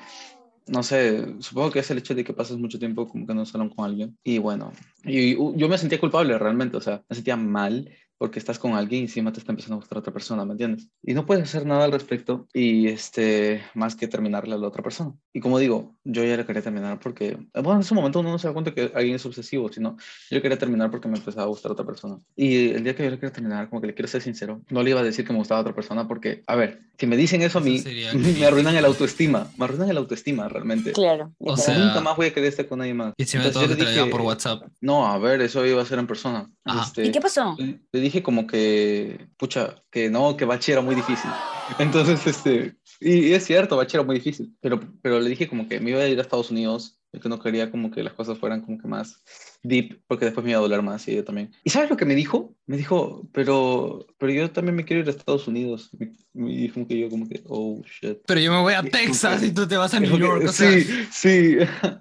no 0.68 0.84
sé, 0.84 1.42
supongo 1.42 1.72
que 1.72 1.80
es 1.80 1.92
el 1.92 2.00
hecho 2.00 2.16
de 2.16 2.26
que 2.26 2.34
pasas 2.34 2.58
mucho 2.58 2.80
tiempo 2.80 3.08
como 3.08 3.26
que 3.26 3.34
no 3.34 3.46
salón 3.46 3.70
con 3.70 3.86
alguien. 3.86 4.18
Y 4.24 4.40
bueno, 4.40 4.74
y, 5.06 5.34
y 5.34 5.38
yo 5.56 5.70
me 5.70 5.78
sentía 5.78 6.02
culpable 6.02 6.38
realmente, 6.38 6.76
o 6.76 6.82
sea, 6.82 7.02
me 7.08 7.16
sentía 7.16 7.38
mal 7.38 7.90
porque 8.18 8.40
estás 8.40 8.60
con 8.60 8.74
alguien 8.74 9.02
y 9.02 9.06
encima 9.06 9.32
te 9.32 9.40
está 9.40 9.52
empezando 9.52 9.76
a 9.76 9.80
gustar 9.80 9.98
otra 9.98 10.14
persona, 10.14 10.46
¿me 10.46 10.54
entiendes? 10.54 10.88
Y 11.04 11.14
no 11.14 11.26
puedes 11.26 11.44
hacer 11.44 11.66
nada 11.66 11.84
al 11.84 11.92
respecto 11.92 12.48
y 12.54 12.88
este, 12.88 13.62
más 13.74 13.96
que 13.96 14.08
terminarle 14.08 14.56
a 14.56 14.58
la 14.58 14.68
otra 14.68 14.84
persona. 14.84 15.14
Y 15.34 15.42
como 15.42 15.60
digo, 15.60 15.96
yo 16.04 16.24
ya 16.24 16.38
le 16.38 16.46
quería 16.46 16.62
terminar 16.62 17.00
porque, 17.00 17.38
bueno, 17.54 17.76
en 17.76 17.82
ese 17.82 17.94
momento 17.94 18.20
uno 18.20 18.32
no 18.32 18.40
se 18.40 18.48
da 18.48 18.54
cuenta 18.54 18.74
que 18.74 18.92
alguien 18.96 19.16
es 19.16 19.26
obsesivo, 19.26 19.72
sino 19.72 19.98
yo 20.30 20.42
quería 20.42 20.58
terminar 20.58 20.92
porque 20.92 21.08
me 21.08 21.18
empezaba 21.18 21.44
a 21.44 21.50
gustar 21.50 21.72
otra 21.72 21.86
persona. 21.86 22.20
Y 22.36 22.70
el 22.70 22.84
día 22.84 22.96
que 22.96 23.04
yo 23.04 23.10
le 23.10 23.20
quiero 23.20 23.34
terminar, 23.34 23.70
como 23.70 23.82
que 23.82 23.88
le 23.88 23.94
quiero 23.94 24.08
ser 24.08 24.22
sincero, 24.22 24.62
no 24.70 24.82
le 24.82 24.92
iba 24.92 25.02
a 25.02 25.04
decir 25.04 25.26
que 25.26 25.34
me 25.34 25.40
gustaba 25.40 25.62
otra 25.62 25.76
persona 25.76 26.08
porque, 26.08 26.44
a 26.48 26.56
ver, 26.56 26.84
si 26.98 27.08
me 27.08 27.18
dicen 27.18 27.42
eso 27.42 27.60
a 27.60 27.62
Eso 27.62 27.70
mí, 27.70 27.80
sería 27.80 28.14
me 28.14 28.46
arruinan 28.46 28.76
el 28.76 28.86
autoestima, 28.86 29.52
me 29.58 29.66
arruinan 29.66 29.90
el 29.90 29.98
autoestima 29.98 30.48
realmente. 30.48 30.94
Claro. 30.94 31.34
O 31.40 31.58
sea, 31.58 31.78
Nunca 31.78 32.00
más 32.00 32.16
voy 32.16 32.28
a 32.28 32.34
querer 32.34 32.50
estar 32.50 32.68
con 32.68 32.80
nadie 32.80 32.94
más. 32.94 33.14
Y 33.18 33.26
si 33.26 33.38
me 33.38 33.46
Entonces 33.46 33.70
yo 33.70 33.76
le 33.76 33.82
traer 33.82 33.98
dije, 34.00 34.10
por 34.10 34.22
WhatsApp. 34.22 34.64
No, 34.80 35.06
a 35.06 35.18
ver, 35.18 35.42
eso 35.42 35.66
iba 35.66 35.82
a 35.82 35.86
ser 35.86 36.00
en 36.00 36.08
persona. 36.08 36.50
Ajá. 36.64 36.84
Este, 36.84 37.06
¿Y 37.06 37.12
qué 37.12 37.20
pasó? 37.20 37.56
le 37.58 37.80
le 37.92 38.05
dije 38.06 38.24
como 38.24 38.48
que, 38.48 39.28
pucha, 39.38 39.84
que 39.92 40.10
no, 40.10 40.36
que 40.38 40.46
bachi 40.46 40.72
era 40.72 40.82
muy 40.82 40.96
difícil. 40.96 41.30
Entonces, 41.80 42.26
este, 42.28 42.76
Y, 43.02 43.28
y 43.30 43.34
es 43.34 43.44
cierto, 43.46 43.76
Bach 43.76 43.94
era 43.94 44.04
muy 44.04 44.16
difícil, 44.16 44.56
pero, 44.62 44.80
pero 45.02 45.20
le 45.20 45.30
dije 45.30 45.48
como 45.50 45.68
que 45.68 45.80
me 45.80 45.92
iba 45.92 46.00
a 46.00 46.08
ir 46.08 46.18
a 46.18 46.22
Estados 46.22 46.52
Unidos, 46.52 47.00
que 47.22 47.30
no 47.30 47.40
quería 47.40 47.72
como 47.72 47.92
que 47.92 48.04
las 48.04 48.14
cosas 48.14 48.38
fueran 48.38 48.62
como 48.62 48.78
que 48.78 48.88
más 48.88 49.22
deep, 49.64 50.02
porque 50.08 50.26
después 50.26 50.44
me 50.44 50.52
iba 50.52 50.60
a 50.60 50.62
doler 50.62 50.82
más 50.82 51.08
y 51.08 51.16
yo 51.16 51.24
también. 51.24 51.52
¿Y 51.64 51.70
sabes 51.70 51.90
lo 51.90 51.98
que 51.98 52.06
me 52.06 52.14
dijo? 52.14 52.56
Me 52.68 52.78
dijo, 52.78 53.28
pero, 53.34 54.06
pero 54.18 54.32
yo 54.34 54.52
también 54.52 54.76
me 54.76 54.84
quiero 54.86 55.02
ir 55.02 55.08
a 55.08 55.12
Estados 55.12 55.48
Unidos. 55.48 55.90
Y 56.00 56.40
me 56.40 56.50
dijo 56.52 56.86
que 56.88 57.00
yo 57.00 57.10
como 57.10 57.28
que, 57.28 57.42
oh, 57.48 57.82
shit. 57.86 58.20
Pero 58.28 58.40
yo 58.42 58.52
me 58.52 58.62
voy 58.62 58.74
a 58.74 58.84
Texas 58.84 59.44
y 59.44 59.52
tú 59.54 59.66
te 59.68 59.78
vas 59.78 59.94
a 59.94 60.00
New 60.00 60.18
Dijo 60.18 60.18
que- 60.18 60.24
York. 60.44 60.50
O 60.50 60.52
sea, 60.52 60.72
sí, 60.72 61.08
sí. 61.12 61.56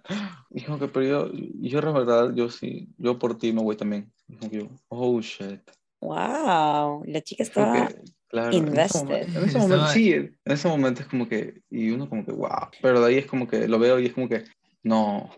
Dijo 0.51 0.79
que, 0.79 0.89
pero 0.89 1.07
yo, 1.07 1.33
yo 1.61 1.81
la 1.81 1.91
verdad, 1.93 2.33
yo 2.35 2.51
sí, 2.51 2.89
yo 2.99 3.19
por 3.19 3.39
ti 3.39 3.53
me 3.53 3.63
voy 3.63 3.77
también. 3.77 4.13
Dijo 4.29 4.51
que 4.51 4.57
yo, 4.59 4.69
oh, 4.89 5.21
shit. 5.21 5.61
Wow, 6.05 7.03
la 7.07 7.21
chica 7.23 7.43
estaba... 7.43 7.89
que, 7.89 7.95
claro, 8.29 8.49
en 8.49 8.55
ese, 8.55 8.69
invested. 8.69 9.01
momento, 9.05 9.39
en 9.39 9.45
ese 9.49 9.59
momento, 9.59 9.87
sí, 9.89 10.13
en 10.13 10.37
ese 10.45 10.69
momento 10.69 11.01
es 11.03 11.09
como 11.09 11.29
que, 11.29 11.63
y 11.71 11.91
uno 11.91 12.09
como 12.09 12.25
que, 12.25 12.33
wow, 12.33 12.69
pero 12.83 13.01
de 13.01 13.09
ahí 13.09 13.19
es 13.19 13.27
como 13.27 13.49
que 13.49 13.67
lo 13.67 13.79
veo 13.79 13.99
y 13.99 14.07
es 14.07 14.13
como 14.13 14.29
que, 14.29 14.45
no, 14.83 15.31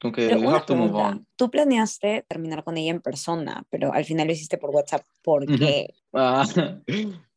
como 0.00 0.12
que 0.12 0.28
Pero 0.28 0.40
you 0.40 0.48
una 0.48 0.56
have 0.58 0.66
to 0.66 0.76
move 0.76 0.94
on. 0.94 1.26
tú 1.36 1.50
planeaste 1.50 2.24
terminar 2.28 2.64
con 2.64 2.76
ella 2.78 2.92
en 2.92 3.00
persona, 3.00 3.64
pero 3.68 3.92
al 3.92 4.04
final 4.04 4.26
lo 4.26 4.32
hiciste 4.32 4.58
por 4.58 4.70
WhatsApp. 4.70 5.02
¿Por 5.22 5.46
qué? 5.46 5.88
Ah, 6.14 6.44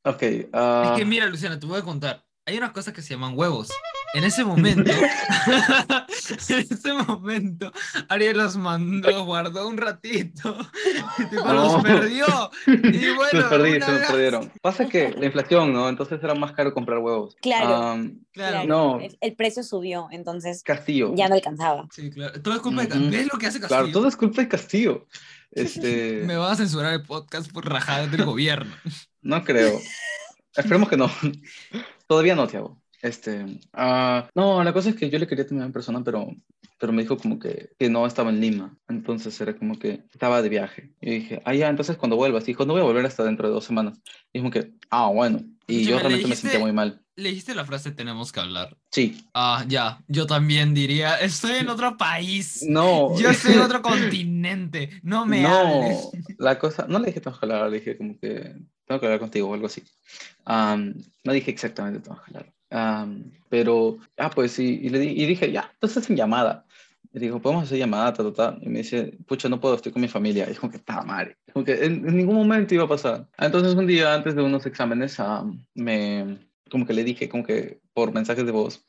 ok, 0.04 0.24
ah, 0.52 0.84
Es 0.92 1.00
que 1.00 1.06
mira, 1.06 1.26
Luciana, 1.28 1.58
te 1.58 1.66
voy 1.66 1.80
a 1.80 1.82
contar. 1.82 2.26
Hay 2.46 2.58
unas 2.58 2.72
cosas 2.72 2.94
que 2.94 3.02
se 3.02 3.14
llaman 3.14 3.38
huevos. 3.38 3.70
En 4.16 4.24
ese 4.24 4.44
momento, 4.46 4.92
en 6.50 6.60
ese 6.60 6.94
momento, 6.94 7.72
Ariel 8.10 8.38
los 8.38 8.56
mandó, 8.58 9.10
los 9.12 9.26
guardó 9.26 9.68
un 9.68 9.78
ratito, 9.78 10.58
y 11.20 11.26
tipo, 11.26 11.54
los 11.54 11.84
perdió. 11.84 12.26
Y 12.68 12.72
bueno, 13.16 13.30
se 13.32 13.42
perdí, 13.50 13.72
se 13.74 13.80
me 13.92 14.00
vez- 14.00 14.08
perdieron. 14.08 14.52
Pasa 14.62 14.88
que 14.88 15.12
la 15.18 15.26
inflación, 15.26 15.74
¿no? 15.74 15.90
Entonces 15.90 16.20
era 16.24 16.34
más 16.34 16.54
caro 16.54 16.74
comprar 16.74 17.00
huevos. 17.00 17.36
Claro. 17.42 18.02
Claro. 18.32 18.68
No. 18.68 19.00
El, 19.00 19.18
el 19.22 19.36
precio 19.36 19.64
subió, 19.64 20.08
entonces 20.12 20.64
Castillo. 20.64 21.14
ya 21.16 21.28
no 21.30 21.36
alcanzaba. 21.36 21.88
Sí, 21.92 22.10
claro. 22.10 22.42
Todo 22.42 22.56
es 22.56 22.60
culpa 22.62 22.82
de. 22.82 22.88
Castillo. 22.90 23.12
¿Ves 23.12 23.28
lo 23.32 23.38
que 23.40 23.48
hace 23.48 23.60
Castillo? 23.60 23.82
Claro, 23.82 23.92
todo 23.94 24.08
es 24.08 24.16
culpa 24.16 24.42
de 24.42 24.48
Castillo. 24.48 25.06
Este, 25.52 26.24
Me 26.26 26.36
va 26.36 26.52
a 26.52 26.56
censurar 26.58 26.92
el 26.94 27.04
podcast 27.04 27.50
por 27.50 27.66
rajadas 27.70 28.12
del 28.12 28.26
gobierno. 28.26 28.76
no 29.22 29.42
creo. 29.46 29.80
Esperemos 30.54 30.90
que 30.90 30.98
no. 30.98 31.10
Todavía 32.08 32.36
no, 32.36 32.46
Tiago. 32.46 32.78
Este, 33.06 33.46
ah, 33.74 34.28
no, 34.34 34.64
la 34.64 34.74
cosa 34.74 34.90
es 34.90 34.96
que 34.96 35.12
yo 35.12 35.20
le 35.20 35.28
quería 35.28 35.46
terminar 35.46 35.68
en 35.68 35.74
persona, 35.74 36.04
pero, 36.04 36.28
pero 36.80 36.92
me 36.92 37.04
dijo 37.04 37.18
como 37.18 37.38
que, 37.38 37.70
que 37.78 37.88
no 37.88 38.08
estaba 38.08 38.32
en 38.32 38.42
Lima. 38.42 38.76
Entonces 38.88 39.40
era 39.40 39.56
como 39.56 39.78
que 39.78 40.06
estaba 40.12 40.42
de 40.42 40.50
viaje. 40.50 40.96
Y 41.02 41.12
dije, 41.12 41.42
ah, 41.46 41.54
ya, 41.54 41.70
entonces 41.70 41.98
cuando 41.98 42.16
vuelvas. 42.16 42.46
Dijo, 42.46 42.66
no 42.66 42.74
voy 42.74 42.82
a 42.82 42.86
volver 42.86 43.06
hasta 43.06 43.24
dentro 43.24 43.48
de 43.48 43.54
dos 43.54 43.64
semanas. 43.64 44.02
Y 44.34 44.40
como 44.40 44.50
que, 44.50 44.74
ah, 44.90 45.08
bueno. 45.10 45.38
Y 45.68 45.82
Escúchame, 45.82 45.86
yo 45.86 45.96
¿le 45.96 46.00
realmente 46.02 46.28
me 46.30 46.36
sentía 46.36 46.60
muy 46.60 46.74
mal. 46.74 47.02
Le 47.16 47.30
dijiste 47.30 47.54
la 47.54 47.64
frase 47.64 47.92
tenemos 47.92 48.32
que 48.32 48.40
hablar. 48.40 48.76
Sí, 48.90 49.24
Ah, 49.36 49.64
ya. 49.68 50.04
Yo 50.08 50.26
también 50.26 50.74
diría, 50.74 51.18
estoy 51.18 51.58
en 51.58 51.70
otro 51.70 51.98
país. 51.98 52.64
no. 52.68 53.16
Yo 53.20 53.30
estoy 53.30 53.54
en 53.54 53.62
otro 53.62 53.84
continente. 53.84 54.90
No 55.04 55.28
me 55.28 55.46
hables. 55.46 56.10
No, 56.12 56.36
la 56.40 56.58
cosa, 56.58 56.88
no 56.90 56.98
le 56.98 57.08
dije 57.08 57.22
tengo 57.22 57.40
que 57.40 57.46
hablar, 57.46 57.70
le 57.70 57.78
dije 57.80 57.98
como 57.98 58.18
que 58.20 58.56
tengo 58.86 59.00
que 59.00 59.06
hablar 59.06 59.20
contigo 59.20 59.48
o 59.48 59.54
algo 59.54 59.68
así. 59.68 59.84
Am, 60.44 60.96
no 61.24 61.34
dije 61.34 61.52
exactamente 61.52 62.00
tengo 62.00 62.18
que 62.18 62.32
hablar. 62.36 62.55
Am, 62.76 63.32
pero, 63.48 63.98
ah, 64.18 64.30
pues 64.30 64.52
sí, 64.52 64.80
y, 64.84 64.90
le 64.90 65.00
di- 65.00 65.14
y 65.24 65.26
dije, 65.26 65.50
ya, 65.52 65.70
entonces 65.74 66.10
en 66.10 66.18
llamada. 66.18 66.66
Y 67.14 67.20
dijo, 67.20 67.40
podemos 67.42 67.64
hacer 67.64 67.78
llamada, 67.78 68.12
ta, 68.12 68.24
ta, 68.24 68.34
ta. 68.34 68.58
Y 68.62 68.68
me 68.68 68.80
dice, 68.80 69.18
pucha, 69.26 69.48
no 69.48 69.62
puedo, 69.62 69.76
estoy 69.76 69.94
con 69.94 70.02
mi 70.02 70.10
familia. 70.10 70.50
Y 70.52 70.56
como 70.56 70.70
que, 70.72 70.78
está 70.78 71.02
madre. 71.04 71.38
Como 71.54 71.64
que 71.64 71.86
en, 71.86 72.06
en 72.06 72.18
ningún 72.18 72.36
momento 72.36 72.76
iba 72.76 72.84
a 72.84 72.90
pasar. 72.90 73.28
Entonces 73.38 73.74
un 73.76 73.88
día 73.88 74.14
antes 74.14 74.36
de 74.36 74.44
unos 74.44 74.66
exámenes, 74.66 75.18
am, 75.22 75.64
me, 75.74 76.38
como 76.70 76.86
que 76.86 76.92
le 76.94 77.06
dije, 77.06 77.30
como 77.30 77.46
que 77.46 77.80
por 77.94 78.12
mensajes 78.12 78.46
de 78.46 78.52
voz, 78.52 78.86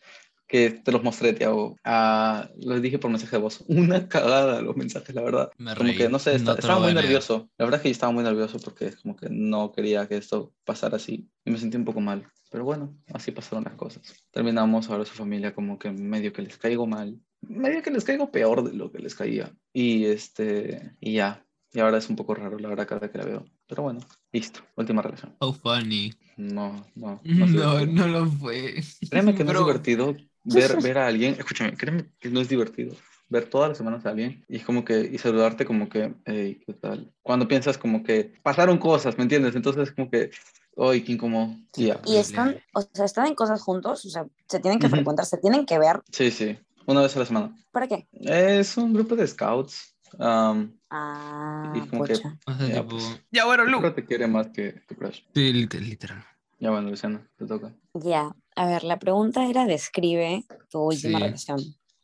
que 0.47 0.71
te 0.71 0.93
los 0.93 1.03
mostré, 1.03 1.33
Tiago. 1.33 1.77
Ah, 1.85 2.49
los 2.63 2.81
dije 2.83 2.99
por 2.99 3.11
mensaje 3.11 3.37
de 3.37 3.43
voz. 3.43 3.65
Una 3.69 4.09
cagada 4.09 4.61
los 4.63 4.77
mensajes, 4.77 5.15
la 5.15 5.23
verdad. 5.23 5.51
Me 5.59 5.75
Como 5.75 5.89
reí. 5.89 5.97
que, 5.97 6.09
no 6.09 6.19
sé, 6.19 6.35
esta- 6.37 6.53
No 6.53 6.59
estaba 6.59 6.81
muy 6.81 6.95
nervioso. 6.95 7.49
La 7.59 7.65
verdad 7.65 7.79
es 7.79 7.83
que 7.83 7.89
yo 7.89 7.93
estaba 7.93 8.13
muy 8.13 8.25
nervioso 8.25 8.59
porque 8.59 8.93
como 9.03 9.17
que 9.17 9.29
no 9.31 9.73
quería 9.73 10.07
que 10.09 10.17
esto 10.17 10.53
pasara 10.65 10.97
así. 10.97 11.29
Y 11.45 11.51
me 11.51 11.59
sentí 11.59 11.77
un 11.77 11.85
poco 11.85 12.01
mal. 12.01 12.27
Pero 12.51 12.65
bueno, 12.65 12.97
así 13.13 13.33
pasaron 13.33 13.65
las 13.65 13.75
cosas. 13.75 14.03
Terminamos, 14.31 14.89
ahora 14.89 15.05
su 15.05 15.15
familia 15.15 15.53
como 15.55 15.79
que 15.79 15.91
medio 15.91 16.33
que 16.33 16.43
les 16.43 16.57
caigo 16.59 16.87
mal. 16.87 17.19
Medio 17.43 17.83
que 17.83 17.91
les 17.91 18.05
caigo 18.05 18.31
peor 18.31 18.63
de 18.65 18.73
lo 18.73 18.91
que 18.93 19.01
les 19.01 19.15
caía. 19.15 19.53
Y 19.73 20.05
este, 20.07 20.93
y 21.01 21.15
ya. 21.15 21.43
Y 21.73 21.81
ahora 21.81 21.99
es 21.99 22.09
un 22.09 22.17
poco 22.17 22.35
raro, 22.35 22.59
la 22.59 22.69
verdad, 22.69 22.87
cada 22.87 23.11
que 23.11 23.19
la 23.19 23.25
veo. 23.25 23.45
Pero 23.67 23.83
bueno, 23.83 24.01
listo. 24.33 24.61
Última 24.77 25.03
relación. 25.03 25.37
So 25.41 25.53
funny. 25.53 26.13
No, 26.37 26.87
no. 26.95 27.21
No, 27.25 27.47
no, 27.47 27.79
divertido. 27.79 28.09
lo 28.09 28.27
fue. 28.27 28.75
Créeme 29.11 29.35
que 29.35 29.43
no 29.45 29.49
Pero- 29.49 29.61
es 29.61 29.67
divertido 29.67 30.17
ver, 30.55 30.77
ver 30.83 30.99
a 30.99 31.07
alguien. 31.07 31.35
Escúchame, 31.39 31.77
créeme 31.77 32.07
que 32.19 32.31
no 32.31 32.41
es 32.41 32.49
divertido 32.49 32.95
ver 33.29 33.51
todas 33.51 33.69
las 33.71 33.77
semanas 33.79 34.07
a 34.07 34.11
alguien 34.11 34.45
y 34.49 34.61
como 34.61 34.85
que 34.85 35.01
y 35.01 35.19
saludarte 35.19 35.65
como 35.67 35.89
que 35.89 36.15
hey 36.27 36.61
qué 36.65 36.73
tal 36.75 37.13
cuando 37.23 37.49
piensas 37.49 37.77
como 37.77 38.05
que 38.05 38.33
pasaron 38.45 38.79
cosas 38.79 39.17
me 39.19 39.25
entiendes 39.25 39.57
entonces 39.57 39.91
como 39.91 40.09
que 40.09 40.31
ay 40.77 41.03
qué 41.03 41.11
incómodo 41.15 41.57
y 41.77 41.87
ya 41.87 42.01
Y 42.07 42.19
están, 42.19 42.57
o 42.73 42.83
sea, 42.83 43.05
están 43.05 43.27
en 43.27 43.35
cosas 43.35 43.61
juntos, 43.61 44.05
o 44.05 44.11
sea, 44.11 44.27
se 44.49 44.61
tienen 44.61 44.79
que 44.79 44.87
Ujú. 44.87 44.95
frecuentar, 44.95 45.27
se 45.27 45.39
tienen 45.39 45.67
que 45.67 45.77
ver. 45.81 46.03
sí 46.13 46.31
sí 46.31 46.57
una 46.87 47.01
vez 47.03 47.17
a 47.17 47.19
la 47.19 47.27
semana 47.27 47.57
¿Para 47.73 47.89
qué? 47.89 48.07
es 48.13 48.77
un 48.77 48.93
grupo 48.95 49.17
de 49.17 49.27
scouts 49.27 49.97
um, 50.21 50.71
Ah, 50.89 51.73
Y 51.75 51.89
como 51.89 52.05
que- 52.05 52.15
pucha. 52.15 52.39
O 52.47 52.55
sea, 52.55 52.69
Ya, 52.69 52.75
tipo... 52.83 52.91
pues. 52.91 53.23
Ya, 53.33 53.45
bueno, 53.45 53.65
Lu. 53.65 53.81
creo 53.81 53.93
que 53.93 54.03
te 54.03 54.07
quiere 54.07 54.29
más 54.29 54.47
que 54.51 54.83
tu 54.87 54.95
crush 54.95 55.23
Sí, 55.35 55.53
lit- 55.53 55.81
literal. 55.81 56.25
ya 56.61 56.71
bueno 56.71 56.91
Luciana 56.91 57.29
te 57.37 57.45
toca 57.45 57.75
Ya, 57.95 58.31
a 58.57 58.67
ver, 58.67 58.83
la 58.85 58.99
pregunta 58.99 59.47
era, 59.49 59.67
describe 59.67 60.45
tu 60.71 60.81
última 60.81 61.19
Sí. 61.19 61.25
relación. 61.25 61.59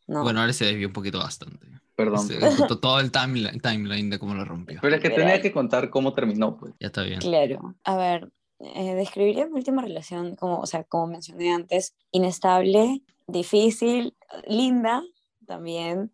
No, 0.07 0.23
Bueno, 0.23 0.41
ahora 0.41 0.53
se 0.53 0.67
desvió 0.67 0.87
un 0.88 0.93
poquito 0.93 1.19
bastante. 1.19 1.67
perdón 1.97 2.27
Se 2.27 2.38
contó 2.57 2.79
todo 2.81 3.01
el 3.01 3.11
timeline, 3.12 3.61
timeline 3.61 4.11
de 4.11 4.19
cómo 4.19 4.35
lo 4.35 4.45
rompió. 4.45 4.79
pero 4.83 4.95
es 4.97 5.01
que 5.03 5.09
Literal. 5.09 5.29
tenía 5.31 5.43
que 5.43 5.53
contar 5.53 5.91
cómo 5.91 6.12
terminó 6.15 6.57
pues 6.57 6.75
Ya 6.81 6.87
está 6.88 7.03
bien. 7.03 7.21
claro. 7.21 7.75
A 7.85 7.97
ver, 7.97 8.33
eh, 8.61 8.95
describiría 8.95 9.47
mi 9.47 9.53
última 9.55 9.83
relación 9.83 10.35
como, 10.37 10.59
o 10.61 10.67
sea, 10.67 10.85
como 10.85 11.07
mencioné 11.09 11.53
antes, 11.53 11.95
inestable, 12.11 13.03
difícil, 13.27 14.15
linda 14.47 15.03
también. 15.47 16.12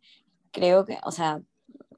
Creo 0.53 0.85
que, 0.85 0.99
o 1.05 1.11
sea, 1.13 1.41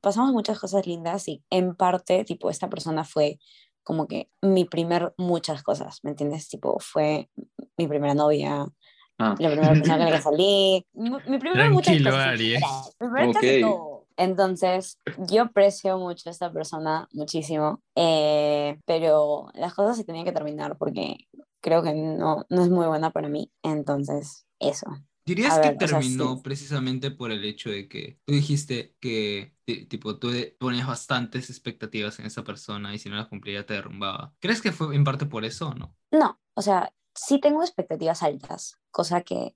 pasamos 0.00 0.32
muchas 0.32 0.58
cosas 0.58 0.86
lindas 0.86 1.26
y 1.28 1.42
en 1.50 1.74
parte, 1.74 2.24
tipo, 2.24 2.50
esta 2.50 2.68
persona 2.68 3.04
fue 3.04 3.38
como 3.82 4.06
que 4.06 4.28
mi 4.42 4.64
primer 4.66 5.14
muchas 5.16 5.62
cosas, 5.62 6.00
¿me 6.04 6.10
entiendes? 6.10 6.48
Tipo, 6.48 6.78
fue 6.80 7.28
mi 7.76 7.86
primera 7.88 8.14
novia, 8.14 8.66
ah 9.18 9.36
la 9.38 9.50
primera 9.50 9.76
persona 9.76 9.98
con 9.98 10.06
la 10.06 10.12
que 10.12 10.20
salí, 10.22 10.86
mi, 10.94 11.10
primera 11.38 11.70
muchas 11.70 12.00
cosas. 12.00 12.26
Ari. 12.26 12.54
Era, 12.54 12.68
mi 13.00 13.08
primera 13.08 13.32
casi 13.32 13.54
Ok. 13.54 13.60
todo. 13.60 14.06
Entonces, 14.16 14.98
yo 15.16 15.42
aprecio 15.42 15.98
mucho 15.98 16.28
a 16.28 16.32
esta 16.32 16.52
persona, 16.52 17.08
muchísimo, 17.12 17.82
eh, 17.94 18.78
pero 18.86 19.48
las 19.54 19.74
cosas 19.74 19.96
se 19.96 20.04
tenían 20.04 20.24
que 20.26 20.32
terminar 20.32 20.76
porque 20.78 21.16
creo 21.60 21.82
que 21.82 21.94
no, 21.94 22.44
no 22.50 22.62
es 22.62 22.68
muy 22.70 22.86
buena 22.86 23.10
para 23.10 23.28
mí. 23.28 23.50
Entonces, 23.62 24.46
eso. 24.58 24.86
¿Dirías 25.24 25.54
A 25.54 25.58
que 25.58 25.70
ver, 25.70 25.78
o 25.80 25.86
sea, 25.88 26.02
terminó 26.02 26.36
sí. 26.36 26.42
precisamente 26.42 27.10
por 27.10 27.30
el 27.30 27.44
hecho 27.44 27.70
de 27.70 27.88
que 27.88 28.18
tú 28.24 28.32
dijiste 28.32 28.96
que 29.00 29.54
ti- 29.64 29.86
tipo 29.86 30.18
tú 30.18 30.30
ponías 30.58 30.86
bastantes 30.88 31.50
expectativas 31.50 32.18
en 32.18 32.26
esa 32.26 32.42
persona 32.42 32.94
y 32.94 32.98
si 32.98 33.08
no 33.10 33.16
las 33.16 33.28
cumplía 33.28 33.64
te 33.66 33.74
derrumbaba? 33.74 34.34
¿Crees 34.40 34.60
que 34.60 34.72
fue 34.72 34.94
en 34.96 35.04
parte 35.04 35.26
por 35.26 35.44
eso 35.44 35.68
o 35.68 35.74
no? 35.74 35.96
No, 36.12 36.38
o 36.54 36.62
sea, 36.62 36.92
sí 37.20 37.38
tengo 37.38 37.62
expectativas 37.62 38.22
altas, 38.22 38.78
cosa 38.90 39.20
que 39.22 39.54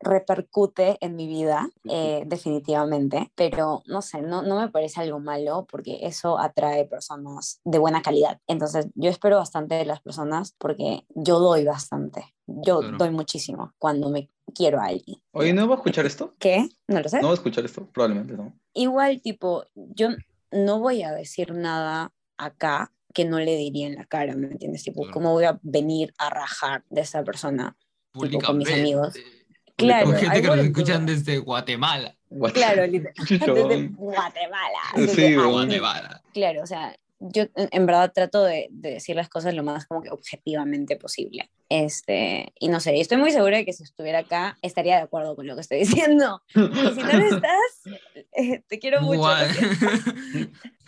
repercute 0.00 0.98
en 1.00 1.16
mi 1.16 1.26
vida, 1.26 1.68
eh, 1.84 2.24
definitivamente, 2.26 3.32
pero 3.34 3.82
no 3.86 4.02
sé, 4.02 4.20
no, 4.20 4.42
no 4.42 4.60
me 4.60 4.68
parece 4.68 5.00
algo 5.00 5.18
malo 5.18 5.66
porque 5.70 6.00
eso 6.02 6.38
atrae 6.38 6.84
personas 6.84 7.60
de 7.64 7.78
buena 7.78 8.02
calidad. 8.02 8.38
Entonces, 8.46 8.88
yo 8.94 9.08
espero 9.08 9.36
bastante 9.36 9.76
de 9.76 9.86
las 9.86 10.00
personas 10.00 10.54
porque 10.58 11.06
yo 11.14 11.38
doy 11.38 11.64
bastante, 11.64 12.34
yo 12.46 12.80
Claro. 12.80 12.98
doy 12.98 13.10
muchísimo 13.10 13.72
cuando 13.78 14.10
me 14.10 14.28
quiero 14.54 14.80
a 14.80 14.86
alguien. 14.86 15.22
oye 15.32 15.52
no 15.52 15.68
va 15.68 15.74
a 15.74 15.78
escuchar 15.78 16.04
esto 16.06 16.34
¿Qué? 16.38 16.68
No 16.88 17.00
lo 17.00 17.08
sé. 17.08 17.20
no 17.20 17.28
va 17.28 17.32
a 17.32 17.34
escuchar 17.34 17.64
esto 17.64 17.86
probablemente 17.92 18.34
no 18.34 18.52
Igual, 18.74 19.20
tipo, 19.22 19.64
yo 19.74 20.08
no 20.50 20.80
voy 20.80 21.02
a 21.02 21.12
decir 21.12 21.54
nada 21.54 22.12
acá 22.36 22.92
que 23.14 23.24
no 23.24 23.38
le 23.38 23.56
diría 23.56 23.86
en 23.86 23.94
la 23.96 24.04
cara, 24.04 24.34
¿me 24.36 24.46
entiendes? 24.48 24.84
Tipo, 24.84 25.02
Claro. 25.02 25.12
¿cómo 25.14 25.32
voy 25.32 25.44
a 25.44 25.58
venir 25.62 26.12
a 26.18 26.30
rajar 26.30 26.84
de 26.90 27.00
esa 27.02 27.24
persona? 27.24 27.76
Tipo, 28.12 28.40
con 28.40 28.58
mis 28.58 28.70
amigos. 28.72 29.08
Públicamente. 29.14 29.40
Claro, 29.76 30.06
Con 30.06 30.16
gente 30.16 30.42
que 30.42 30.46
nos 30.48 30.58
escuchan 30.58 31.06
desde 31.06 31.38
Guatemala. 31.38 32.14
Claro. 32.52 32.82
Desde. 32.82 33.12
Guatemala. 33.96 34.78
Sí, 34.94 35.00
desde 35.06 35.38
weón. 35.38 35.52
Guatemala. 35.52 36.22
Claro, 36.34 36.62
o 36.62 36.66
sea, 36.66 36.94
yo 37.18 37.44
en 37.54 37.86
verdad 37.86 38.12
trato 38.14 38.44
de, 38.44 38.68
de 38.70 38.92
decir 38.92 39.16
las 39.16 39.28
cosas 39.28 39.54
lo 39.54 39.62
más 39.62 39.86
como 39.86 40.02
que 40.02 40.10
objetivamente 40.10 40.96
posible. 40.96 41.50
Este, 41.68 42.52
y 42.58 42.68
no 42.68 42.80
sé, 42.80 42.98
estoy 43.00 43.16
muy 43.18 43.30
segura 43.30 43.58
de 43.58 43.64
que 43.64 43.72
si 43.72 43.82
estuviera 43.84 44.18
acá 44.20 44.58
estaría 44.60 44.96
de 44.96 45.02
acuerdo 45.02 45.36
con 45.36 45.46
lo 45.46 45.54
que 45.54 45.60
estoy 45.62 45.78
diciendo. 45.84 46.42
Y 46.54 46.60
si 46.94 47.02
no 47.02 47.12
lo 47.12 47.24
estás, 47.36 47.94
eh, 48.32 48.62
te 48.68 48.78
quiero 48.78 49.00
mucho. 49.02 49.20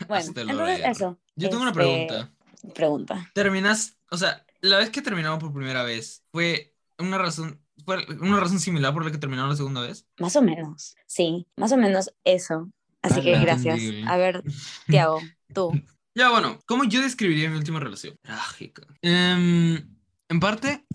Bueno, 0.08 0.32
entonces 0.36 0.80
eso. 0.84 1.18
Yo 1.36 1.48
tengo 1.50 1.62
una 1.62 1.70
Este, 1.70 1.80
pregunta. 1.82 2.32
Pregunta. 2.74 3.30
Terminas, 3.34 3.96
o 4.10 4.16
sea, 4.16 4.44
la 4.60 4.78
vez 4.78 4.90
que 4.90 5.02
terminamos 5.02 5.40
por 5.40 5.52
primera 5.52 5.82
vez, 5.82 6.24
¿fue 6.30 6.74
una 6.98 7.18
razón, 7.18 7.60
fue 7.84 8.06
una 8.20 8.38
razón 8.38 8.60
similar 8.60 8.92
por 8.94 9.04
la 9.04 9.10
que 9.10 9.18
terminaron 9.18 9.50
la 9.50 9.56
segunda 9.56 9.80
vez. 9.80 10.06
Más 10.18 10.36
o 10.36 10.42
menos, 10.42 10.94
sí, 11.06 11.46
más 11.56 11.72
o 11.72 11.76
menos 11.76 12.12
eso. 12.24 12.70
Así 13.02 13.20
que 13.20 13.34
Ala. 13.34 13.44
gracias. 13.44 13.74
Entendible. 13.78 14.10
A 14.10 14.16
ver, 14.16 14.42
Tiago, 14.86 15.20
tú. 15.54 15.72
Ya, 16.14 16.30
bueno, 16.30 16.58
¿cómo 16.66 16.84
yo 16.84 17.00
describiría 17.02 17.50
mi 17.50 17.56
última 17.56 17.80
relación? 17.80 18.14
Trágica. 18.22 18.86
Em, 19.00 19.76
en 20.28 20.40
parte, 20.40 20.86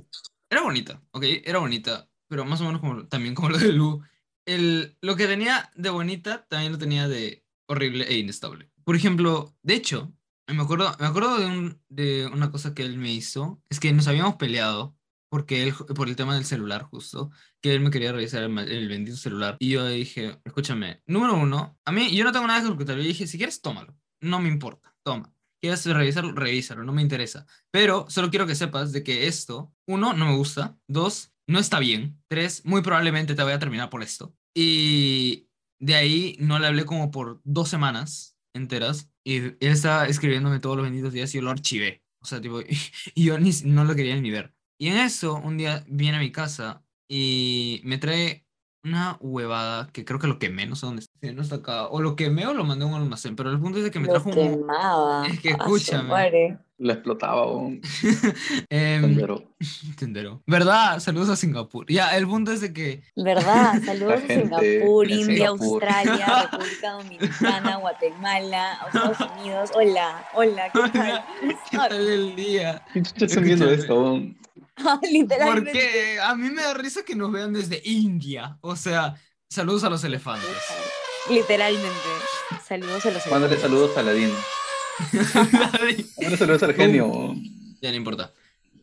era 0.50 0.62
bonita, 0.62 1.02
¿ok? 1.12 1.23
Era 1.43 1.60
bonita, 1.60 2.08
pero 2.28 2.45
más 2.45 2.62
o 2.62 2.65
menos 2.65 2.80
como, 2.80 3.08
también 3.08 3.36
como 3.36 3.50
lo 3.50 3.58
de 3.58 3.73
Lu. 3.73 4.02
El, 4.45 4.95
lo 5.02 5.15
que 5.17 5.28
tenía 5.28 5.69
de 5.76 5.89
bonita 5.89 6.45
también 6.47 6.71
lo 6.71 6.78
tenía 6.78 7.08
de 7.10 7.43
horrible 7.65 8.06
e 8.08 8.17
inestable. 8.19 8.69
Por 8.86 8.95
ejemplo, 8.95 9.54
de 9.63 9.73
hecho, 9.73 10.13
me 10.47 10.63
acuerdo, 10.63 10.95
me 10.99 11.07
acuerdo 11.07 11.38
de, 11.38 11.45
un, 11.45 11.81
de 11.89 12.27
una 12.27 12.51
cosa 12.51 12.73
que 12.73 12.83
él 12.83 12.97
me 12.97 13.12
hizo, 13.12 13.62
es 13.69 13.79
que 13.79 13.91
nos 13.93 14.07
habíamos 14.07 14.36
peleado 14.36 14.95
porque 15.29 15.63
él, 15.63 15.73
por 15.95 16.07
el 16.07 16.15
tema 16.15 16.36
del 16.36 16.45
celular 16.45 16.83
justo, 16.83 17.31
que 17.62 17.73
él 17.73 17.81
me 17.81 17.91
quería 17.91 18.13
revisar 18.13 18.43
el, 18.43 18.57
el 18.57 18.88
bendito 18.88 19.17
celular. 19.17 19.57
Y 19.60 19.71
yo 19.71 19.86
dije, 19.86 20.39
escúchame, 20.45 21.01
número 21.05 21.36
uno, 21.36 21.77
a 21.86 21.91
mí 21.91 22.15
yo 22.15 22.23
no 22.23 22.31
tengo 22.31 22.47
nada 22.47 22.62
que 22.62 22.67
ocultar. 22.67 22.97
Yo 22.97 23.03
dije, 23.03 23.27
si 23.27 23.38
quieres, 23.38 23.62
tómalo. 23.62 23.95
No 24.21 24.39
me 24.39 24.47
importa, 24.49 24.95
toma. 25.03 25.33
¿Quieres 25.60 25.86
revisarlo? 25.86 26.33
Revísalo, 26.33 26.83
no 26.83 26.93
me 26.93 27.01
interesa. 27.01 27.45
Pero 27.71 28.05
solo 28.10 28.29
quiero 28.29 28.45
que 28.45 28.55
sepas 28.55 28.91
de 28.91 29.03
que 29.03 29.27
esto, 29.27 29.73
uno, 29.88 30.13
no 30.13 30.25
me 30.27 30.36
gusta. 30.36 30.77
Dos, 30.88 31.33
no 31.47 31.60
está 31.60 31.79
bien. 31.79 32.21
Tres, 32.27 32.63
muy 32.65 32.81
probablemente 32.81 33.36
te 33.36 33.43
voy 33.43 33.53
a 33.53 33.60
terminar 33.60 33.89
por 33.89 34.03
esto. 34.03 34.36
Y 34.55 35.49
de 35.79 35.95
ahí 35.95 36.38
no 36.39 36.60
le 36.60 36.67
hablé 36.67 36.86
como 36.86 37.12
por 37.12 37.41
dos 37.43 37.69
semanas 37.69 38.38
enteras. 38.53 39.12
Y 39.27 39.35
él 39.39 39.57
estaba 39.59 40.07
escribiéndome 40.07 40.61
todos 40.61 40.77
los 40.77 40.85
benditos 40.85 41.11
días 41.11 41.35
y 41.35 41.39
yo 41.39 41.41
lo 41.41 41.51
archivé. 41.51 42.01
O 42.21 42.25
sea, 42.25 42.39
tipo, 42.39 42.61
y 43.13 43.25
yo 43.25 43.37
ni, 43.37 43.51
no 43.65 43.83
lo 43.83 43.93
quería 43.93 44.15
ni 44.15 44.31
ver. 44.31 44.53
Y 44.79 44.87
en 44.87 44.99
eso, 44.99 45.35
un 45.35 45.57
día 45.57 45.83
viene 45.89 46.15
a 46.15 46.21
mi 46.21 46.31
casa 46.31 46.85
y 47.09 47.81
me 47.83 47.97
trae 47.97 48.46
una 48.88 49.17
huevada 49.19 49.88
que 49.91 50.06
creo 50.06 50.19
que 50.19 50.28
lo 50.28 50.39
quemé, 50.39 50.65
no 50.65 50.76
sé 50.76 50.86
dónde 50.86 51.02
está. 51.02 51.13
Sí, 51.21 51.34
no 51.34 51.41
está 51.41 51.56
acá. 51.58 51.88
O 51.88 52.02
lo 52.02 52.15
quemé 52.15 52.47
o 52.47 52.54
lo 52.54 52.63
mandé 52.63 52.86
a 52.86 52.88
un 52.88 52.95
almacén. 52.95 53.36
Pero 53.36 53.52
el 53.52 53.60
punto 53.60 53.78
es 53.80 53.84
de 53.84 53.91
que 53.91 54.00
me 54.00 54.08
Lo 54.08 54.13
trajo 54.13 54.30
un... 54.30 54.36
quemaba. 54.36 55.28
Es 55.28 55.39
que 55.39 55.50
a 55.52 55.58
su 55.58 55.76
escúchame. 55.76 56.60
Le 56.80 56.93
explotaba 56.93 57.47
un 57.52 57.82
Em, 58.69 59.02
sendero. 59.02 59.43
Tendero. 59.97 60.43
¿Verdad? 60.45 61.00
Saludos 61.00 61.30
a 61.30 61.36
Singapur. 61.36 61.88
Ya, 61.89 62.15
el 62.15 62.28
punto 62.28 62.52
es 62.52 62.62
de 62.62 62.71
que 62.71 63.02
¿Verdad? 63.15 63.82
Saludos 63.86 64.21
a 64.23 64.28
Singapur, 64.28 65.10
India, 65.10 65.47
Singapur. 65.47 65.84
Australia, 65.84 66.50
República 66.52 66.91
Dominicana, 66.91 67.76
Guatemala, 67.78 68.80
Estados 68.86 69.17
Unidos. 69.39 69.71
Hola, 69.73 70.23
hola, 70.36 70.69
¿qué 70.71 70.89
tal? 70.93 71.26
¿Qué 71.71 71.78
tal 71.78 72.08
el 72.08 72.36
día? 72.36 72.86
¿Qué 72.93 73.26
están 73.26 73.43
viendo 73.43 73.69
esto? 73.71 74.21
Literalmente. 75.11 75.71
Porque 75.71 76.19
a 76.21 76.35
mí 76.35 76.49
me 76.49 76.61
da 76.61 76.73
risa 76.73 77.03
que 77.03 77.15
nos 77.15 77.31
vean 77.31 77.53
desde 77.53 77.81
India. 77.85 78.57
O 78.61 78.75
sea, 78.75 79.15
saludos 79.49 79.83
a 79.83 79.89
los 79.89 80.03
elefantes. 80.03 80.47
Literalmente. 81.29 81.89
Saludos 82.65 83.05
a 83.05 83.11
los 83.11 83.27
Mándale 83.27 83.55
elefantes. 83.55 83.61
saludos 83.61 83.97
a 83.97 83.99
Aladín. 84.01 84.31
Mándale 85.61 86.37
saludos 86.37 86.63
al 86.63 86.73
genio. 86.73 87.35
Ya 87.81 87.89
no 87.91 87.95
importa. 87.97 88.33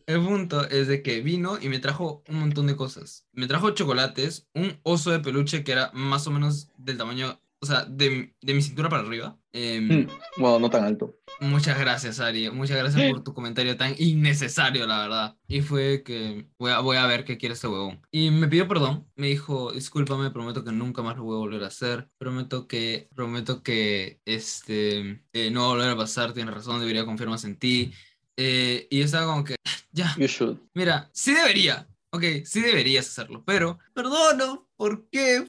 El 0.07 0.23
punto 0.23 0.67
es 0.69 0.87
de 0.87 1.01
que 1.01 1.21
vino 1.21 1.57
y 1.59 1.67
me 1.67 1.79
trajo 1.79 2.23
un 2.27 2.39
montón 2.39 2.67
de 2.67 2.75
cosas. 2.75 3.25
Me 3.33 3.47
trajo 3.47 3.71
chocolates, 3.71 4.47
un 4.53 4.79
oso 4.83 5.09
de 5.09 5.19
peluche 5.19 5.63
que 5.63 5.71
era 5.71 5.89
más 5.93 6.27
o 6.27 6.31
menos 6.31 6.69
del 6.77 6.97
tamaño, 6.97 7.39
o 7.61 7.65
sea, 7.65 7.85
de, 7.85 8.35
de 8.41 8.53
mi 8.53 8.61
cintura 8.61 8.89
para 8.89 9.03
arriba. 9.03 9.37
Mm, 9.53 10.07
Bueno, 10.37 10.59
no 10.59 10.69
tan 10.69 10.83
alto. 10.83 11.15
Muchas 11.39 11.79
gracias, 11.79 12.19
Ari. 12.19 12.49
Muchas 12.51 12.77
gracias 12.77 13.09
por 13.11 13.23
tu 13.23 13.33
comentario 13.33 13.75
tan 13.77 13.95
innecesario, 13.97 14.85
la 14.85 14.99
verdad. 15.01 15.37
Y 15.47 15.61
fue 15.61 16.03
que 16.03 16.47
voy 16.59 16.71
a, 16.71 16.79
voy 16.79 16.97
a 16.97 17.05
ver 17.07 17.23
qué 17.25 17.37
quiere 17.37 17.53
este 17.53 17.67
huevón. 17.67 18.01
Y 18.11 18.31
me 18.31 18.47
pidió 18.47 18.67
perdón. 18.67 19.07
Me 19.15 19.27
dijo, 19.27 19.71
discúlpame, 19.71 20.31
prometo 20.31 20.63
que 20.63 20.71
nunca 20.71 21.01
más 21.01 21.15
lo 21.17 21.23
voy 21.23 21.35
a 21.35 21.39
volver 21.39 21.63
a 21.63 21.67
hacer. 21.67 22.09
Prometo 22.17 22.67
que, 22.67 23.09
prometo 23.15 23.63
que, 23.63 24.19
este, 24.25 25.23
eh, 25.33 25.51
no 25.51 25.61
va 25.61 25.65
a 25.67 25.69
volver 25.71 25.89
a 25.91 25.97
pasar. 25.97 26.33
Tienes 26.33 26.53
razón, 26.53 26.79
debería 26.79 27.05
confiar 27.05 27.29
más 27.29 27.43
en 27.45 27.57
ti. 27.57 27.93
Eh, 28.37 28.87
y 28.89 28.99
yo 28.99 29.05
estaba 29.05 29.25
como 29.31 29.43
que, 29.45 29.55
ya, 29.91 30.13
You 30.17 30.27
should. 30.27 30.57
mira, 30.73 31.09
sí 31.13 31.33
debería. 31.33 31.87
Ok, 32.11 32.23
sí 32.45 32.61
deberías 32.61 33.07
hacerlo. 33.07 33.43
Pero, 33.45 33.79
perdono. 33.93 34.67
¿Por 34.77 35.07
qué? 35.09 35.45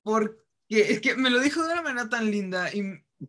Porque 0.69 0.93
es 0.93 1.01
que 1.01 1.15
me 1.17 1.31
lo 1.31 1.41
dijo 1.41 1.63
de 1.65 1.73
una 1.73 1.83
manera 1.83 2.09
tan 2.09 2.31
linda 2.31 2.73
y 2.75 2.83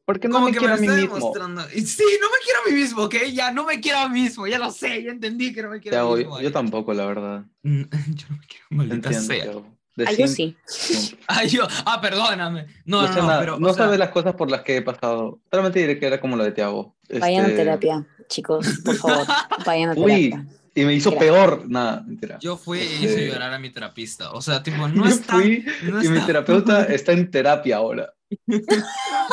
¿Por 0.03 0.19
qué 0.19 0.27
no 0.27 0.33
como 0.35 0.45
me 0.47 0.51
que 0.51 0.57
quiero 0.59 0.73
a 0.73 0.75
lo 0.75 0.81
mí 0.81 0.87
está 0.87 0.99
mismo? 0.99 1.15
demostrando. 1.15 1.61
Y 1.73 1.81
sí, 1.81 2.03
no 2.19 2.27
me 2.27 2.37
quiero 2.43 2.59
a 2.65 2.69
mí 2.69 2.75
mismo, 2.75 3.03
¿ok? 3.03 3.15
Ya 3.33 3.51
no 3.51 3.63
me 3.65 3.79
quiero 3.79 3.99
a 3.99 4.09
mí 4.09 4.21
mismo, 4.23 4.45
ya 4.47 4.59
lo 4.59 4.69
sé, 4.71 5.01
ya 5.03 5.11
entendí 5.11 5.53
que 5.53 5.61
no 5.61 5.69
me 5.69 5.79
quiero 5.79 5.95
Te 5.95 5.99
a 5.99 6.03
mí 6.03 6.07
hago- 6.07 6.17
mismo. 6.17 6.39
yo 6.41 6.47
Ari. 6.47 6.51
tampoco, 6.53 6.93
la 6.93 7.05
verdad. 7.05 7.45
Mm, 7.63 7.81
Yo 8.15 8.25
no 8.29 8.37
me 8.37 8.47
quiero, 8.47 8.65
maldita 8.71 9.09
Entiendo. 9.09 9.21
sea. 9.33 10.07
Ah, 10.07 10.11
yo 10.13 10.27
siempre- 10.27 10.61
sí. 10.67 11.17
Ay, 11.27 11.47
yo, 11.49 11.67
ah, 11.85 11.99
perdóname. 12.01 12.67
No, 12.85 12.97
no, 12.97 13.01
no, 13.03 13.07
Luciana, 13.07 13.39
pero. 13.39 13.59
no 13.59 13.69
o 13.69 13.73
sea, 13.73 13.85
sabes 13.85 13.97
las 13.97 14.09
cosas 14.09 14.35
por 14.35 14.51
las 14.51 14.61
que 14.61 14.77
he 14.77 14.81
pasado. 14.81 15.39
Solamente 15.49 15.79
diré 15.79 15.97
que 15.99 16.05
era 16.05 16.19
como 16.19 16.35
lo 16.35 16.43
de 16.43 16.51
Tiago. 16.51 16.95
Vayan 17.19 17.45
a 17.45 17.47
Este, 17.47 17.57
terapia, 17.57 18.05
chicos, 18.27 18.67
por 18.83 18.95
favor. 18.95 19.25
Vayan 19.65 19.89
a 19.89 19.93
Uy, 19.93 20.29
terapia. 20.29 20.45
Y 20.81 20.85
me 20.85 20.93
hizo 20.93 21.17
peor. 21.17 21.65
Nada, 21.69 22.03
mentira. 22.07 22.37
Yo 22.39 22.57
fui 22.57 22.79
e 22.79 22.83
Este- 22.83 23.05
hice 23.05 23.27
llorar 23.27 23.53
a 23.53 23.59
mi 23.59 23.69
terapista. 23.71 24.31
O 24.31 24.41
sea, 24.41 24.61
tipo, 24.63 24.87
no 24.87 25.03
Yo 25.09 25.09
es 25.09 25.25
tan, 25.25 25.41
fui 25.41 25.65
no 25.79 26.01
y 26.01 26.05
es 26.05 26.09
mi 26.09 26.19
terapeuta 26.21 26.83
está 26.85 27.13
en 27.13 27.31
terapia 27.31 27.77
ahora. 27.77 28.13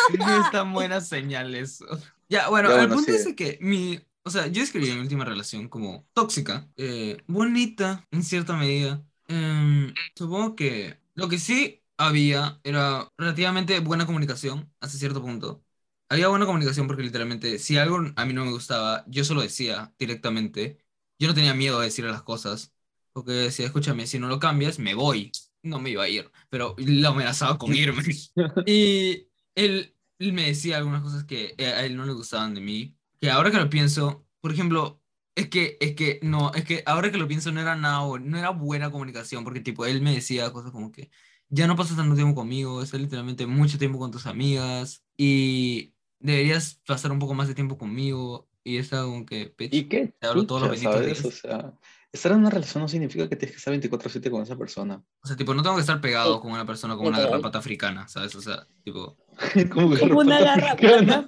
no 0.08 0.40
es 0.40 0.50
tan 0.50 0.72
buena 0.72 1.00
señal 1.00 1.54
eso. 1.54 1.86
Ya, 2.28 2.48
bueno, 2.48 2.70
Ya, 2.70 2.74
el 2.82 2.88
bueno, 2.88 2.96
punto 2.96 3.12
sigue. 3.12 3.18
es 3.30 3.34
que 3.36 3.58
mi. 3.60 4.00
O 4.26 4.30
sea, 4.30 4.46
yo 4.46 4.62
escribí 4.62 4.90
mi 4.92 5.00
última 5.00 5.24
relación 5.24 5.68
como 5.68 6.08
tóxica, 6.14 6.68
eh, 6.76 7.18
bonita 7.26 8.06
en 8.10 8.22
cierta 8.22 8.54
medida. 8.56 9.04
Em, 9.28 9.92
supongo 10.14 10.56
que 10.56 10.98
lo 11.14 11.28
que 11.28 11.38
sí 11.38 11.82
había 11.98 12.58
era 12.64 13.08
relativamente 13.18 13.78
buena 13.80 14.06
comunicación 14.06 14.72
hasta 14.80 14.98
cierto 14.98 15.20
punto. 15.22 15.62
Había 16.08 16.28
buena 16.28 16.46
comunicación 16.46 16.86
porque 16.86 17.02
literalmente 17.02 17.58
si 17.58 17.76
algo 17.76 17.98
a 18.16 18.24
mí 18.26 18.32
no 18.32 18.44
me 18.44 18.50
gustaba, 18.52 19.04
yo 19.08 19.24
se 19.24 19.34
lo 19.34 19.42
decía 19.42 19.92
directamente. 19.98 20.78
Yo 21.18 21.28
no 21.28 21.34
tenía 21.34 21.54
miedo 21.54 21.78
de 21.78 21.86
decirle 21.86 22.10
las 22.10 22.22
cosas. 22.22 22.72
Porque 23.12 23.32
decía, 23.32 23.66
escúchame, 23.66 24.06
si 24.06 24.18
no 24.18 24.26
lo 24.26 24.40
cambias, 24.40 24.78
me 24.78 24.94
voy. 24.94 25.30
No 25.62 25.78
me 25.78 25.90
iba 25.90 26.02
a 26.02 26.08
ir, 26.08 26.30
pero 26.50 26.74
lo 26.78 27.08
amenazaba 27.08 27.58
con 27.58 27.74
irme. 27.74 28.02
Y 28.66 29.28
él, 29.54 29.94
él 30.18 30.32
me 30.32 30.46
decía 30.46 30.78
algunas 30.78 31.02
cosas 31.02 31.24
que 31.24 31.54
eh, 31.56 31.66
a 31.66 31.84
él 31.84 31.96
no 31.96 32.04
le 32.04 32.12
gustaban 32.12 32.54
de 32.54 32.60
mí. 32.60 32.96
Que 33.20 33.30
ahora 33.30 33.50
que 33.50 33.58
lo 33.58 33.70
pienso, 33.70 34.26
por 34.40 34.52
ejemplo, 34.52 35.00
es 35.36 35.48
que, 35.48 35.78
es 35.80 35.94
que, 35.94 36.20
no, 36.22 36.52
es 36.54 36.64
que 36.64 36.82
ahora 36.86 37.10
que 37.10 37.18
lo 37.18 37.28
pienso 37.28 37.50
no 37.52 37.60
era 37.60 37.76
nada, 37.76 38.00
no 38.20 38.38
era 38.38 38.50
buena 38.50 38.90
comunicación, 38.90 39.44
porque 39.44 39.60
tipo, 39.60 39.86
él 39.86 40.02
me 40.02 40.14
decía 40.14 40.52
cosas 40.52 40.70
como 40.72 40.92
que 40.92 41.10
ya 41.48 41.66
no 41.66 41.76
pasas 41.76 41.96
tanto 41.96 42.14
tiempo 42.14 42.34
conmigo, 42.34 42.82
estás 42.82 43.00
literalmente 43.00 43.46
mucho 43.46 43.78
tiempo 43.78 43.98
con 43.98 44.10
tus 44.10 44.26
amigas 44.26 45.04
y 45.16 45.94
deberías 46.18 46.80
pasar 46.86 47.12
un 47.12 47.18
poco 47.18 47.34
más 47.34 47.48
de 47.48 47.54
tiempo 47.54 47.78
conmigo. 47.78 48.48
Y 48.64 48.78
estaba 48.78 49.04
como 49.04 49.24
que, 49.26 49.54
"Bitch, 49.56 49.74
¿Y 49.74 49.84
qué? 49.84 50.14
Te 50.18 50.26
hablo 50.26 50.46
todos 50.46 50.62
los 50.62 50.76
chucha, 50.78 50.90
benditos 50.90 51.20
¿sabes? 51.20 51.22
días. 51.22 51.34
O 51.34 51.60
sea, 51.60 51.72
estar 52.12 52.32
en 52.32 52.38
una 52.38 52.50
relación 52.50 52.82
no 52.82 52.88
significa 52.88 53.28
que 53.28 53.36
tienes 53.36 53.52
que 53.52 53.58
estar 53.58 53.72
24/7 53.72 54.30
con 54.30 54.42
esa 54.42 54.56
persona. 54.56 55.02
O 55.22 55.26
sea, 55.26 55.36
tipo, 55.36 55.52
no 55.52 55.62
tengo 55.62 55.74
que 55.76 55.82
estar 55.82 56.00
pegado 56.00 56.36
Sí. 56.36 56.40
con 56.42 56.52
una 56.52 56.64
persona 56.64 56.96
como 56.96 57.08
una 57.08 57.20
garrapata 57.20 57.58
africana, 57.58 58.08
¿sabes? 58.08 58.34
O 58.36 58.40
sea, 58.40 58.66
tipo, 58.82 59.16
Como 59.72 59.94
que 59.94 60.00
Como 60.08 60.20
una 60.20 60.40
garrapata 60.40 61.18
africana. 61.18 61.26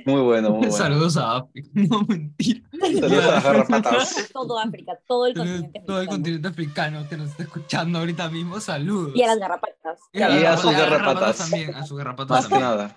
Muy 0.07 0.23
bueno, 0.23 0.49
muy 0.49 0.59
bueno. 0.61 0.73
saludos 0.73 1.19
a 1.19 1.37
África. 1.37 1.69
No, 1.75 2.01
mentira. 2.09 2.63
Saludos 2.81 3.13
a 3.25 3.31
las 3.33 3.45
garrapatas. 3.45 4.31
Todo 4.33 4.59
África, 4.59 4.99
todo 5.07 5.27
el 5.27 5.35
continente 5.35 5.81
Todo 5.87 5.97
el 6.01 6.09
africano. 6.09 6.11
continente 6.11 6.49
africano 6.49 7.09
que 7.11 7.17
nos 7.19 7.31
está 7.31 7.43
escuchando 7.43 7.99
ahorita 7.99 8.31
mismo, 8.31 8.59
saludos. 8.61 9.13
Y 9.15 9.23
a 9.23 9.27
las 9.27 9.39
garrapatas. 9.39 10.01
Y 10.11 10.23
a, 10.23 10.31
Y 10.31 10.43
las 10.43 10.59
a 10.59 10.63
sus 10.63 10.73
garrapatas 10.73 11.05
garrapatas. 11.05 11.39
también, 11.51 11.75
a 11.75 11.85
sus 11.87 11.99
garrapatas 11.99 12.31
Más 12.31 12.45
que 12.47 12.51
también. 12.51 12.71
nada. 12.71 12.97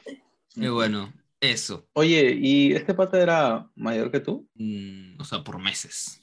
Y 0.56 0.68
bueno, 0.70 1.12
eso. 1.42 1.90
Oye, 1.94 2.34
¿y 2.40 2.74
este 2.74 2.94
pata 2.94 3.22
era 3.22 3.70
mayor 3.76 4.12
que 4.12 4.20
tú? 4.22 4.50
Mm, 4.56 5.20
o 5.22 5.26
sea, 5.26 5.44
por 5.44 5.60
meses. 5.60 6.22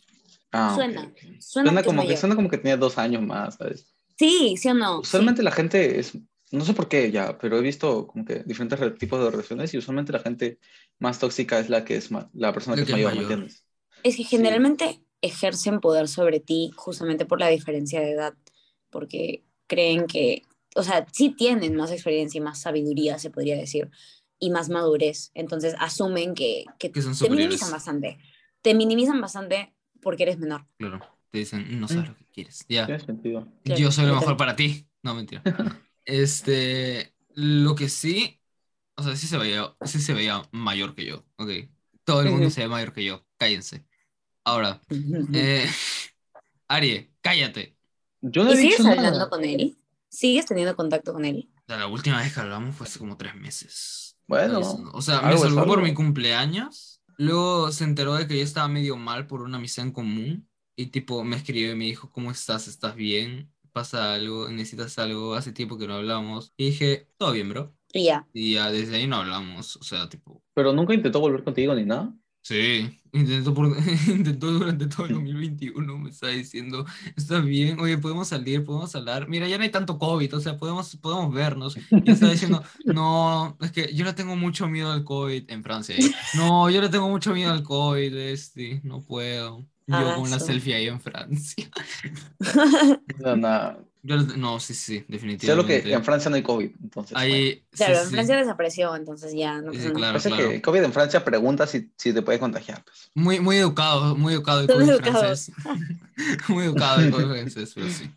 Ah, 0.53 0.75
Suena, 0.75 1.03
ok. 1.05 1.19
Suena, 1.41 1.71
Suena 1.71 1.83
que 1.83 1.87
como 1.87 2.07
que, 2.07 2.17
suena 2.17 2.37
como 2.37 2.51
que 2.51 2.59
tenía 2.59 2.77
dos 2.77 2.99
años 2.99 3.23
más, 3.23 3.57
¿sabes? 3.57 3.95
Sí, 4.19 4.57
sí 4.57 4.69
o 4.69 4.75
no. 4.75 5.03
Usualmente 5.03 5.43
la 5.43 5.53
gente 5.53 5.99
es, 6.01 6.19
no 6.51 6.65
sé 6.65 6.75
por 6.75 6.89
qué 6.89 7.11
ya, 7.11 7.39
pero 7.39 7.59
he 7.59 7.63
visto 7.63 8.07
como 8.07 8.25
que 8.25 8.43
diferentes 8.45 8.79
re- 8.81 8.91
tipos 8.93 9.21
de 9.23 9.31
relaciones 9.31 9.73
y 9.75 9.79
usualmente 9.79 10.13
la 10.13 10.19
gente 10.21 10.59
más 10.99 11.19
tóxica 11.19 11.59
es 11.61 11.69
la 11.71 11.85
que 11.85 11.97
es 11.97 12.11
la 12.33 12.53
persona 12.53 12.79
que 12.79 12.85
es 12.85 12.87
que 12.87 12.93
es 12.93 12.99
mayor, 12.99 13.15
¿me 13.15 13.21
mayor. 13.21 13.23
entiendes? 13.23 13.65
Es 14.03 14.17
que 14.17 14.25
generalmente 14.25 15.03
ejercen 15.23 15.81
poder 15.81 16.09
sobre 16.09 16.41
ti 16.41 16.73
justamente 16.77 17.27
por 17.27 17.41
la 17.41 17.49
diferencia 17.49 18.01
de 18.01 18.13
edad, 18.13 18.35
porque 18.91 19.45
creen 19.67 20.07
que, 20.07 20.45
o 20.77 20.83
sea, 20.83 21.07
sí 21.13 21.31
tienen 21.31 21.77
más 21.77 21.93
experiencia 21.93 22.39
y 22.39 22.43
más 22.43 22.61
sabiduría, 22.61 23.19
se 23.19 23.31
podría 23.31 23.57
decir, 23.57 23.91
y 24.39 24.51
más 24.51 24.69
madurez. 24.69 25.31
Entonces 25.35 25.75
asumen 25.79 26.35
que, 26.35 26.65
que 26.79 26.91
Que 26.93 27.03
son 27.03 27.17
te 27.17 27.31
minimizan 27.31 27.71
bastante. 27.71 28.19
Te 28.63 28.75
minimizan 28.75 29.21
bastante 29.21 29.75
porque 30.01 30.25
eres 30.25 30.39
menor. 30.39 30.67
Claro. 30.79 31.01
Te 31.31 31.39
dicen, 31.39 31.79
no 31.81 31.89
sabes 31.89 32.05
Mm. 32.05 32.09
lo 32.13 32.17
que 32.17 32.25
quieres. 32.27 32.65
Ya. 32.69 32.87
Tiene 32.87 33.01
sentido. 33.05 33.49
Claro, 33.65 33.81
Yo 33.81 33.93
soy 33.93 34.07
lo 34.07 34.15
mejor 34.15 34.37
para 34.37 34.57
ti. 34.57 34.87
No, 35.03 35.15
mentira. 35.15 35.43
Este, 36.05 37.15
lo 37.35 37.75
que 37.75 37.91
sí, 37.91 38.41
o 38.97 39.03
sea, 39.03 39.15
sí 39.17 39.27
se 39.27 39.37
veía, 39.37 39.77
sí 39.85 40.01
se 40.01 40.15
veía 40.15 40.43
mayor 40.53 40.95
que 40.95 41.05
yo, 41.05 41.25
ok. 41.37 41.51
Todo 42.05 42.23
el 42.23 42.31
mundo 42.31 42.49
se 42.51 42.63
ve 42.63 42.69
mayor 42.69 42.95
que 42.95 43.05
yo, 43.05 43.27
cállense. 43.37 43.87
Ahora, 44.45 44.81
eh, 45.35 45.69
Arie, 46.69 47.13
cállate. 47.21 47.77
Yo 48.21 48.45
no 48.45 48.51
¿Y 48.51 48.55
he 48.55 48.57
sigues 48.57 48.81
hablando 48.81 49.11
nada. 49.19 49.29
con 49.31 49.45
él? 49.45 49.77
¿Sigues 50.09 50.47
teniendo 50.47 50.75
contacto 50.77 51.13
con 51.13 51.25
él? 51.25 51.51
O 51.57 51.63
sea, 51.67 51.77
la 51.77 51.87
última 51.87 52.19
vez 52.23 52.33
que 52.35 52.41
hablamos 52.41 52.75
fue 52.75 52.87
hace 52.87 52.99
como 52.99 53.17
tres 53.17 53.35
meses. 53.35 54.08
Bueno, 54.29 54.61
O 54.93 55.03
sea, 55.03 55.23
me 55.23 55.37
saludó 55.37 55.67
por 55.67 55.83
mi 55.83 55.95
cumpleaños. 55.95 57.03
Luego 57.17 57.73
se 57.73 57.85
enteró 57.85 58.15
de 58.15 58.29
que 58.29 58.37
yo 58.37 58.45
estaba 58.45 58.69
medio 58.69 58.97
mal 58.97 59.27
por 59.27 59.43
una 59.43 59.57
amistad 59.57 59.87
en 59.87 59.93
común. 59.93 60.49
Y 60.77 60.87
tipo, 60.87 61.25
me 61.25 61.37
escribió 61.37 61.73
y 61.73 61.77
me 61.77 61.87
dijo, 61.87 62.11
¿cómo 62.13 62.31
estás? 62.31 62.69
¿Estás 62.69 62.95
bien? 62.95 63.53
¿Pasa 63.73 64.15
algo? 64.15 64.49
¿Necesitas 64.49 64.99
algo? 64.99 65.35
Hace 65.35 65.53
tiempo 65.53 65.77
que 65.77 65.89
no 65.89 65.95
hablamos. 65.95 66.53
Y 66.57 66.67
dije, 66.67 67.09
todo 67.17 67.33
bien, 67.33 67.49
bro. 67.49 67.75
Y 67.93 68.05
ya. 68.05 68.29
Y 68.33 68.55
ya 68.55 68.71
desde 68.71 68.97
ahí 68.97 69.07
no 69.07 69.17
hablamos. 69.17 69.77
O 69.77 69.83
sea, 69.83 70.09
tipo, 70.09 70.43
Pero 70.55 70.73
nunca 70.73 70.95
intentó 70.95 71.21
volver 71.21 71.43
contigo 71.43 71.75
ni 71.75 71.85
nada. 71.85 72.15
Sí. 72.49 73.01
Intentó, 73.13 73.55
por, 73.55 73.69
intentó 74.09 74.53
durante 74.53 74.87
todo 74.87 75.07
el 75.07 75.15
2021. 75.15 75.99
Me 75.99 76.11
está 76.11 76.29
diciendo, 76.29 76.85
¿estás 77.17 77.45
bien? 77.45 77.81
Oye, 77.81 77.99
podemos 77.99 78.29
salir, 78.29 78.65
podemos 78.65 78.95
hablar. 78.95 79.29
Mira, 79.29 79.49
ya 79.49 79.57
no 79.57 79.65
hay 79.65 79.71
tanto 79.71 79.99
COVID. 79.99 80.37
O 80.37 80.41
sea, 80.41 80.59
podemos, 80.59 80.97
podemos 80.97 81.33
vernos. 81.33 81.77
Y 81.91 82.11
está 82.11 82.31
diciendo, 82.31 82.63
no, 82.85 83.57
es 83.61 83.73
que 83.73 83.93
yo 83.95 84.05
le 84.05 84.13
tengo 84.13 84.37
mucho 84.37 84.69
miedo 84.69 84.93
al 84.93 85.05
COVID 85.05 85.51
en 85.51 85.63
Francia. 85.63 85.97
¿eh? 85.97 86.11
No, 86.35 86.71
yo 86.71 86.81
le 86.81 86.89
tengo 86.89 87.09
mucho 87.09 87.33
miedo 87.33 87.53
al 87.53 87.63
COVID, 87.63 88.15
este, 88.15 88.81
no 88.85 89.03
puedo. 89.03 89.67
Yo 89.87 89.97
Ah, 89.97 90.15
con 90.17 90.25
una 90.25 90.39
selfie 90.39 90.75
ahí 90.75 90.87
en 90.89 91.01
Francia. 91.01 91.69
No, 93.19 93.37
nada. 93.37 93.79
Yo 94.03 94.17
no, 94.17 94.61
sí, 94.61 94.75
sí, 94.75 94.95
Sé 94.99 95.01
lo 95.01 95.07
que 95.07 95.13
definitivamente. 95.13 95.93
en 95.93 96.05
Francia 96.05 96.31
no 96.31 96.37
hay 96.37 96.43
COVID. 96.43 96.71
Entonces, 96.83 97.13
bueno. 97.13 97.35
Ahí, 97.35 97.65
Claro, 97.73 97.95
sí, 97.95 98.01
en 98.01 98.07
sí. 98.07 98.13
Francia 98.15 98.37
desapareció, 98.37 98.97
entonces 98.97 99.35
ya 99.35 99.61
no 99.61 99.73
Sí, 99.73 99.91
claro, 99.91 100.15
Pasa 100.15 100.29
claro. 100.31 100.51
que 100.51 100.63
COVID 100.63 100.83
en 100.85 100.93
Francia 100.93 101.25
pregunta 101.25 101.67
si, 101.67 101.91
si 101.97 102.13
te 102.13 102.23
puede 102.23 102.39
contagiar. 102.39 102.85
Pues. 102.85 103.11
Muy, 103.15 103.41
muy 103.41 103.57
educado, 103.57 104.15
muy 104.17 104.35
educado 104.35 104.61
el 104.61 104.67
COVID 104.69 104.97
francés. 105.11 105.53
muy 106.49 106.65
educado 106.65 107.01
el 107.03 107.11
COVID 107.11 107.27
francés, 107.27 107.73
pero 107.75 107.89
sí. 107.91 108.11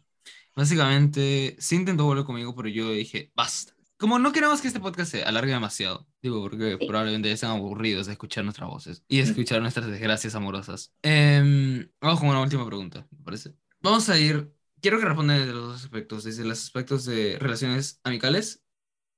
Básicamente, 0.55 1.55
sí 1.59 1.75
intentó 1.75 2.05
volver 2.05 2.25
conmigo, 2.25 2.53
pero 2.55 2.67
yo 2.69 2.91
dije, 2.91 3.31
basta. 3.35 3.73
Como 3.97 4.17
no 4.19 4.31
queremos 4.31 4.61
que 4.61 4.67
este 4.67 4.79
podcast 4.79 5.11
se 5.11 5.23
alargue 5.23 5.51
demasiado, 5.53 6.07
digo, 6.21 6.41
porque 6.41 6.77
Sí. 6.79 6.87
probablemente 6.87 7.27
ya 7.29 7.35
están 7.35 7.51
aburridos 7.51 8.07
de 8.07 8.13
escuchar 8.13 8.43
nuestras 8.43 8.67
voces 8.69 9.03
y 9.07 9.19
escuchar 9.19 9.61
nuestras 9.61 9.87
desgracias 9.87 10.33
amorosas. 10.35 10.91
Em, 11.03 11.87
vamos 12.01 12.19
con 12.19 12.29
una 12.29 12.41
última 12.41 12.65
pregunta, 12.65 13.07
¿me 13.11 13.23
parece? 13.23 13.53
Vamos 13.81 14.09
a 14.09 14.17
ir, 14.17 14.51
quiero 14.81 14.99
que 14.99 15.05
respondan 15.05 15.39
desde 15.39 15.53
los 15.53 15.67
dos 15.67 15.83
aspectos, 15.83 16.23
desde 16.23 16.43
los 16.43 16.63
aspectos 16.63 17.05
de 17.05 17.37
relaciones 17.39 17.99
amicales 18.03 18.63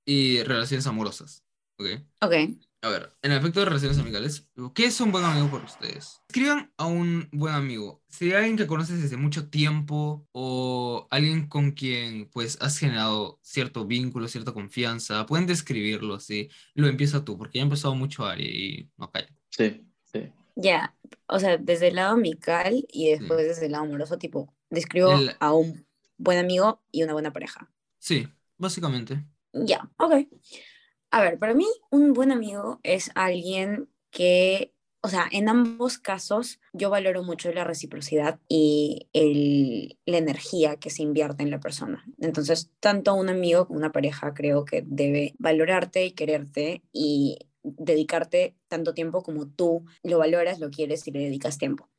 y 0.06 0.44
relaciones 0.44 0.86
amorosas, 0.88 1.44
¿ok? 1.80 1.88
Ok. 2.22 2.34
A 2.84 2.90
ver, 2.90 3.14
en 3.22 3.32
el 3.32 3.38
aspecto 3.38 3.62
de 3.62 3.68
relaciones 3.68 3.98
amicales, 3.98 4.50
¿qué 4.76 4.86
es 4.86 5.00
un 5.00 5.14
buen 5.14 5.24
amigo 5.24 5.50
para 5.50 5.64
ustedes? 5.64 6.22
Escriban 6.28 6.74
a 6.76 6.86
un 6.86 7.30
buen 7.32 7.54
amigo. 7.54 8.04
Si 8.10 8.26
hay 8.26 8.34
alguien 8.34 8.58
que 8.58 8.68
conoces 8.68 9.02
desde 9.02 9.16
mucho 9.16 9.50
tiempo 9.50 10.28
o 10.34 11.08
alguien 11.10 11.48
con 11.48 11.72
quien 11.72 12.30
pues 12.30 12.58
has 12.60 12.78
generado 12.78 13.40
cierto 13.42 13.86
vínculo, 13.86 14.28
cierta 14.28 14.52
confianza, 14.52 15.26
pueden 15.26 15.48
describirlo 15.48 16.16
así. 16.16 16.50
Lo 16.74 16.88
empieza 16.88 17.24
tú, 17.24 17.38
porque 17.38 17.60
ya 17.60 17.64
ha 17.64 17.64
empezado 17.64 17.96
mucho 17.96 18.26
Ari 18.26 18.44
y 18.44 18.92
no 18.98 19.10
calla. 19.10 19.34
Sí, 19.50 19.88
sí. 20.04 20.30
Ya. 20.58 20.94
O 21.28 21.40
sea, 21.40 21.56
desde 21.56 21.88
el 21.88 21.96
lado 21.96 22.16
amical 22.16 22.86
y 22.92 23.12
después 23.12 23.48
desde 23.48 23.68
el 23.68 23.72
lado 23.72 23.86
amoroso, 23.86 24.18
tipo, 24.18 24.54
describo 24.74 25.10
El- 25.14 25.36
a 25.40 25.54
un 25.54 25.86
buen 26.18 26.40
amigo 26.40 26.82
y 26.92 27.04
una 27.04 27.14
buena 27.14 27.34
pareja. 27.34 27.72
Sí, 28.00 28.28
básicamente. 28.58 29.26
Ya, 29.54 29.90
ok. 29.98 30.14
A 31.12 31.22
ver, 31.22 31.40
para 31.40 31.54
mí 31.54 31.66
un 31.92 32.14
buen 32.14 32.32
amigo 32.32 32.80
es 32.84 33.12
alguien 33.16 33.90
que, 34.12 34.74
o 35.02 35.10
sea, 35.10 35.28
en 35.32 35.50
ambos 35.50 35.98
casos 36.00 36.60
yo 36.74 36.90
valoro 36.90 37.24
mucho 37.24 37.52
la 37.54 37.64
reciprocidad 37.64 38.40
y 38.48 39.10
el- 39.14 40.00
la 40.06 40.18
energía 40.18 40.78
que 40.78 40.90
se 40.90 41.04
invierte 41.04 41.44
en 41.44 41.52
la 41.52 41.60
persona. 41.60 42.04
Entonces, 42.20 42.72
tanto 42.80 43.14
un 43.16 43.30
amigo 43.30 43.68
como 43.68 43.80
una 43.80 43.92
pareja 43.92 44.34
creo 44.34 44.66
que 44.66 44.84
debe 44.86 45.36
valorarte 45.40 46.06
y 46.06 46.12
quererte 46.14 46.84
y 46.92 47.40
dedicarte 47.64 48.56
tanto 48.68 48.94
tiempo 48.94 49.24
como 49.24 49.48
tú 49.48 49.86
lo 50.04 50.18
valoras, 50.18 50.60
lo 50.60 50.70
quieres 50.72 51.08
y 51.08 51.12
le 51.12 51.20
dedicas 51.20 51.58
tiempo. 51.58 51.90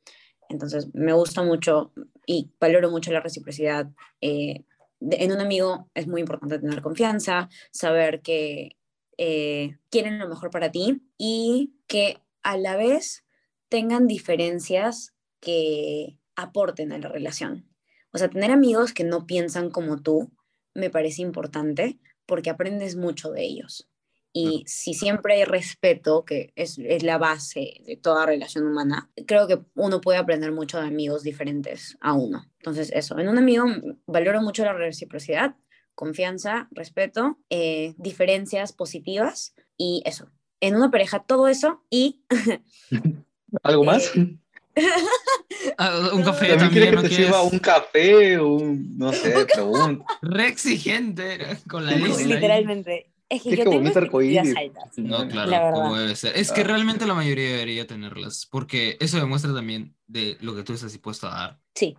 Entonces, 0.49 0.87
me 0.93 1.13
gusta 1.13 1.43
mucho 1.43 1.91
y 2.25 2.51
valoro 2.59 2.89
mucho 2.89 3.11
la 3.11 3.21
reciprocidad. 3.21 3.87
eh, 4.21 4.63
en 5.01 5.31
un 5.31 5.39
amigo 5.39 5.89
es 5.93 6.07
muy 6.07 6.21
importante 6.21 6.57
tener 6.59 6.81
confianza, 6.81 7.49
saber 7.71 8.21
que 8.21 8.77
eh, 9.17 9.77
quieren 9.89 10.19
lo 10.19 10.27
mejor 10.27 10.49
para 10.49 10.71
ti 10.71 11.01
y 11.17 11.75
que 11.87 12.21
a 12.43 12.57
la 12.57 12.75
vez 12.75 13.25
tengan 13.69 14.07
diferencias 14.07 15.13
que 15.39 16.17
aporten 16.35 16.91
a 16.91 16.97
la 16.97 17.09
relación. 17.09 17.69
O 18.11 18.17
sea, 18.17 18.29
tener 18.29 18.51
amigos 18.51 18.93
que 18.93 19.03
no 19.03 19.25
piensan 19.25 19.69
como 19.69 20.01
tú 20.01 20.31
me 20.73 20.89
parece 20.89 21.21
importante 21.21 21.99
porque 22.25 22.49
aprendes 22.49 22.95
mucho 22.95 23.31
de 23.31 23.43
ellos. 23.43 23.89
Y 24.37 24.65
si 24.67 24.93
siempre 24.93 25.35
hay 25.35 25.45
respeto, 25.45 26.25
que 26.25 26.51
es, 26.57 26.77
es 26.77 27.03
la 27.03 27.17
base 27.17 27.75
de 27.85 27.95
toda 27.95 28.25
relación 28.25 28.67
humana, 28.67 29.09
creo 29.25 29.47
que 29.47 29.59
uno 29.75 30.01
puede 30.01 30.17
aprender 30.17 30.51
mucho 30.51 30.77
de 30.77 30.87
amigos 30.87 31.23
diferentes 31.23 31.97
a 32.01 32.11
uno. 32.11 32.45
Entonces, 32.59 32.91
eso, 32.93 33.17
en 33.17 33.29
un 33.29 33.37
amigo 33.37 33.63
valoro 34.07 34.41
mucho 34.41 34.65
la 34.65 34.73
reciprocidad, 34.73 35.55
confianza, 35.93 36.67
respeto, 36.71 37.39
eh, 37.49 37.93
diferencias 37.97 38.73
positivas 38.73 39.55
y 39.77 40.03
eso. 40.05 40.29
En 40.59 40.75
una 40.75 40.91
pareja, 40.91 41.23
todo 41.23 41.47
eso 41.47 41.85
y 41.89 42.25
¿Algo 43.63 43.85
más? 43.85 44.11
Eh, 44.17 44.37
Ah, 45.77 46.09
un 46.13 46.23
café 46.23 46.47
También 46.49 46.71
quiere 46.71 46.87
también, 46.87 46.89
que 46.89 46.95
¿no 46.95 47.01
te 47.03 47.07
quieres? 47.07 47.25
sirva 47.27 47.41
un 47.43 47.59
café, 47.59 48.39
un, 48.39 48.97
no 48.97 49.13
sé, 49.13 49.45
pregunta. 49.45 50.05
Re 50.21 50.47
exigente 50.47 51.39
con 51.69 51.85
la 51.85 51.93
lista. 51.93 52.23
ahí. 52.23 52.25
literalmente. 52.25 53.11
Es 53.27 53.41
que 53.41 53.49
Es 53.49 53.57
yo 53.57 53.63
que 53.63 53.69
tengo 53.71 53.87
expectativas 53.87 54.47
altas. 54.55 54.97
No, 54.97 55.27
claro, 55.27 55.49
La 55.51 55.71
como 55.71 55.95
debe 55.97 56.15
ser. 56.15 56.37
Es 56.37 56.51
que 56.51 56.61
Ah. 56.61 56.65
realmente 56.65 57.05
la 57.07 57.15
mayoría 57.15 57.49
debería 57.49 57.87
tenerlas, 57.87 58.45
porque 58.49 58.97
eso 58.99 59.17
demuestra 59.17 59.53
también 59.53 59.95
de 60.05 60.37
lo 60.41 60.55
que 60.55 60.63
tú 60.63 60.73
estás 60.73 60.91
dispuesto 60.91 61.27
a 61.27 61.31
dar. 61.31 61.59
Sí, 61.73 61.97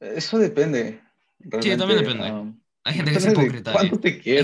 Eso 0.00 0.38
depende. 0.38 1.00
Sí, 1.60 1.76
también 1.76 2.00
depende. 2.02 2.24
ah, 2.28 2.44
Hay 2.84 2.94
gente 2.94 3.10
que 3.12 3.18
es 3.18 3.26
hipócrita. 3.26 3.74
Hay 3.78 3.90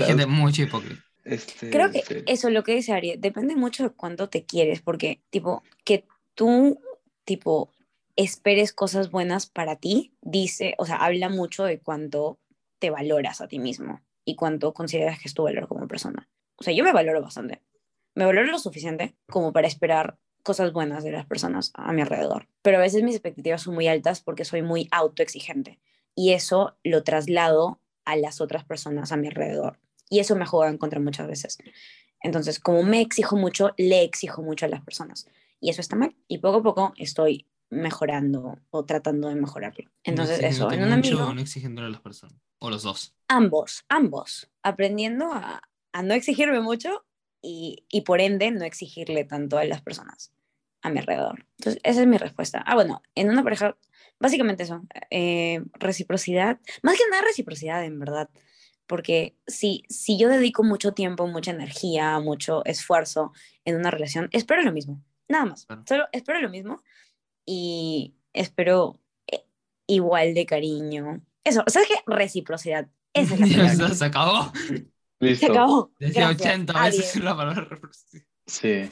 gente 0.03 0.25
mucho 0.27 0.61
hipócrita. 0.61 1.03
Este, 1.23 1.69
creo 1.71 1.91
que 1.91 2.03
sí. 2.03 2.15
eso, 2.27 2.49
lo 2.51 2.63
que 2.63 2.75
dice 2.75 2.93
Ari, 2.93 3.15
depende 3.17 3.55
mucho 3.55 3.83
de 3.83 3.89
cuánto 3.89 4.29
te 4.29 4.45
quieres, 4.45 4.81
porque, 4.81 5.21
tipo, 5.29 5.61
que 5.83 6.05
tú, 6.35 6.79
tipo, 7.25 7.73
esperes 8.15 8.71
cosas 8.71 9.11
buenas 9.11 9.45
para 9.47 9.75
ti, 9.75 10.13
dice, 10.21 10.75
o 10.77 10.85
sea, 10.85 10.97
habla 10.97 11.27
mucho 11.29 11.65
de 11.65 11.79
cuánto 11.79 12.39
te 12.79 12.91
valoras 12.91 13.41
a 13.41 13.47
ti 13.47 13.59
mismo 13.59 13.99
y 14.27 14.35
cuánto 14.35 14.73
consideras 14.73 15.19
que 15.19 15.29
es 15.29 15.33
tu 15.33 15.43
valor 15.43 15.69
como 15.69 15.87
persona. 15.87 16.27
O 16.57 16.63
sea, 16.63 16.73
yo 16.73 16.83
me 16.83 16.91
valoro 16.91 17.21
bastante. 17.21 17.63
Me 18.13 18.25
valoro 18.25 18.51
lo 18.51 18.59
suficiente 18.59 19.15
como 19.25 19.53
para 19.53 19.67
esperar 19.67 20.17
cosas 20.43 20.73
buenas 20.73 21.05
de 21.05 21.13
las 21.13 21.25
personas 21.25 21.71
a 21.75 21.93
mi 21.93 22.01
alrededor. 22.01 22.49
Pero 22.61 22.77
a 22.77 22.81
veces 22.81 23.03
mis 23.03 23.15
expectativas 23.15 23.61
son 23.61 23.73
muy 23.73 23.87
altas 23.87 24.19
porque 24.19 24.43
soy 24.43 24.63
muy 24.63 24.89
autoexigente 24.91 25.79
y 26.13 26.33
eso 26.33 26.77
lo 26.83 27.03
traslado 27.03 27.79
a 28.03 28.17
las 28.17 28.41
otras 28.41 28.65
personas 28.65 29.13
a 29.13 29.17
mi 29.17 29.27
alrededor. 29.27 29.79
Y 30.09 30.19
eso 30.19 30.35
me 30.35 30.45
jugado 30.45 30.73
en 30.73 30.77
contra 30.77 30.99
muchas 30.99 31.27
veces. 31.27 31.57
Entonces, 32.21 32.59
como 32.59 32.83
me 32.83 32.99
exijo 32.99 33.37
mucho, 33.37 33.73
le 33.77 34.03
exijo 34.03 34.41
mucho 34.41 34.65
a 34.65 34.69
las 34.69 34.83
personas. 34.83 35.25
Y 35.61 35.69
eso 35.69 35.79
está 35.79 35.95
mal. 35.95 36.17
Y 36.27 36.39
poco 36.39 36.57
a 36.57 36.63
poco 36.63 36.93
estoy 36.97 37.47
mejorando 37.69 38.59
o 38.69 38.85
tratando 38.85 39.29
de 39.29 39.35
mejorarlo. 39.35 39.89
Entonces, 40.03 40.41
no 40.41 40.47
eso, 40.47 40.71
en 40.71 40.83
un 40.83 40.89
mucho, 40.89 41.09
amigo, 41.09 41.33
no 41.33 41.41
exigiéndole 41.41 41.87
a 41.87 41.91
las 41.91 42.01
personas. 42.01 42.35
O 42.59 42.69
los 42.69 42.83
dos. 42.83 43.13
ambos, 43.27 43.85
ambos, 43.87 44.49
aprendiendo 44.63 45.31
a, 45.31 45.61
a 45.91 46.03
no 46.03 46.13
exigirme 46.13 46.59
mucho 46.59 47.05
y, 47.41 47.85
y 47.89 48.01
por 48.01 48.19
ende 48.19 48.49
no 48.51 48.65
exigirle 48.65 49.25
tanto 49.25 49.57
a 49.57 49.65
las 49.65 49.81
personas 49.81 50.31
a 50.81 50.89
mi 50.89 50.99
alrededor. 50.99 51.45
Entonces, 51.59 51.81
esa 51.83 52.01
es 52.01 52.07
mi 52.07 52.17
respuesta. 52.17 52.63
Ah, 52.65 52.75
bueno, 52.75 53.01
en 53.15 53.29
una 53.29 53.43
pareja, 53.43 53.77
básicamente 54.19 54.63
eso, 54.63 54.81
eh, 55.09 55.61
reciprocidad, 55.73 56.59
más 56.81 56.97
que 56.97 57.03
nada 57.11 57.23
reciprocidad, 57.23 57.83
en 57.83 57.99
verdad. 57.99 58.29
Porque 58.85 59.35
si, 59.47 59.83
si 59.89 60.17
yo 60.17 60.29
dedico 60.29 60.63
mucho 60.63 60.93
tiempo, 60.93 61.27
mucha 61.27 61.51
energía, 61.51 62.19
mucho 62.19 62.63
esfuerzo 62.65 63.33
en 63.65 63.75
una 63.75 63.91
relación, 63.91 64.29
espero 64.31 64.63
lo 64.63 64.71
mismo, 64.71 65.03
nada 65.27 65.45
más. 65.45 65.65
Claro. 65.65 65.83
Solo 65.85 66.05
espero 66.13 66.39
lo 66.39 66.49
mismo 66.49 66.81
y 67.47 68.13
espero 68.33 68.99
eh, 69.25 69.43
igual 69.87 70.35
de 70.35 70.45
cariño. 70.45 71.21
Eso, 71.43 71.63
¿sabes 71.67 71.87
qué? 71.87 71.95
Reciprocidad. 72.05 72.87
Esa 73.13 73.33
es 73.35 73.39
la 73.39 73.47
palabra. 73.47 73.71
está, 73.71 73.95
se 73.95 74.05
acabó. 74.05 74.53
Listo. 75.19 75.45
Se 75.47 75.51
acabó. 75.51 75.91
Decía 75.97 76.27
Gracias, 76.27 76.41
80 76.51 76.83
veces 76.83 77.23
la 77.23 77.35
palabra 77.35 77.63
reproducir. 77.63 78.27
Sí. 78.45 78.89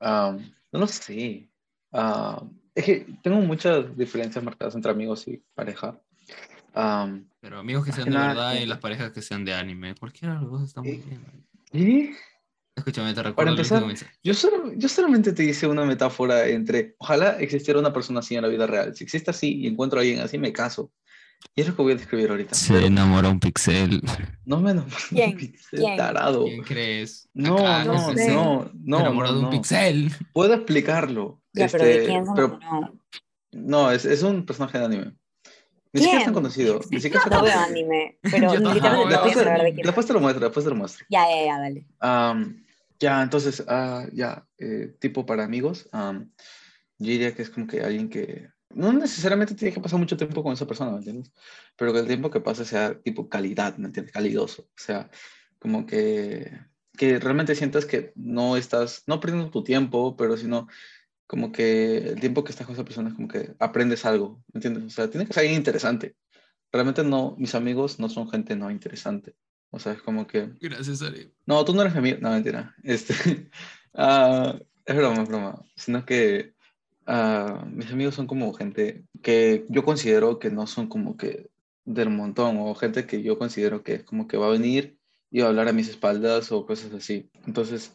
Am, 0.00 0.38
no 0.72 0.78
lo 0.78 0.86
sé. 0.86 1.50
Ah, 1.92 2.42
es 2.74 2.84
que 2.84 3.06
tengo 3.22 3.36
muchas 3.40 3.94
diferencias 3.96 4.42
marcadas 4.42 4.74
entre 4.76 4.90
amigos 4.92 5.28
y 5.28 5.42
pareja. 5.54 6.00
Am, 6.74 7.28
Pero 7.40 7.58
amigos 7.58 7.84
que 7.84 7.92
sean 7.92 8.08
de 8.10 8.16
verdad 8.16 8.54
y 8.54 8.64
las 8.64 8.78
parejas 8.78 9.10
que 9.12 9.20
sean 9.20 9.44
de 9.44 9.52
anime. 9.52 9.94
Cualquiera 9.96 10.36
de 10.36 10.40
los 10.40 10.50
dos 10.52 10.62
está 10.62 10.80
muy 10.80 10.92
Eh, 10.92 11.04
bien. 11.04 11.46
¿y? 11.72 12.10
Escúchame, 12.74 13.10
te 13.10 13.16
Para 13.16 13.28
recuerdo 13.28 13.52
el 13.52 13.58
empezar, 13.58 14.10
yo, 14.22 14.32
solo, 14.34 14.72
yo 14.74 14.88
solamente 14.88 15.32
te 15.32 15.44
hice 15.44 15.66
una 15.66 15.84
metáfora 15.84 16.48
entre, 16.48 16.94
ojalá 16.98 17.36
existiera 17.38 17.78
una 17.78 17.92
persona 17.92 18.20
así 18.20 18.34
en 18.34 18.42
la 18.42 18.48
vida 18.48 18.66
real. 18.66 18.94
Si 18.96 19.04
existe 19.04 19.30
así 19.30 19.56
y 19.60 19.66
encuentro 19.66 19.98
a 19.98 20.02
alguien 20.02 20.20
así, 20.20 20.38
me 20.38 20.52
caso. 20.52 20.90
Y 21.54 21.60
es 21.60 21.68
lo 21.68 21.76
que 21.76 21.82
voy 21.82 21.92
a 21.92 21.96
describir 21.96 22.30
ahorita. 22.30 22.54
Se 22.54 22.72
Pero 22.72 22.86
enamora 22.86 23.28
un 23.28 23.40
pixel. 23.40 24.00
no 24.44 24.60
me 24.60 24.70
enamoro 24.70 24.94
de 25.10 25.16
¿Quién? 25.16 25.30
un 25.32 25.36
pixel 25.36 25.80
¿Quién? 25.80 25.96
tarado. 25.96 26.44
¿Quién 26.44 26.62
crees? 26.62 27.28
No, 27.34 27.58
Acá, 27.58 27.84
no, 27.84 28.12
ese 28.12 28.26
sí. 28.26 28.32
no, 28.32 28.70
no, 28.74 29.00
enamorado 29.00 29.34
no, 29.34 29.40
de 29.40 29.44
un 29.46 29.50
no. 29.50 29.58
pixel. 29.58 30.10
Puedo 30.32 30.54
explicarlo. 30.54 31.42
Ya, 31.52 31.68
pero 31.68 31.84
¿de 31.84 31.92
Este, 31.94 32.06
quién 32.06 32.24
se 32.26 32.32
pero- 32.34 32.58
enamoró? 32.62 32.98
no, 33.52 33.90
es, 33.90 34.04
es 34.06 34.22
un 34.22 34.46
personaje 34.46 34.78
de 34.78 34.84
anime. 34.84 35.12
Ni 35.92 36.00
siquiera 36.00 36.18
es 36.20 36.24
tan 36.24 36.34
conocido. 36.34 36.80
Ni 36.90 37.00
siquiera 37.00 37.26
No 37.30 37.42
veo 37.42 37.58
anime, 37.58 38.18
pero 38.22 38.52
literalmente 38.54 38.88
no 38.90 39.04
voy 39.04 39.12
a 39.14 39.22
Después, 39.22 39.34
saber 39.34 39.58
de 39.58 39.64
te, 39.68 39.74
quién. 39.74 39.86
después 39.86 40.06
te 40.06 40.12
lo 40.12 40.20
muestro, 40.20 40.44
después 40.44 40.64
te 40.64 40.70
lo 40.70 40.76
muestro. 40.76 41.06
Ya, 41.10 41.24
ya, 41.28 41.44
ya, 41.46 41.58
dale. 41.58 41.86
Am, 42.00 42.64
ya, 42.98 43.22
entonces, 43.22 43.62
ah, 43.68 44.06
ya, 44.12 44.46
eh, 44.58 44.94
tipo 44.98 45.26
para 45.26 45.44
amigos, 45.44 45.88
am, 45.92 46.30
yo 46.98 47.10
diría 47.10 47.34
que 47.34 47.42
es 47.42 47.50
como 47.50 47.66
que 47.66 47.82
alguien 47.82 48.08
que 48.08 48.48
no 48.70 48.92
necesariamente 48.92 49.54
tiene 49.54 49.74
que 49.74 49.80
pasar 49.80 49.98
mucho 49.98 50.16
tiempo 50.16 50.42
con 50.42 50.52
esa 50.54 50.66
persona, 50.66 50.92
¿me 50.92 50.98
entiendes? 50.98 51.30
Pero 51.76 51.92
que 51.92 51.98
el 51.98 52.06
tiempo 52.06 52.30
que 52.30 52.40
pase 52.40 52.64
sea 52.64 52.98
tipo 53.00 53.28
calidad, 53.28 53.76
¿me 53.76 53.86
entiendes? 53.88 54.12
Calidoso. 54.14 54.62
O 54.62 54.78
sea, 54.78 55.10
como 55.58 55.84
que, 55.84 56.50
que 56.96 57.18
realmente 57.18 57.54
sientas 57.54 57.84
que 57.84 58.12
no 58.14 58.56
estás, 58.56 59.02
no 59.06 59.20
perdiendo 59.20 59.50
tu 59.50 59.62
tiempo, 59.62 60.16
pero 60.16 60.36
sino 60.38 60.68
como 61.32 61.50
que 61.50 61.96
el 61.96 62.20
tiempo 62.20 62.44
que 62.44 62.50
estás 62.50 62.66
con 62.66 62.74
esa 62.74 62.84
persona 62.84 63.08
es 63.08 63.14
como 63.14 63.26
que 63.26 63.54
aprendes 63.58 64.04
algo, 64.04 64.44
¿me 64.52 64.58
entiendes? 64.58 64.84
O 64.84 64.90
sea, 64.90 65.08
tiene 65.08 65.26
que 65.26 65.32
ser 65.32 65.40
alguien 65.40 65.56
interesante. 65.56 66.14
Realmente 66.70 67.02
no, 67.04 67.36
mis 67.38 67.54
amigos 67.54 67.98
no 67.98 68.10
son 68.10 68.28
gente 68.28 68.54
no 68.54 68.70
interesante. 68.70 69.34
O 69.70 69.78
sea, 69.78 69.92
es 69.92 70.02
como 70.02 70.26
que... 70.26 70.50
Gracias, 70.60 71.00
Ari. 71.00 71.32
No, 71.46 71.64
tú 71.64 71.72
no 71.72 71.80
eres 71.80 71.94
mi 71.94 72.00
amigo. 72.00 72.18
No, 72.20 72.32
mentira. 72.32 72.76
Este, 72.82 73.14
ah, 73.94 74.58
es 74.84 74.94
broma, 74.94 75.22
es 75.22 75.28
broma. 75.30 75.64
Sino 75.74 76.04
que 76.04 76.52
ah, 77.06 77.64
mis 77.66 77.90
amigos 77.90 78.14
son 78.14 78.26
como 78.26 78.52
gente 78.52 79.06
que 79.22 79.64
yo 79.70 79.84
considero 79.84 80.38
que 80.38 80.50
no 80.50 80.66
son 80.66 80.86
como 80.86 81.16
que 81.16 81.48
del 81.86 82.10
montón 82.10 82.58
o 82.58 82.74
gente 82.74 83.06
que 83.06 83.22
yo 83.22 83.38
considero 83.38 83.82
que 83.82 83.94
es 83.94 84.04
como 84.04 84.28
que 84.28 84.36
va 84.36 84.48
a 84.48 84.50
venir 84.50 84.98
y 85.30 85.40
va 85.40 85.46
a 85.46 85.48
hablar 85.48 85.68
a 85.68 85.72
mis 85.72 85.88
espaldas 85.88 86.52
o 86.52 86.66
cosas 86.66 86.92
así. 86.92 87.30
Entonces, 87.46 87.94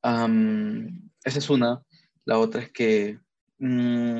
am, 0.00 1.10
esa 1.24 1.38
es 1.38 1.50
una. 1.50 1.82
La 2.30 2.38
otra 2.38 2.62
es 2.62 2.70
que 2.70 3.18
mm, 3.58 4.18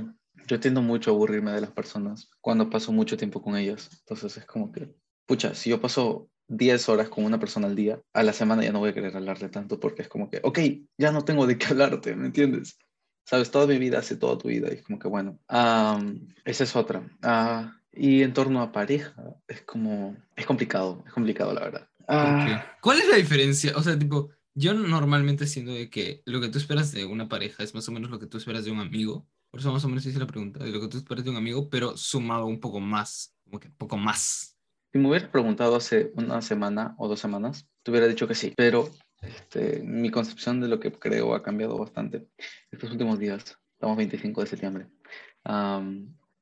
yo 0.48 0.58
tiendo 0.58 0.82
mucho 0.82 1.12
a 1.12 1.14
aburrirme 1.14 1.52
de 1.52 1.60
las 1.60 1.70
personas 1.70 2.28
cuando 2.40 2.68
paso 2.68 2.90
mucho 2.90 3.16
tiempo 3.16 3.40
con 3.40 3.54
ellas. 3.56 3.88
Entonces 4.00 4.36
es 4.36 4.44
como 4.46 4.72
que, 4.72 4.92
pucha, 5.26 5.54
si 5.54 5.70
yo 5.70 5.80
paso 5.80 6.28
10 6.48 6.88
horas 6.88 7.08
con 7.08 7.24
una 7.24 7.38
persona 7.38 7.68
al 7.68 7.76
día, 7.76 8.00
a 8.12 8.24
la 8.24 8.32
semana 8.32 8.64
ya 8.64 8.72
no 8.72 8.80
voy 8.80 8.90
a 8.90 8.94
querer 8.94 9.16
hablarle 9.16 9.48
tanto 9.48 9.78
porque 9.78 10.02
es 10.02 10.08
como 10.08 10.28
que, 10.28 10.40
ok, 10.42 10.58
ya 10.98 11.12
no 11.12 11.22
tengo 11.24 11.46
de 11.46 11.56
qué 11.56 11.66
hablarte, 11.68 12.16
¿me 12.16 12.26
entiendes? 12.26 12.80
Sabes, 13.24 13.52
toda 13.52 13.68
mi 13.68 13.78
vida 13.78 14.00
hace 14.00 14.16
toda 14.16 14.36
tu 14.38 14.48
vida 14.48 14.66
y 14.72 14.78
es 14.78 14.82
como 14.82 14.98
que, 14.98 15.06
bueno, 15.06 15.38
am, 15.46 16.34
esa 16.44 16.64
es 16.64 16.74
otra. 16.74 17.08
Ah, 17.22 17.76
y 17.92 18.24
en 18.24 18.32
torno 18.32 18.60
a 18.60 18.72
pareja, 18.72 19.14
es 19.46 19.62
como, 19.62 20.16
es 20.34 20.46
complicado, 20.46 21.04
es 21.06 21.12
complicado 21.12 21.54
la 21.54 21.60
verdad. 21.60 21.88
¿Por 21.98 22.06
Ah, 22.08 22.44
qué? 22.44 22.80
¿Cuál 22.82 22.98
es 22.98 23.08
la 23.08 23.18
diferencia? 23.18 23.72
O 23.76 23.82
sea, 23.84 23.96
tipo, 23.96 24.30
yo 24.60 24.74
normalmente 24.74 25.46
siento 25.46 25.72
de 25.72 25.88
que 25.88 26.22
lo 26.26 26.40
que 26.40 26.48
tú 26.48 26.58
esperas 26.58 26.92
de 26.92 27.06
una 27.06 27.28
pareja 27.28 27.62
es 27.62 27.74
más 27.74 27.88
o 27.88 27.92
menos 27.92 28.10
lo 28.10 28.18
que 28.18 28.26
tú 28.26 28.36
esperas 28.36 28.66
de 28.66 28.70
un 28.70 28.78
amigo. 28.78 29.26
Por 29.50 29.60
eso 29.60 29.72
más 29.72 29.84
o 29.84 29.88
menos 29.88 30.04
hice 30.04 30.18
la 30.18 30.26
pregunta, 30.26 30.62
de 30.62 30.70
lo 30.70 30.80
que 30.80 30.88
tú 30.88 30.98
esperas 30.98 31.24
de 31.24 31.30
un 31.30 31.36
amigo, 31.36 31.70
pero 31.70 31.96
sumado 31.96 32.44
un 32.44 32.60
poco 32.60 32.78
más, 32.78 33.34
como 33.42 33.58
que 33.58 33.68
un 33.68 33.74
poco 33.74 33.96
más. 33.96 34.58
Si 34.92 34.98
me 34.98 35.08
hubieras 35.08 35.30
preguntado 35.30 35.76
hace 35.76 36.12
una 36.14 36.42
semana 36.42 36.94
o 36.98 37.08
dos 37.08 37.20
semanas, 37.20 37.66
te 37.82 37.90
hubiera 37.90 38.06
dicho 38.06 38.28
que 38.28 38.34
sí, 38.34 38.52
pero 38.54 38.90
este, 39.22 39.82
mi 39.82 40.10
concepción 40.10 40.60
de 40.60 40.68
lo 40.68 40.78
que 40.78 40.92
creo 40.92 41.34
ha 41.34 41.42
cambiado 41.42 41.78
bastante 41.78 42.28
estos 42.70 42.90
últimos 42.90 43.18
días. 43.18 43.58
Estamos 43.72 43.96
25 43.96 44.42
de 44.42 44.46
septiembre. 44.46 44.86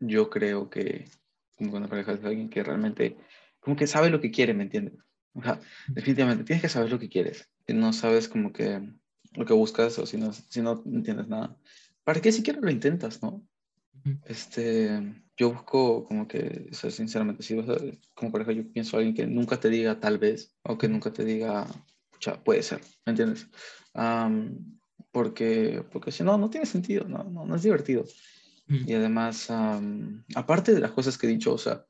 Yo 0.01 0.29
creo 0.29 0.69
que 0.69 1.09
como 1.57 1.77
una 1.77 1.89
pareja 1.89 2.13
es 2.13 2.25
alguien 2.25 2.51
que 2.51 2.65
realmente 2.65 3.17
como 3.61 3.77
que 3.77 3.87
sabe 3.87 4.11
lo 4.11 4.21
que 4.21 4.31
quiere, 4.31 4.55
¿me 4.55 4.65
entiendes? 4.65 4.95
O 5.35 5.43
sea, 5.43 5.61
definitivamente 5.87 6.45
tienes 6.45 6.63
que 6.63 6.69
saber 6.69 6.91
lo 6.91 6.99
que 6.99 7.09
quieres. 7.09 7.49
Si 7.69 7.75
no 7.75 7.93
sabes 7.93 8.29
como 8.29 8.51
que 8.51 8.81
lo 9.35 9.45
que 9.45 9.53
buscas 9.53 9.99
o 9.99 10.07
si 10.07 10.17
no, 10.17 10.33
si 10.33 10.63
no 10.63 10.83
entiendes 10.87 11.29
nada, 11.29 11.55
¿para 12.03 12.21
qué 12.23 12.33
siquiera 12.33 12.61
lo 12.63 12.71
intentas, 12.71 13.23
no? 13.23 13.47
Este, 14.25 15.23
yo 15.37 15.53
busco 15.53 16.05
como 16.05 16.27
que, 16.27 16.69
o 16.73 16.75
sea, 16.75 16.91
sinceramente, 16.91 17.43
si 17.43 17.55
vas 17.55 17.69
a, 17.69 17.77
como 18.15 18.33
pareja, 18.33 18.53
yo 18.53 18.73
pienso 18.73 18.97
alguien 18.97 19.15
que 19.15 19.27
nunca 19.27 19.61
te 19.61 19.69
diga 19.69 20.01
tal 20.01 20.17
vez, 20.17 20.57
o 20.63 20.79
que 20.79 20.89
nunca 20.89 21.13
te 21.13 21.27
diga, 21.27 21.67
pucha, 22.11 22.43
puede 22.43 22.63
ser, 22.63 22.81
¿me 23.05 23.11
entiendes? 23.11 23.47
Porque, 25.11 25.85
porque 25.93 26.11
si 26.11 26.25
no, 26.25 26.39
no 26.39 26.49
tiene 26.49 26.65
sentido, 26.65 27.07
no, 27.07 27.23
no, 27.25 27.45
no 27.45 27.55
es 27.55 27.63
divertido. 27.63 28.07
Y 28.67 28.95
además, 28.95 29.49
aparte 30.35 30.73
de 30.73 30.81
las 30.81 30.93
cosas 30.93 31.19
que 31.19 31.27
he 31.27 31.31
dicho, 31.31 31.53
o 31.53 31.59
sea, 31.59 31.85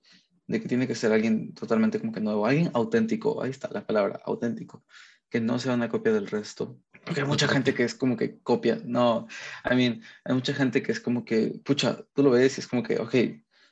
de 0.48 0.60
que 0.60 0.66
tiene 0.66 0.88
que 0.88 0.96
ser 0.96 1.12
alguien 1.12 1.54
totalmente 1.54 2.00
como 2.00 2.10
que 2.10 2.20
nuevo, 2.20 2.46
alguien 2.46 2.70
auténtico, 2.74 3.40
ahí 3.42 3.50
está 3.50 3.68
la 3.70 3.86
palabra, 3.86 4.20
auténtico, 4.24 4.84
que 5.30 5.40
no 5.40 5.58
sea 5.58 5.74
una 5.74 5.88
copia 5.88 6.12
del 6.12 6.26
resto. 6.26 6.78
Porque 7.04 7.22
hay 7.22 7.26
mucha 7.26 7.48
gente 7.48 7.74
que 7.74 7.84
es 7.84 7.94
como 7.94 8.16
que 8.16 8.38
copia, 8.42 8.80
no, 8.84 9.28
I 9.64 9.74
mean, 9.74 10.02
hay 10.24 10.34
mucha 10.34 10.52
gente 10.52 10.82
que 10.82 10.92
es 10.92 11.00
como 11.00 11.24
que, 11.24 11.58
pucha, 11.64 12.04
tú 12.14 12.22
lo 12.22 12.30
ves 12.30 12.58
y 12.58 12.60
es 12.60 12.66
como 12.66 12.82
que, 12.82 12.98
ok, 12.98 13.14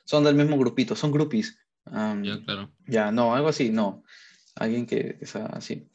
son 0.05 0.23
del 0.23 0.35
mismo 0.35 0.57
grupito, 0.57 0.95
son 0.95 1.11
groupies. 1.11 1.59
Am, 1.85 2.23
Ya, 2.23 2.41
claro. 2.43 2.71
ya, 2.87 3.11
no, 3.11 3.35
algo 3.35 3.49
así, 3.49 3.69
no. 3.69 4.03
Alguien 4.55 4.85
que, 4.85 5.17
que 5.19 5.25
sea 5.25 5.45
así. 5.47 5.87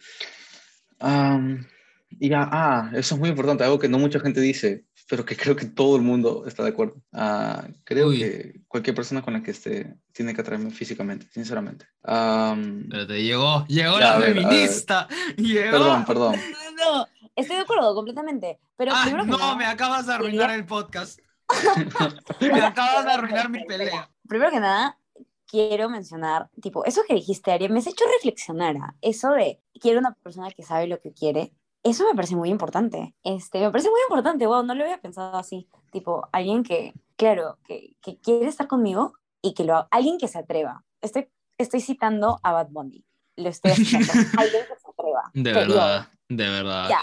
Am, 1.01 1.67
y 2.11 2.29
ya, 2.29 2.49
ah, 2.51 2.91
eso 2.95 3.15
es 3.15 3.21
muy 3.21 3.31
importante, 3.31 3.65
algo 3.65 3.79
que 3.79 3.89
no 3.89 3.99
mucha 3.99 4.21
gente 4.21 4.41
dice, 4.41 4.85
pero 5.09 5.25
que 5.25 5.37
creo 5.37 5.55
que 5.57 5.67
todo 5.67 5.97
el 5.97 6.03
mundo 6.03 6.45
está 6.47 6.63
de 6.63 6.71
acuerdo. 6.71 7.03
Ah, 7.13 7.67
creo 7.85 8.09
Uy. 8.09 8.19
que 8.19 8.61
cualquier 8.69 8.95
persona 8.97 9.23
con 9.23 9.35
la 9.35 9.43
que 9.43 9.51
esté 9.51 9.97
tiene 10.13 10.35
que 10.35 10.41
atraerme 10.41 10.71
físicamente, 10.71 11.27
sinceramente. 11.33 11.87
Am, 12.05 12.83
Espérate, 12.85 13.23
llegó, 13.23 13.67
llegó 13.67 13.99
Ya, 13.99 14.05
la 14.05 14.15
a 14.15 14.19
ver, 14.19 14.31
a 14.39 14.43
feminista. 14.43 15.09
Llegó. 15.37 15.71
perdón, 15.71 16.05
perdón. 16.05 16.37
No, 16.79 16.99
no, 16.99 17.07
estoy 17.37 17.57
de 17.57 17.63
acuerdo 17.63 17.95
completamente. 17.95 18.59
Pero 18.77 18.93
Ah, 18.95 19.03
primero 19.05 19.25
que 19.25 19.31
no, 19.31 19.39
nada, 19.39 19.57
me 19.57 19.67
acabas 19.67 20.07
de 20.07 20.13
arruinar 20.15 20.47
quería- 20.49 20.55
el 20.57 20.67
podcast. 20.67 21.19
Me 22.41 22.61
acabas 22.63 23.05
de 23.05 23.11
arruinar 23.13 23.51
mi 23.51 23.65
pelea. 23.65 24.11
primero 24.27 24.51
que 24.51 24.61
nada, 24.61 24.99
quiero 25.47 25.91
mencionar, 25.91 26.49
tipo, 26.63 26.85
eso 26.87 27.03
que 27.07 27.15
dijiste, 27.15 27.53
Ari, 27.53 27.69
me 27.69 27.81
has 27.81 27.87
hecho 27.87 28.05
reflexionar. 28.17 28.77
¿ah? 28.81 28.95
Eso 29.03 29.31
de 29.33 29.61
quiero 29.81 29.99
una 29.99 30.15
persona 30.15 30.51
que 30.51 30.63
sabe 30.63 30.87
lo 30.87 30.99
que 31.01 31.13
quiere. 31.13 31.53
Eso 31.83 32.05
me 32.07 32.15
parece 32.15 32.37
muy 32.37 32.49
importante. 32.51 33.15
Este, 33.25 33.61
me 33.61 33.71
parece 33.71 33.91
muy 33.91 34.01
importante, 34.09 34.47
wow, 34.47 34.63
no 34.63 34.75
lo 34.75 34.85
había 34.85 35.01
pensado 35.01 35.37
así. 35.37 35.69
Tipo, 35.91 36.29
alguien 36.33 36.63
que, 36.63 36.95
claro, 37.17 37.59
que, 37.67 37.97
que 38.01 38.19
quiere 38.21 38.47
estar 38.47 38.69
conmigo 38.69 39.15
y 39.41 39.55
que 39.55 39.65
lo 39.65 39.75
haga. 39.77 39.89
Alguien 39.91 40.19
que 40.19 40.29
se 40.29 40.39
atreva. 40.39 40.85
Estoy, 41.01 41.29
estoy 41.59 41.81
citando 41.81 42.39
a 42.43 42.53
Bad 42.53 42.69
Bunny. 42.71 43.05
Lo 43.37 43.49
estoy 43.49 43.73
haciendo. 43.73 44.13
alguien 44.39 44.63
que 44.69 44.77
se 44.79 44.89
atreva. 44.89 45.31
De 45.35 45.51
yo- 45.53 45.59
verdad, 45.59 46.09
de 46.29 46.49
verdad. 46.49 46.89
Ya, 46.89 47.01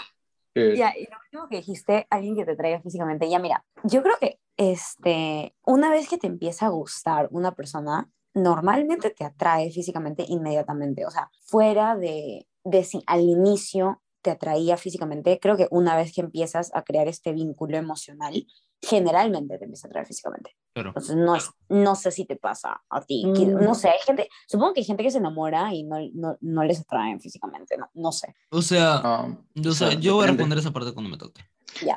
Eh, 0.54 0.74
ya, 0.76 0.92
y 0.96 1.04
lo 1.04 1.16
último 1.24 1.48
que 1.48 1.56
dijiste, 1.56 2.06
alguien 2.10 2.34
que 2.34 2.44
te 2.46 2.56
traiga 2.56 2.80
físicamente. 2.80 3.28
Ya, 3.28 3.38
mira, 3.38 3.64
yo 3.84 4.02
creo 4.02 4.16
que 4.18 4.40
este, 4.56 5.54
una 5.64 5.90
vez 5.90 6.08
que 6.08 6.18
te 6.18 6.26
empieza 6.26 6.66
a 6.66 6.70
gustar 6.70 7.28
una 7.32 7.52
persona, 7.54 8.08
normalmente 8.34 9.10
te 9.10 9.24
atrae 9.24 9.70
físicamente 9.70 10.24
inmediatamente. 10.26 11.04
O 11.06 11.10
sea, 11.10 11.30
fuera 11.42 11.96
de, 11.96 12.46
de 12.64 12.84
si 12.84 13.02
al 13.06 13.20
inicio 13.20 14.00
te 14.22 14.30
atraía 14.30 14.76
físicamente, 14.76 15.38
creo 15.40 15.56
que 15.56 15.66
una 15.70 15.96
vez 15.96 16.12
que 16.12 16.20
empiezas 16.20 16.70
a 16.74 16.82
crear 16.82 17.08
este 17.08 17.32
vínculo 17.32 17.76
emocional, 17.76 18.46
generalmente 18.82 19.58
te 19.58 19.64
empieza 19.64 19.86
a 19.86 19.90
atraer 19.90 20.06
físicamente. 20.06 20.56
Claro. 20.72 20.90
Entonces, 20.90 21.16
no, 21.16 21.36
es, 21.36 21.50
no 21.68 21.94
sé 21.96 22.10
si 22.12 22.24
te 22.24 22.36
pasa 22.36 22.80
a 22.88 23.00
ti. 23.02 23.24
que- 23.36 23.46
Mm. 23.46 23.64
No 23.64 23.74
sé, 23.74 23.88
hay 23.90 23.98
gente, 24.06 24.28
supongo 24.48 24.72
que 24.74 24.80
hay 24.80 24.84
gente 24.86 25.02
que 25.02 25.10
se 25.10 25.18
enamora 25.18 25.72
y 25.74 25.82
no, 25.82 25.96
no, 26.14 26.38
no 26.40 26.64
les 26.64 26.80
atraen 26.80 27.20
físicamente, 27.20 27.76
no, 27.76 27.90
no 27.94 28.12
sé. 28.12 28.34
O 28.50 28.62
sea, 28.62 28.96
am, 28.98 29.44
o 29.58 29.62
sea, 29.62 29.88
o 29.88 29.90
sea, 29.90 29.92
yo 30.00 30.14
voy 30.14 30.24
a 30.24 30.28
responder 30.28 30.58
esa 30.58 30.70
parte 30.70 30.92
cuando 30.92 31.10
me 31.10 31.18
toque. 31.18 31.42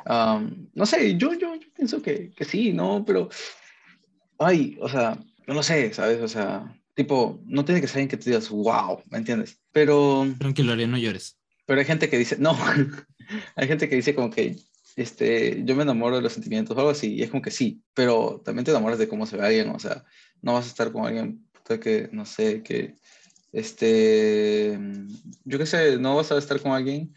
Am, 0.04 0.68
no 0.74 0.86
sé, 0.86 1.16
yo, 1.16 1.32
yo, 1.34 1.54
yo 1.54 1.66
pienso 1.74 2.02
que, 2.02 2.30
que 2.30 2.44
sí, 2.44 2.72
¿no? 2.72 3.04
Pero, 3.04 3.28
ay, 4.38 4.76
o 4.80 4.88
sea, 4.88 5.18
no 5.46 5.54
lo 5.54 5.62
sé, 5.62 5.92
¿sabes? 5.94 6.20
O 6.20 6.28
sea, 6.28 6.74
tipo, 6.94 7.40
no 7.44 7.64
tiene 7.64 7.80
que 7.80 7.86
ser 7.88 7.96
alguien 7.98 8.08
que 8.08 8.16
te 8.16 8.30
digas, 8.30 8.48
wow, 8.50 9.00
¿me 9.10 9.18
entiendes? 9.18 9.60
Pero, 9.72 10.26
Tranquilo, 10.38 10.72
Ariel, 10.72 10.90
no 10.90 10.98
llores. 10.98 11.38
Pero 11.66 11.80
hay 11.80 11.86
gente 11.86 12.08
que 12.08 12.18
dice, 12.18 12.36
no, 12.38 12.56
hay 13.56 13.68
gente 13.68 13.88
que 13.88 13.96
dice 13.96 14.14
como 14.14 14.30
que, 14.30 14.56
este, 14.96 15.62
yo 15.64 15.74
me 15.74 15.82
enamoro 15.82 16.16
de 16.16 16.22
los 16.22 16.32
sentimientos 16.32 16.76
o 16.76 16.80
algo 16.80 16.90
así, 16.90 17.14
y 17.14 17.22
es 17.22 17.30
como 17.30 17.42
que 17.42 17.50
sí, 17.50 17.82
pero 17.94 18.40
también 18.44 18.64
te 18.64 18.70
enamoras 18.70 18.98
de 18.98 19.08
cómo 19.08 19.26
se 19.26 19.36
ve 19.36 19.46
alguien, 19.46 19.70
o 19.70 19.78
sea, 19.78 20.04
no 20.42 20.52
vas 20.52 20.66
a 20.66 20.68
estar 20.68 20.92
con 20.92 21.06
alguien 21.06 21.44
que, 21.80 22.08
no 22.12 22.26
sé, 22.26 22.62
que, 22.62 22.94
este, 23.52 24.78
yo 25.44 25.58
qué 25.58 25.66
sé, 25.66 25.98
no 25.98 26.16
vas 26.16 26.30
a 26.32 26.38
estar 26.38 26.60
con 26.60 26.72
alguien 26.72 27.14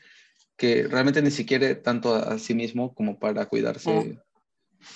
que 0.55 0.87
realmente 0.87 1.21
ni 1.21 1.31
siquiera 1.31 1.81
tanto 1.81 2.15
a, 2.15 2.33
a 2.33 2.39
sí 2.39 2.53
mismo 2.55 2.93
como 2.93 3.19
para 3.19 3.45
cuidarse. 3.45 4.17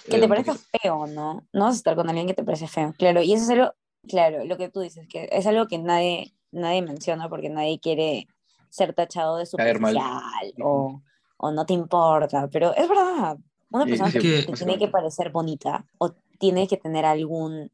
Que 0.06 0.16
eh, 0.16 0.20
te 0.20 0.22
un 0.22 0.30
parezca 0.30 0.56
feo, 0.82 1.08
¿no? 1.08 1.48
No 1.54 1.66
vas 1.66 1.76
a 1.76 1.78
estar 1.78 1.96
con 1.96 2.10
alguien 2.10 2.28
que 2.28 2.34
te 2.34 2.44
parece 2.44 2.68
feo. 2.68 2.94
Claro, 2.98 3.22
y 3.22 3.34
eso 3.34 3.44
es 3.44 3.50
algo, 3.52 3.74
claro, 4.08 4.46
lo 4.46 4.58
que 4.58 4.70
tú 4.70 4.82
dices, 4.82 5.08
que 5.08 5.30
es 5.32 5.46
algo 5.46 5.68
que 5.68 5.78
nadie, 5.78 6.34
nadie 6.52 6.82
menciona 6.82 7.30
porque 7.30 7.50
nadie 7.50 7.80
quiere 7.80 8.28
ser 8.72 8.94
tachado 8.94 9.38
de 9.38 9.46
superficial 9.46 10.54
o, 10.64 11.02
o 11.38 11.52
no 11.52 11.66
te 11.66 11.74
importa, 11.74 12.48
pero 12.52 12.74
es 12.76 12.90
verdad. 12.90 13.38
Una 13.70 13.86
persona 13.86 14.12
te, 14.12 14.20
que- 14.20 14.44
te 14.44 14.54
tiene 14.54 14.80
que 14.80 14.88
parecer 14.88 15.32
bonita 15.32 15.86
o 16.00 16.14
tiene 16.40 16.68
que 16.68 16.78
tener 16.78 17.06
algún, 17.06 17.70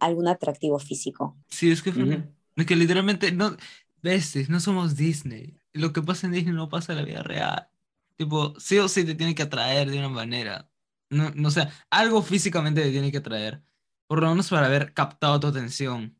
algún 0.00 0.28
atractivo 0.28 0.78
físico. 0.80 1.36
Sí, 1.48 1.70
es 1.70 1.82
que, 1.82 1.90
Ujú. 1.90 2.24
es 2.56 2.66
que 2.66 2.76
literalmente, 2.76 3.32
no, 3.32 3.56
ves, 4.02 4.48
no 4.48 4.60
somos 4.60 4.96
Disney. 4.96 5.56
Lo 5.72 5.92
que 5.92 6.02
pasa 6.02 6.26
en 6.26 6.32
Disney 6.32 6.54
no 6.54 6.68
pasa 6.68 6.92
en 6.92 6.98
la 6.98 7.04
vida 7.04 7.22
real. 7.22 7.68
Tipo, 8.16 8.58
sí 8.58 8.78
o 8.78 8.88
sí 8.88 9.04
te 9.04 9.14
tiene 9.14 9.34
que 9.34 9.44
atraer 9.44 9.90
de 9.90 9.98
una 9.98 10.08
manera. 10.08 10.68
No, 11.10 11.30
no 11.34 11.50
sé, 11.50 11.68
algo 11.90 12.22
físicamente 12.22 12.82
te 12.82 12.90
tiene 12.90 13.10
que 13.12 13.18
atraer. 13.18 13.62
Por 14.08 14.20
lo 14.20 14.28
menos 14.30 14.50
para 14.50 14.66
haber 14.66 14.92
captado 14.94 15.40
tu 15.40 15.46
atención. 15.48 16.16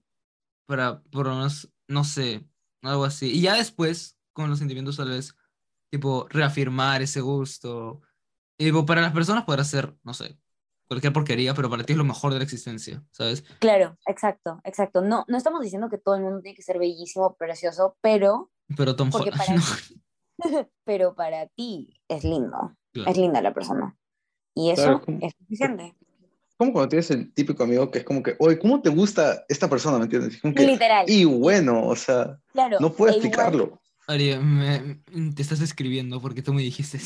Para, 0.66 1.03
por 1.03 1.27
lo 1.27 1.35
menos, 1.37 1.71
no 1.89 2.05
sé, 2.05 2.47
algo 2.83 3.05
así. 3.05 3.31
Y 3.33 3.43
ya 3.43 3.55
después, 3.55 4.18
con 4.33 4.49
los 4.51 4.59
sentimientos 4.59 4.97
tal 4.97 5.11
vez, 5.11 5.35
tipo, 5.91 6.26
reafirmar 6.28 7.03
ese 7.03 7.20
gusto. 7.20 8.01
Y 8.59 8.66
tipo, 8.66 8.85
para 8.87 9.01
las 9.01 9.12
personas 9.12 9.45
podrá 9.45 9.64
ser, 9.64 9.97
no 10.03 10.14
sé, 10.14 10.39
cualquier 10.89 11.12
porquería, 11.12 11.55
pero 11.55 11.70
para 11.70 11.85
ti 11.85 11.93
es 11.93 11.97
lo 11.99 12.05
mejor 12.05 12.33
de 12.33 12.39
la 12.39 12.45
existencia, 12.45 13.03
¿sabes? 13.12 13.43
Claro, 13.61 13.97
exacto, 14.07 14.61
exacto. 14.64 15.01
No, 15.03 15.24
no 15.28 15.37
estamos 15.37 15.61
diciendo 15.62 15.89
que 15.89 15.99
todo 15.99 16.16
el 16.16 16.22
mundo 16.22 16.41
tiene 16.41 16.57
que 16.57 16.62
ser 16.62 16.78
bellísimo, 16.78 17.37
precioso, 17.37 17.97
pero, 18.01 18.51
Pero 18.76 18.97
Tom 18.97 19.11
para- 19.11 19.31
no. 19.55 19.62
pero 20.85 21.14
para 21.14 21.47
ti 21.49 22.01
es 22.09 22.24
lindo, 22.24 22.76
Claro. 22.93 23.11
es 23.11 23.16
linda 23.16 23.41
la 23.41 23.55
persona. 23.55 23.97
Y 24.55 24.70
eso 24.70 25.01
es 25.20 25.33
suficiente. 25.39 25.97
Como 26.61 26.75
cuando 26.75 26.91
tienes 26.91 27.11
el 27.11 27.33
típico 27.33 27.63
amigo 27.63 27.91
que 27.91 28.01
es 28.01 28.05
como 28.05 28.23
que, 28.23 28.37
oye, 28.39 28.59
¿cómo 28.59 28.83
te 28.83 28.91
gusta 28.91 29.47
esta 29.49 29.67
persona? 29.67 29.97
¿Me 29.97 30.05
entiendes? 30.05 30.39
Como 30.43 30.53
que, 30.53 30.67
Literal, 30.67 31.07
y 31.09 31.25
bueno, 31.25 31.87
o 31.87 31.97
sea, 31.97 32.39
claro. 32.53 32.77
no 32.79 32.93
puedo 32.93 33.11
e 33.11 33.17
igual 33.17 33.33
explicarlo. 33.33 33.81
Ari, 34.07 34.37
me- 34.37 35.01
te 35.35 35.41
estás 35.41 35.63
escribiendo 35.63 36.21
porque 36.21 36.43
tú 36.43 36.53
me 36.53 36.61
dijiste. 36.61 37.01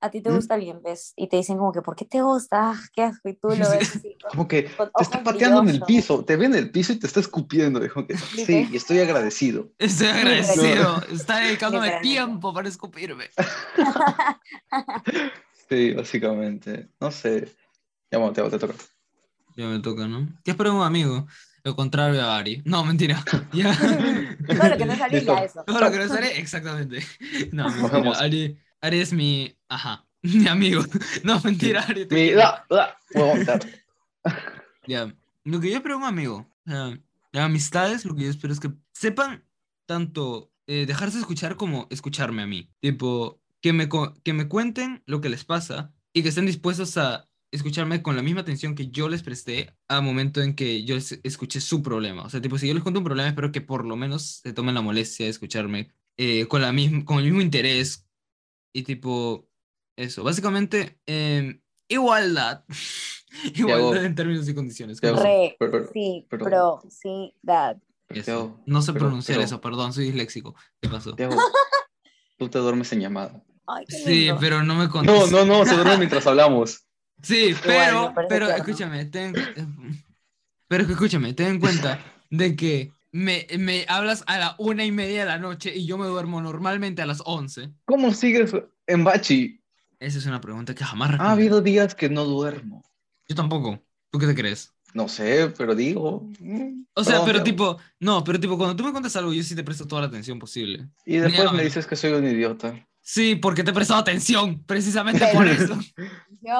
a 0.00 0.10
ti 0.10 0.20
te 0.20 0.32
¿Mm? 0.32 0.34
gusta 0.34 0.54
alguien, 0.54 0.82
¿ves? 0.82 1.12
Y 1.14 1.28
te 1.28 1.36
dicen 1.36 1.58
como 1.58 1.70
que, 1.70 1.80
¿por 1.80 1.94
qué 1.94 2.06
te 2.06 2.22
gusta? 2.22 2.72
Ah, 2.72 2.80
¿Qué 2.92 3.02
asco? 3.02 3.28
Y 3.28 3.34
tú 3.34 3.50
lo 3.50 3.70
ves 3.70 3.94
así, 3.94 4.16
Como 4.32 4.48
que 4.48 4.62
te 4.64 5.02
está 5.04 5.22
pateando 5.22 5.62
en 5.62 5.68
el 5.68 5.82
piso, 5.82 6.24
te 6.24 6.34
ve 6.34 6.46
en 6.46 6.56
el 6.56 6.72
piso 6.72 6.92
y 6.92 6.98
te 6.98 7.06
está 7.06 7.20
escupiendo. 7.20 7.78
Dijo 7.78 8.04
que 8.04 8.16
sí, 8.16 8.66
y 8.72 8.76
estoy 8.78 8.98
agradecido. 8.98 9.70
Estoy 9.78 10.08
agradecido. 10.08 11.04
Está 11.04 11.38
dedicándome 11.38 12.00
tiempo 12.02 12.52
para 12.52 12.68
escupirme. 12.68 13.26
Sí, 15.68 15.92
básicamente. 15.92 16.88
No 16.98 17.10
sé. 17.10 17.54
Ya, 18.10 18.18
bueno, 18.18 18.32
te, 18.32 18.42
te 18.42 18.58
toca. 18.58 18.74
Ya 19.56 19.66
me 19.66 19.80
toca, 19.80 20.06
¿no? 20.06 20.28
¿Qué 20.44 20.52
espero 20.52 20.70
de 20.70 20.76
un 20.76 20.82
amigo? 20.82 21.26
Lo 21.64 21.74
contrario 21.76 22.22
a 22.22 22.38
Ari. 22.38 22.62
No, 22.64 22.84
mentira. 22.84 23.22
Ya. 23.52 23.76
Todo 23.76 24.68
lo 24.68 24.76
que 24.78 24.86
no 24.86 24.94
ya 24.96 25.34
eso. 25.44 25.64
Todo 25.66 25.80
lo 25.80 25.90
que 25.90 25.98
no 25.98 26.08
sale, 26.08 26.38
exactamente. 26.38 27.00
No, 27.52 27.68
mentira. 27.68 28.12
Ari, 28.18 28.58
Ari 28.80 29.00
es 29.00 29.12
mi. 29.12 29.56
Ajá. 29.68 30.04
Mi 30.22 30.48
amigo. 30.48 30.82
No, 31.22 31.40
mentira, 31.42 31.82
Ari. 31.82 32.06
te 32.06 32.14
Mi, 32.14 32.20
quiero. 32.28 32.42
ah, 32.42 32.64
ah, 32.70 32.96
voy 33.14 33.22
a 33.22 33.26
vomitar. 33.32 33.60
Ya, 34.86 35.14
lo 35.44 35.60
que 35.60 35.70
yo 35.70 35.76
espero 35.76 35.96
un 35.98 36.04
amigo, 36.04 36.46
o 36.66 36.70
sea, 36.70 36.98
de 37.32 37.40
amistades, 37.40 38.04
lo 38.04 38.14
que 38.16 38.24
yo 38.24 38.30
espero 38.30 38.52
es 38.52 38.58
que 38.60 38.72
sepan 38.92 39.44
tanto 39.86 40.50
eh, 40.66 40.86
dejarse 40.86 41.18
escuchar 41.18 41.56
como 41.56 41.86
escucharme 41.90 42.42
a 42.42 42.46
mí. 42.46 42.68
Tipo, 42.80 43.40
que 43.60 43.72
me, 43.72 43.88
que 44.24 44.32
me 44.32 44.48
cuenten 44.48 45.02
lo 45.06 45.20
que 45.20 45.28
les 45.28 45.44
pasa 45.44 45.92
y 46.12 46.22
que 46.22 46.30
estén 46.30 46.46
dispuestos 46.46 46.96
a 46.96 47.28
escucharme 47.50 48.02
con 48.02 48.16
la 48.16 48.22
misma 48.22 48.42
atención 48.42 48.74
que 48.74 48.88
yo 48.88 49.08
les 49.08 49.22
presté 49.22 49.74
al 49.88 50.02
momento 50.02 50.42
en 50.42 50.54
que 50.54 50.84
yo 50.84 50.94
les 50.94 51.18
escuché 51.22 51.60
su 51.60 51.82
problema. 51.82 52.22
O 52.24 52.30
sea, 52.30 52.40
tipo, 52.40 52.58
si 52.58 52.68
yo 52.68 52.74
les 52.74 52.82
cuento 52.82 53.00
un 53.00 53.04
problema, 53.04 53.28
espero 53.28 53.52
que 53.52 53.60
por 53.60 53.84
lo 53.86 53.96
menos 53.96 54.40
se 54.42 54.52
tomen 54.52 54.74
la 54.74 54.80
molestia 54.82 55.24
de 55.26 55.30
escucharme 55.30 55.92
eh, 56.16 56.46
con, 56.46 56.60
la 56.62 56.72
misma, 56.72 57.04
con 57.04 57.18
el 57.18 57.24
mismo 57.24 57.40
interés 57.40 58.06
y 58.74 58.82
tipo, 58.82 59.48
eso. 59.96 60.22
Básicamente, 60.24 61.00
em, 61.06 61.60
igualdad. 61.88 62.64
igualdad 63.54 64.04
en 64.04 64.14
términos 64.14 64.48
y 64.48 64.54
condiciones. 64.54 65.00
Re, 65.00 65.56
sí, 65.92 66.26
pero- 66.28 66.44
pro, 66.44 66.82
sí. 66.90 67.34
Eso. 68.10 68.24
Tiago, 68.24 68.60
No 68.66 68.80
sé 68.82 68.92
pronunciar 68.94 69.36
pero- 69.36 69.44
eso, 69.46 69.60
perdón, 69.60 69.92
soy 69.92 70.06
disléxico. 70.06 70.54
¿Qué 70.80 70.88
pasó? 70.88 71.14
Tiago, 71.14 71.36
tú 72.38 72.48
te 72.48 72.58
duermes 72.58 72.90
en 72.92 73.00
llamada. 73.00 73.42
Ay, 73.66 73.84
Sí, 73.86 74.30
pero 74.40 74.62
no 74.62 74.74
me 74.76 74.84
No, 74.86 74.90
contestas. 74.90 75.30
no, 75.30 75.44
no, 75.44 75.64
se 75.66 75.74
duerme 75.74 75.98
mientras 75.98 76.26
hablamos. 76.26 76.87
Sí, 77.22 77.54
pero, 77.64 78.14
pero 78.28 78.48
escúchame, 78.50 79.04
ten, 79.06 79.34
pero 80.68 80.84
escúchame, 80.84 81.34
ten 81.34 81.48
en 81.48 81.60
cuenta 81.60 81.98
de 82.30 82.54
que 82.56 82.92
me, 83.12 83.46
me 83.58 83.86
hablas 83.88 84.22
a 84.26 84.38
la 84.38 84.54
una 84.58 84.84
y 84.84 84.92
media 84.92 85.20
de 85.20 85.26
la 85.26 85.38
noche 85.38 85.74
y 85.74 85.86
yo 85.86 85.98
me 85.98 86.06
duermo 86.06 86.40
normalmente 86.40 87.02
a 87.02 87.06
las 87.06 87.22
once. 87.24 87.70
¿Cómo 87.86 88.12
sigues 88.12 88.52
en 88.86 89.04
Bachi? 89.04 89.60
Esa 89.98 90.18
es 90.18 90.26
una 90.26 90.40
pregunta 90.40 90.74
que 90.74 90.84
jamás 90.84 91.08
Ha 91.08 91.12
responderé. 91.12 91.32
habido 91.42 91.60
días 91.62 91.94
que 91.94 92.08
no 92.08 92.24
duermo. 92.24 92.84
Yo 93.28 93.34
tampoco. 93.34 93.82
¿Tú 94.10 94.18
qué 94.18 94.26
te 94.26 94.34
crees? 94.34 94.72
No 94.94 95.08
sé, 95.08 95.52
pero 95.56 95.74
digo. 95.74 96.30
O 96.94 97.04
sea, 97.04 97.24
pero 97.24 97.42
tipo, 97.42 97.78
no, 98.00 98.24
pero 98.24 98.40
tipo, 98.40 98.56
cuando 98.56 98.74
tú 98.76 98.84
me 98.84 98.90
cuentas 98.90 99.14
algo, 99.16 99.32
yo 99.32 99.42
sí 99.42 99.54
te 99.54 99.62
presto 99.64 99.86
toda 99.86 100.02
la 100.02 100.08
atención 100.08 100.38
posible. 100.38 100.88
Y 101.04 101.16
después 101.18 101.40
Mira, 101.40 101.52
me 101.52 101.64
dices 101.64 101.86
que 101.86 101.96
soy 101.96 102.12
un 102.12 102.26
idiota. 102.26 102.87
Sí, 103.10 103.36
porque 103.36 103.64
te 103.64 103.70
he 103.70 103.72
prestado 103.72 104.00
atención, 104.00 104.62
precisamente 104.64 105.26
por 105.32 105.48
eso. 105.48 105.78
Sí, 106.40 106.50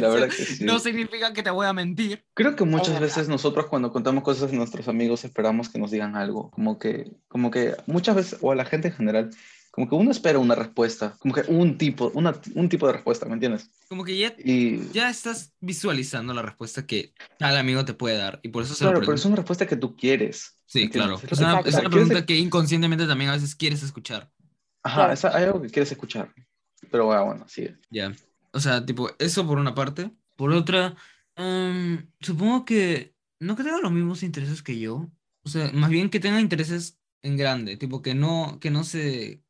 la 0.00 0.08
verdad 0.08 0.28
que 0.28 0.44
sí. 0.44 0.64
No 0.64 0.78
significa 0.78 1.32
que 1.34 1.42
te 1.42 1.50
voy 1.50 1.66
a 1.66 1.72
mentir. 1.74 2.24
Creo 2.34 2.56
que 2.56 2.64
muchas 2.64 2.98
veces 2.98 3.28
nosotros 3.28 3.66
cuando 3.66 3.92
contamos 3.92 4.24
cosas 4.24 4.50
a 4.50 4.56
nuestros 4.56 4.88
amigos 4.88 5.24
esperamos 5.24 5.68
que 5.68 5.78
nos 5.78 5.90
digan 5.90 6.16
algo. 6.16 6.50
Como 6.50 6.78
que, 6.78 7.12
como 7.28 7.50
que 7.50 7.74
muchas 7.86 8.16
veces, 8.16 8.38
o 8.40 8.50
a 8.50 8.56
la 8.56 8.64
gente 8.64 8.88
en 8.88 8.94
general, 8.94 9.30
como 9.70 9.88
que 9.88 9.94
uno 9.94 10.10
espera 10.10 10.38
una 10.38 10.54
respuesta. 10.54 11.14
Como 11.18 11.34
que 11.34 11.42
un 11.48 11.78
tipo, 11.78 12.10
una, 12.14 12.34
un 12.54 12.68
tipo 12.68 12.86
de 12.86 12.94
respuesta, 12.94 13.26
¿me 13.26 13.34
entiendes? 13.34 13.70
Como 13.88 14.02
que 14.02 14.18
ya, 14.18 14.34
Y 14.38 14.88
ya 14.92 15.10
estás 15.10 15.52
visualizando 15.60 16.32
la 16.32 16.42
respuesta 16.42 16.86
que 16.86 17.12
tal 17.38 17.56
amigo 17.56 17.84
te 17.84 17.94
puede 17.94 18.16
dar 18.16 18.40
y 18.42 18.48
por 18.48 18.62
eso 18.62 18.74
se 18.74 18.84
claro, 18.84 19.00
lo 19.00 19.06
pero 19.06 19.14
es 19.14 19.24
una 19.24 19.36
respuesta 19.36 19.66
que 19.66 19.76
tú 19.76 19.94
quieres. 19.94 20.58
Sí, 20.66 20.84
¿me 20.84 20.90
claro. 20.90 21.20
Es 21.30 21.38
una, 21.38 21.60
es 21.60 21.74
una 21.74 21.82
¿Quieres- 21.84 21.90
pregunta 21.90 22.26
que 22.26 22.36
inconscientemente 22.36 23.06
también 23.06 23.30
a 23.30 23.34
veces 23.34 23.54
quieres 23.54 23.82
escuchar. 23.82 24.30
Ajá, 24.88 24.96
Claro. 24.96 25.12
esa- 25.12 25.36
hay 25.36 25.44
algo 25.44 25.60
que 25.62 25.68
quieres 25.70 25.90
escuchar. 25.92 26.32
Pero 26.90 27.06
bueno, 27.06 27.24
bueno, 27.26 27.44
sí. 27.48 27.68
Ya. 27.90 28.12
O 28.52 28.60
sea, 28.60 28.84
tipo, 28.86 29.10
eso 29.18 29.46
por 29.46 29.58
una 29.58 29.74
parte. 29.74 30.10
Por 30.36 30.52
otra, 30.52 30.96
em, 31.36 32.08
supongo 32.20 32.64
que 32.64 33.14
no 33.40 33.56
que 33.56 33.62
tengan 33.64 33.82
los 33.82 33.92
mismos 33.92 34.22
intereses 34.22 34.62
que 34.62 34.78
yo. 34.78 35.10
O 35.44 35.48
sea, 35.48 35.70
más 35.72 35.90
bien 35.90 36.10
que 36.10 36.20
tengan 36.20 36.40
intereses 36.40 36.98
en 37.22 37.36
grande. 37.36 37.76
Tipo, 37.76 38.02
que 38.02 38.14
no, 38.14 38.58
que 38.60 38.70
no 38.70 38.84
se, 38.84 39.42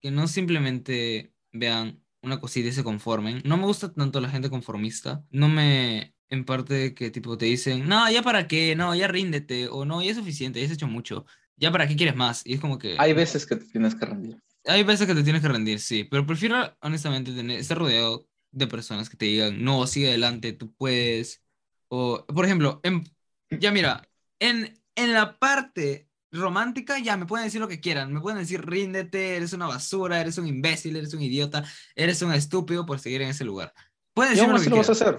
que 0.00 0.10
no 0.10 0.28
simplemente 0.28 1.32
vean 1.52 2.02
una 2.22 2.40
cosita 2.40 2.68
y 2.68 2.72
se 2.72 2.84
conformen. 2.84 3.42
No 3.44 3.56
me 3.56 3.64
gusta 3.64 3.92
tanto 3.92 4.20
la 4.20 4.28
gente 4.30 4.50
conformista. 4.50 5.24
No 5.30 5.48
me, 5.48 6.14
en 6.30 6.44
parte 6.44 6.94
que 6.94 7.10
tipo 7.10 7.36
te 7.36 7.46
dicen, 7.46 7.86
no, 7.88 8.10
ya 8.10 8.22
para 8.22 8.46
qué, 8.48 8.74
no, 8.76 8.94
ya 8.94 9.08
ríndete, 9.08 9.68
o 9.68 9.84
no, 9.84 10.02
ya 10.02 10.10
es 10.12 10.16
suficiente, 10.16 10.60
ya 10.60 10.66
has 10.66 10.72
hecho 10.72 10.86
mucho. 10.88 11.26
Ya 11.56 11.70
para 11.70 11.86
qué 11.86 11.96
quieres 11.96 12.16
más. 12.16 12.46
Y 12.46 12.54
es 12.54 12.60
como 12.60 12.78
que... 12.78 12.96
Hay 12.98 13.12
veces 13.12 13.46
que 13.46 13.56
te 13.56 13.64
tienes 13.66 13.94
que 13.94 14.06
rendir. 14.06 14.42
Hay 14.66 14.82
veces 14.84 15.06
que 15.06 15.14
te 15.14 15.22
tienes 15.22 15.42
que 15.42 15.48
rendir, 15.48 15.78
sí, 15.80 16.04
pero 16.04 16.26
prefiero 16.26 16.74
honestamente 16.80 17.32
tener, 17.32 17.58
estar 17.60 17.78
rodeado 17.78 18.26
de 18.50 18.66
personas 18.66 19.10
que 19.10 19.16
te 19.16 19.26
digan, 19.26 19.62
no, 19.62 19.86
sigue 19.86 20.08
adelante, 20.08 20.52
tú 20.52 20.72
puedes. 20.74 21.42
O, 21.88 22.24
por 22.26 22.44
ejemplo, 22.46 22.80
en- 22.82 23.04
ya 23.50 23.70
mira, 23.72 24.08
en, 24.38 24.80
en 24.96 25.12
la 25.12 25.38
parte 25.38 26.08
romántica 26.32 26.98
ya 26.98 27.16
me 27.16 27.26
pueden 27.26 27.46
decir 27.46 27.60
lo 27.60 27.68
que 27.68 27.80
quieran, 27.80 28.12
me 28.12 28.20
pueden 28.20 28.38
decir, 28.38 28.64
ríndete, 28.64 29.36
eres 29.36 29.52
una 29.52 29.66
basura, 29.66 30.20
eres 30.20 30.38
un 30.38 30.46
imbécil, 30.46 30.96
eres 30.96 31.12
un 31.14 31.22
idiota, 31.22 31.64
eres 31.94 32.22
un 32.22 32.32
estúpido 32.32 32.86
por 32.86 32.98
seguir 32.98 33.22
en 33.22 33.28
ese 33.30 33.44
lugar. 33.44 33.72
Pueden 34.14 34.38
aún 34.40 34.52
lo 34.54 34.60
que 34.62 34.70
lo 34.70 34.76
vas 34.78 34.88
a 34.88 34.92
hacer. 34.92 35.16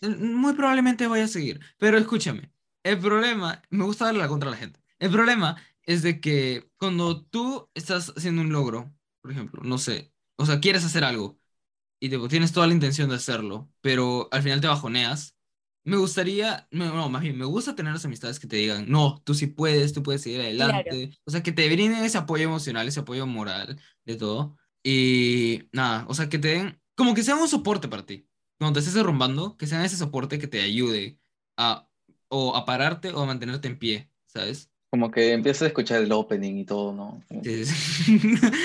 Muy 0.00 0.54
probablemente 0.54 1.06
vaya 1.06 1.24
a 1.24 1.28
seguir. 1.28 1.60
Pero 1.78 1.98
escúchame, 1.98 2.50
el 2.82 2.98
problema, 2.98 3.62
me 3.70 3.84
gusta 3.84 4.04
darle 4.06 4.20
la 4.20 4.28
contra 4.28 4.48
a 4.48 4.52
la 4.52 4.58
gente. 4.58 4.80
El 4.98 5.10
problema 5.10 5.56
es 5.86 6.02
de 6.02 6.20
que 6.20 6.68
cuando 6.78 7.24
tú 7.24 7.68
estás 7.74 8.12
haciendo 8.16 8.42
un 8.42 8.52
logro, 8.52 8.94
por 9.22 9.32
ejemplo, 9.32 9.62
no 9.64 9.78
sé, 9.78 10.12
o 10.36 10.46
sea, 10.46 10.60
quieres 10.60 10.84
hacer 10.84 11.04
algo 11.04 11.38
y 12.00 12.10
tipo, 12.10 12.28
tienes 12.28 12.52
toda 12.52 12.66
la 12.66 12.74
intención 12.74 13.08
de 13.08 13.16
hacerlo, 13.16 13.70
pero 13.80 14.28
al 14.32 14.42
final 14.42 14.60
te 14.60 14.66
bajoneas, 14.68 15.36
me 15.84 15.96
gustaría, 15.96 16.66
no, 16.70 16.92
no, 16.94 17.08
más 17.08 17.22
bien, 17.22 17.38
me 17.38 17.44
gusta 17.44 17.76
tener 17.76 17.92
las 17.92 18.04
amistades 18.04 18.40
que 18.40 18.48
te 18.48 18.56
digan, 18.56 18.86
no, 18.90 19.22
tú 19.24 19.34
sí 19.34 19.46
puedes, 19.46 19.92
tú 19.92 20.02
puedes 20.02 20.22
seguir 20.22 20.40
adelante. 20.40 21.16
O 21.24 21.30
sea, 21.30 21.42
que 21.42 21.52
te 21.52 21.68
brinden 21.68 22.04
ese 22.04 22.18
apoyo 22.18 22.44
emocional, 22.44 22.88
ese 22.88 23.00
apoyo 23.00 23.26
moral, 23.26 23.80
de 24.04 24.16
todo. 24.16 24.56
Y 24.82 25.68
nada, 25.72 26.04
o 26.08 26.14
sea, 26.14 26.28
que 26.28 26.38
te 26.38 26.48
den, 26.48 26.80
como 26.96 27.14
que 27.14 27.22
sean 27.22 27.38
un 27.38 27.48
soporte 27.48 27.88
para 27.88 28.04
ti 28.06 28.28
cuando 28.58 28.74
te 28.74 28.80
estés 28.80 28.94
derrumbando, 28.94 29.56
que 29.56 29.66
sean 29.66 29.84
ese 29.84 29.96
soporte 29.96 30.38
que 30.38 30.48
te 30.48 30.60
ayude 30.62 31.20
a 31.56 31.88
o 32.28 32.56
a 32.56 32.64
pararte 32.64 33.12
o 33.12 33.20
a 33.20 33.26
mantenerte 33.26 33.68
en 33.68 33.78
pie, 33.78 34.10
¿sabes? 34.26 34.70
Como 34.98 35.10
que 35.10 35.32
empiezas 35.32 35.62
a 35.62 35.66
escuchar 35.66 36.02
el 36.02 36.10
opening 36.12 36.56
y 36.56 36.64
todo, 36.64 36.92
¿no? 36.92 37.22
Sí, 37.42 37.64
sí. 37.66 38.12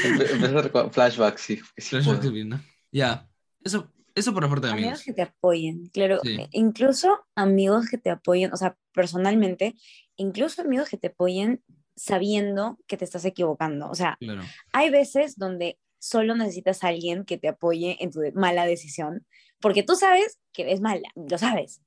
Empiezas 0.03 0.53
a 0.55 0.61
recordar 0.61 0.91
flashbacks, 0.91 1.41
sí. 1.41 1.57
sí 1.77 1.89
Flashback 1.89 2.19
puedo. 2.19 2.31
viendo. 2.31 2.59
Ya, 2.91 3.29
eso, 3.63 3.91
eso 4.15 4.33
por 4.33 4.43
la 4.43 4.49
parte 4.49 4.67
de 4.67 4.73
Amigos 4.73 4.87
amigos. 4.89 5.03
que 5.05 5.13
te 5.13 5.21
apoyen, 5.21 5.87
claro. 5.93 6.19
Sí. 6.23 6.37
e- 6.39 6.47
Incluso 6.51 7.19
amigos 7.35 7.87
que 7.89 7.97
te 7.97 8.09
apoyen, 8.09 8.51
o 8.53 8.57
sea, 8.57 8.77
personalmente, 8.93 9.75
incluso 10.15 10.61
amigos 10.61 10.89
que 10.89 10.97
te 10.97 11.07
apoyen 11.07 11.61
sabiendo 11.95 12.77
que 12.87 12.97
te 12.97 13.05
estás 13.05 13.25
equivocando. 13.25 13.89
O 13.89 13.95
sea, 13.95 14.17
Claro. 14.19 14.41
hay 14.73 14.89
veces 14.89 15.37
donde 15.37 15.77
solo 15.99 16.35
necesitas 16.35 16.83
a 16.83 16.87
alguien 16.87 17.25
que 17.25 17.37
te 17.37 17.47
apoye 17.49 17.97
en 18.03 18.11
tu 18.11 18.21
mala 18.33 18.65
decisión, 18.65 19.25
porque 19.59 19.83
tú 19.83 19.95
sabes 19.95 20.39
que 20.53 20.71
es 20.71 20.81
mala, 20.81 21.09
lo 21.15 21.37
sabes, 21.37 21.81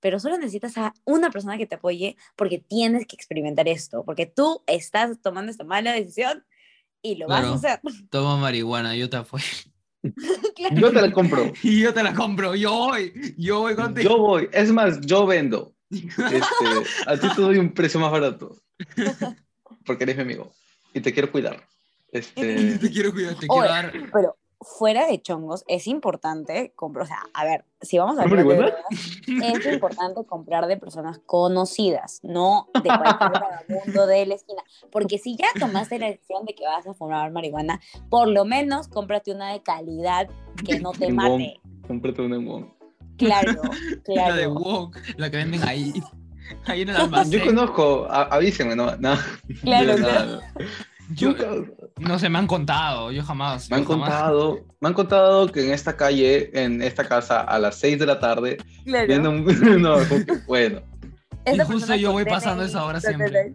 pero 0.00 0.18
solo 0.18 0.36
necesitas 0.38 0.76
a 0.78 0.94
una 1.04 1.30
persona 1.30 1.56
que 1.58 1.66
te 1.66 1.76
apoye 1.76 2.16
porque 2.36 2.58
tienes 2.58 3.06
que 3.06 3.16
experimentar 3.16 3.68
esto, 3.68 4.04
porque 4.04 4.26
tú 4.26 4.62
estás 4.66 5.20
tomando 5.22 5.50
esta 5.50 5.64
mala 5.64 5.92
decisión 5.92 6.44
y 7.02 7.16
lo 7.16 7.26
Claro. 7.26 7.52
vas 7.52 7.64
a 7.64 7.74
hacer. 7.74 7.80
Toma 8.10 8.36
marihuana, 8.36 8.94
yo 8.96 9.08
te 9.08 9.16
apoyo. 9.18 9.44
Claro. 10.56 10.76
Yo 10.76 10.92
te 10.92 11.02
la 11.02 11.12
compro. 11.12 11.52
Y 11.62 11.80
yo 11.82 11.92
te 11.92 12.02
la 12.02 12.14
compro, 12.14 12.54
yo 12.54 12.72
voy, 12.72 13.34
yo 13.36 13.60
voy 13.60 13.74
contigo. 13.74 14.08
Yo 14.08 14.18
voy. 14.18 14.48
Es 14.52 14.72
más, 14.72 14.98
yo 15.02 15.26
vendo. 15.26 15.74
Este, 15.90 16.40
a 17.06 17.16
ti 17.18 17.28
te 17.34 17.42
doy 17.42 17.58
un 17.58 17.72
precio 17.72 18.00
más 18.00 18.10
barato. 18.10 18.56
Porque 19.84 20.04
eres 20.04 20.16
mi 20.16 20.22
amigo. 20.22 20.52
Y 20.94 21.00
te 21.00 21.12
quiero 21.12 21.30
cuidar. 21.30 21.62
Este, 22.12 22.78
Te 22.78 22.90
quiero 22.90 23.12
cuidar, 23.12 23.34
te 23.34 23.46
Oye, 23.48 23.48
quiero 23.48 23.68
dar. 23.68 23.92
Pero 24.12 24.36
fuera 24.60 25.06
de 25.06 25.20
chongos, 25.22 25.64
es 25.68 25.86
importante 25.86 26.72
comprar, 26.76 27.04
o 27.04 27.06
sea, 27.06 27.18
a 27.32 27.44
ver, 27.44 27.64
si 27.80 27.96
vamos 27.98 28.18
a 28.18 28.26
¿No 28.26 28.30
hablar 28.30 28.46
de 28.46 28.56
drogas, 28.56 28.74
es 29.26 29.66
importante 29.72 30.24
comprar 30.26 30.66
de 30.66 30.76
personas 30.76 31.18
conocidas, 31.24 32.20
no 32.22 32.68
de 32.74 32.88
cualquier 32.88 33.30
vagabundo 33.32 34.06
de 34.06 34.26
la 34.26 34.34
esquina. 34.34 34.62
Porque 34.92 35.18
si 35.18 35.36
ya 35.36 35.46
tomaste 35.58 35.98
la 35.98 36.08
decisión 36.08 36.44
de 36.44 36.54
que 36.54 36.64
vas 36.66 36.86
a 36.86 36.92
fumar 36.94 37.30
marihuana, 37.32 37.80
por 38.10 38.28
lo 38.28 38.44
menos 38.44 38.88
cómprate 38.88 39.32
una 39.32 39.52
de 39.52 39.62
calidad 39.62 40.28
que 40.64 40.78
no 40.78 40.92
te 40.92 41.08
mate. 41.12 41.58
cómprate 41.86 42.20
un 42.22 42.44
Wong. 42.46 42.66
Claro, 43.16 43.52
La 44.06 44.32
de 44.34 44.44
claro. 44.44 44.52
Wok, 44.54 44.96
la 45.16 45.30
que 45.30 45.36
venden 45.38 45.62
ahí. 45.66 45.92
Ahí 46.66 46.82
en 46.82 46.88
el 46.90 46.96
Yo 46.96 47.02
almacén. 47.04 47.46
conozco, 47.46 48.06
a- 48.10 48.24
avísenme, 48.24 48.74
no, 48.76 48.96
no. 48.96 49.14
Claro, 49.62 49.92
Yo 49.92 49.96
claro. 50.04 50.26
nada. 50.26 50.52
Yo- 51.14 51.34
no 51.98 52.18
sé, 52.18 52.28
me 52.28 52.38
han 52.38 52.46
contado, 52.46 53.10
yo 53.12 53.22
jamás. 53.22 53.68
Me 53.70 53.76
han 53.76 53.84
jamás. 53.84 54.08
contado, 54.10 54.58
me 54.80 54.88
han 54.88 54.94
contado 54.94 55.50
que 55.50 55.64
en 55.66 55.72
esta 55.72 55.96
calle, 55.96 56.50
en 56.62 56.82
esta 56.82 57.06
casa, 57.08 57.40
a 57.40 57.58
las 57.58 57.76
6 57.76 57.98
de 57.98 58.06
la 58.06 58.18
tarde, 58.20 58.58
claro. 58.84 59.06
viene 59.08 59.28
un... 59.28 59.44
No, 59.82 59.96
bueno, 60.46 60.82
Y 61.52 61.58
justo 61.60 61.94
yo 61.96 62.12
voy 62.12 62.24
pasando 62.24 62.62
esa 62.64 62.84
hora 62.84 63.00
siempre. 63.00 63.54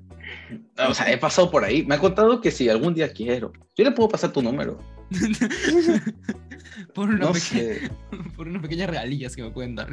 o 0.88 0.93
sea, 0.93 1.12
he 1.12 1.18
pasado 1.18 1.49
por 1.49 1.64
ahí. 1.64 1.86
Me 1.86 1.95
han 1.95 2.01
contado 2.01 2.41
que 2.41 2.51
si 2.51 2.68
algún 2.70 2.93
día 2.93 3.12
quiero, 3.14 3.51
yo 3.76 3.84
le 3.84 3.91
puedo 3.91 4.10
pasar 4.10 4.32
tu 4.32 4.41
número. 4.41 4.78
por, 6.93 7.10
una 7.10 7.20
No 7.20 7.28
peque- 7.32 7.39
sé. 7.39 7.91
por 8.36 8.47
unas 8.47 8.62
pequeñas 8.62 8.89
regalías 8.89 9.36
que 9.36 9.43
me 9.43 9.51
pueden 9.51 9.76
dar. 9.76 9.89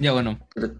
ya 0.00 0.12
bueno, 0.12 0.38
pero- 0.54 0.74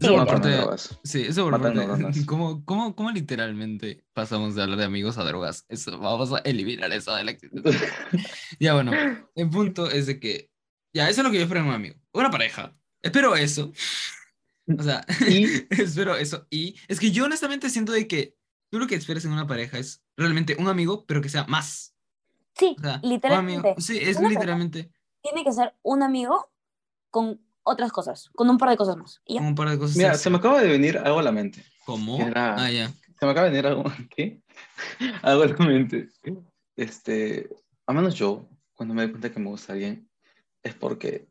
Sí, 0.00 0.06
no 0.06 0.16
por 0.16 0.26
parte- 0.26 0.48
drogas. 0.50 0.98
sí, 1.04 1.22
eso 1.28 1.44
por 1.44 1.60
parte- 1.60 1.74
neuronas. 1.78 2.16
¿Cómo, 2.26 2.64
cómo, 2.64 2.96
cómo 2.96 3.10
literalmente 3.10 4.04
pasamos 4.14 4.54
de 4.54 4.62
hablar 4.62 4.78
de 4.78 4.84
amigos 4.86 5.18
a 5.18 5.24
drogas? 5.24 5.64
Eso, 5.68 5.98
vamos 5.98 6.32
a 6.32 6.38
eliminar 6.38 6.90
eso 6.92 7.14
de 7.14 7.24
la 7.24 7.30
existencia. 7.32 7.78
Ya 8.58 8.74
bueno, 8.74 8.92
el 9.34 9.50
punto 9.50 9.90
es 9.90 10.06
de 10.06 10.18
que, 10.20 10.50
ya, 10.92 11.08
eso 11.08 11.20
es 11.20 11.24
lo 11.24 11.30
que 11.30 11.36
yo 11.38 11.42
espero 11.44 11.60
en 11.60 11.66
un 11.66 11.74
amigo. 11.74 11.96
Una 12.12 12.30
pareja. 12.30 12.74
Espero 13.02 13.36
eso. 13.36 13.72
O 14.78 14.82
sea, 14.82 15.04
Y 15.28 15.44
espero 15.70 16.16
eso. 16.16 16.46
Y 16.50 16.76
es 16.88 16.98
que 17.00 17.10
yo 17.10 17.24
honestamente 17.24 17.70
siento 17.70 17.92
de 17.92 18.06
que 18.08 18.36
tú 18.70 18.78
lo 18.78 18.86
que 18.86 18.94
esperas 18.94 19.24
en 19.24 19.32
una 19.32 19.46
pareja 19.46 19.78
es 19.78 20.02
realmente 20.16 20.56
un 20.58 20.68
amigo, 20.68 21.04
pero 21.06 21.20
que 21.20 21.28
sea 21.28 21.44
más. 21.46 21.94
Sí, 22.56 22.76
O 22.78 22.82
sea, 22.82 22.90
un 22.90 22.96
amigo. 22.98 23.14
literalmente. 23.14 23.74
Sí, 23.78 23.98
es 24.00 24.20
literalmente 24.20 24.90
Tiene 25.22 25.44
que 25.44 25.52
ser 25.52 25.74
un 25.82 26.02
amigo 26.02 26.52
con 27.10 27.40
otras 27.70 27.92
cosas, 27.92 28.30
con 28.34 28.48
un 28.50 28.58
par 28.58 28.70
de 28.70 28.76
cosas 28.76 28.96
más. 28.96 29.20
Y 29.26 29.34
ya. 29.34 29.40
un 29.40 29.54
par 29.54 29.68
de 29.70 29.78
cosas. 29.78 29.96
mira, 29.96 30.14
se 30.14 30.28
me 30.30 30.36
acaba 30.38 30.60
de 30.60 30.68
venir 30.68 30.98
algo 30.98 31.18
a 31.18 31.22
la 31.22 31.32
mente. 31.32 31.64
¿Cómo? 31.86 32.18
Era- 32.26 32.56
Ah, 32.62 32.70
ya. 32.70 32.88
Se 33.18 33.26
me 33.26 33.32
acaba 33.32 33.46
de 33.46 33.50
venir 33.52 33.66
algo, 33.66 33.84
¿qué? 34.16 34.40
Algo 35.22 35.42
a 35.42 35.46
la 35.46 35.56
mente. 35.66 36.08
Este, 36.76 37.48
a 37.86 37.92
menos 37.92 38.14
yo, 38.14 38.48
cuando 38.74 38.94
me 38.94 39.02
doy 39.02 39.10
cuenta 39.10 39.30
que 39.32 39.40
me 39.40 39.48
gusta 39.50 39.72
alguien, 39.74 40.08
es 40.62 40.74
porque 40.74 41.28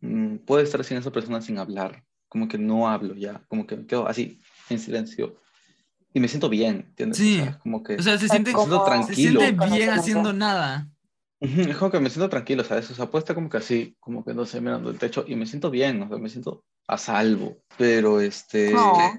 mm, 0.00 0.36
puedo 0.38 0.62
estar 0.62 0.82
sin 0.84 0.98
esa 0.98 1.10
persona 1.10 1.40
sin 1.40 1.58
hablar, 1.58 2.04
como 2.28 2.48
que 2.48 2.58
no 2.58 2.88
hablo 2.88 3.14
ya, 3.14 3.42
como 3.48 3.66
que 3.66 3.76
me 3.76 3.86
quedo 3.86 4.06
así, 4.06 4.40
en 4.70 4.78
silencio, 4.78 5.40
y 6.14 6.20
me 6.20 6.28
siento 6.28 6.48
bien, 6.48 6.84
¿entiendes? 6.88 7.18
Sí. 7.18 7.40
O 7.40 7.44
sea, 7.44 7.58
como 7.58 7.82
que 7.82 7.94
O 7.96 8.02
sea, 8.02 8.18
se 8.18 8.28
siente, 8.28 8.52
como- 8.52 8.66
siento 8.66 8.84
se 8.84 8.90
tranquilo. 8.90 9.40
siente 9.40 9.66
bien 9.76 9.90
haciendo 9.90 10.32
nada. 10.32 10.88
Es 11.42 11.76
como 11.76 11.90
que 11.90 12.00
me 12.00 12.08
siento 12.08 12.28
tranquilo, 12.28 12.62
¿sabes? 12.62 12.90
O 12.90 12.94
sea, 12.94 13.10
puedo 13.10 13.20
estar 13.20 13.34
como 13.34 13.50
que 13.50 13.56
así, 13.56 13.96
como 13.98 14.24
que 14.24 14.32
no 14.32 14.46
sé, 14.46 14.60
mirando 14.60 14.90
el 14.90 14.98
techo, 14.98 15.24
y 15.26 15.34
me 15.34 15.46
siento 15.46 15.70
bien, 15.70 16.00
o 16.02 16.08
sea, 16.08 16.18
me 16.18 16.28
siento 16.28 16.64
a 16.86 16.98
salvo, 16.98 17.62
pero 17.76 18.20
este... 18.20 18.72
Oh. 18.76 19.12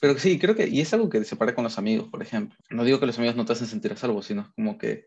Pero 0.00 0.18
sí, 0.18 0.38
creo 0.38 0.56
que, 0.56 0.68
y 0.68 0.80
es 0.80 0.92
algo 0.92 1.08
que 1.08 1.18
se 1.18 1.24
separa 1.26 1.54
con 1.54 1.64
los 1.64 1.78
amigos, 1.78 2.08
por 2.08 2.22
ejemplo. 2.22 2.58
No 2.70 2.84
digo 2.84 2.98
que 2.98 3.06
los 3.06 3.16
amigos 3.18 3.36
no 3.36 3.44
te 3.44 3.52
hacen 3.52 3.68
sentir 3.68 3.92
a 3.92 3.96
salvo, 3.96 4.20
sino 4.20 4.52
como 4.54 4.76
que, 4.76 5.06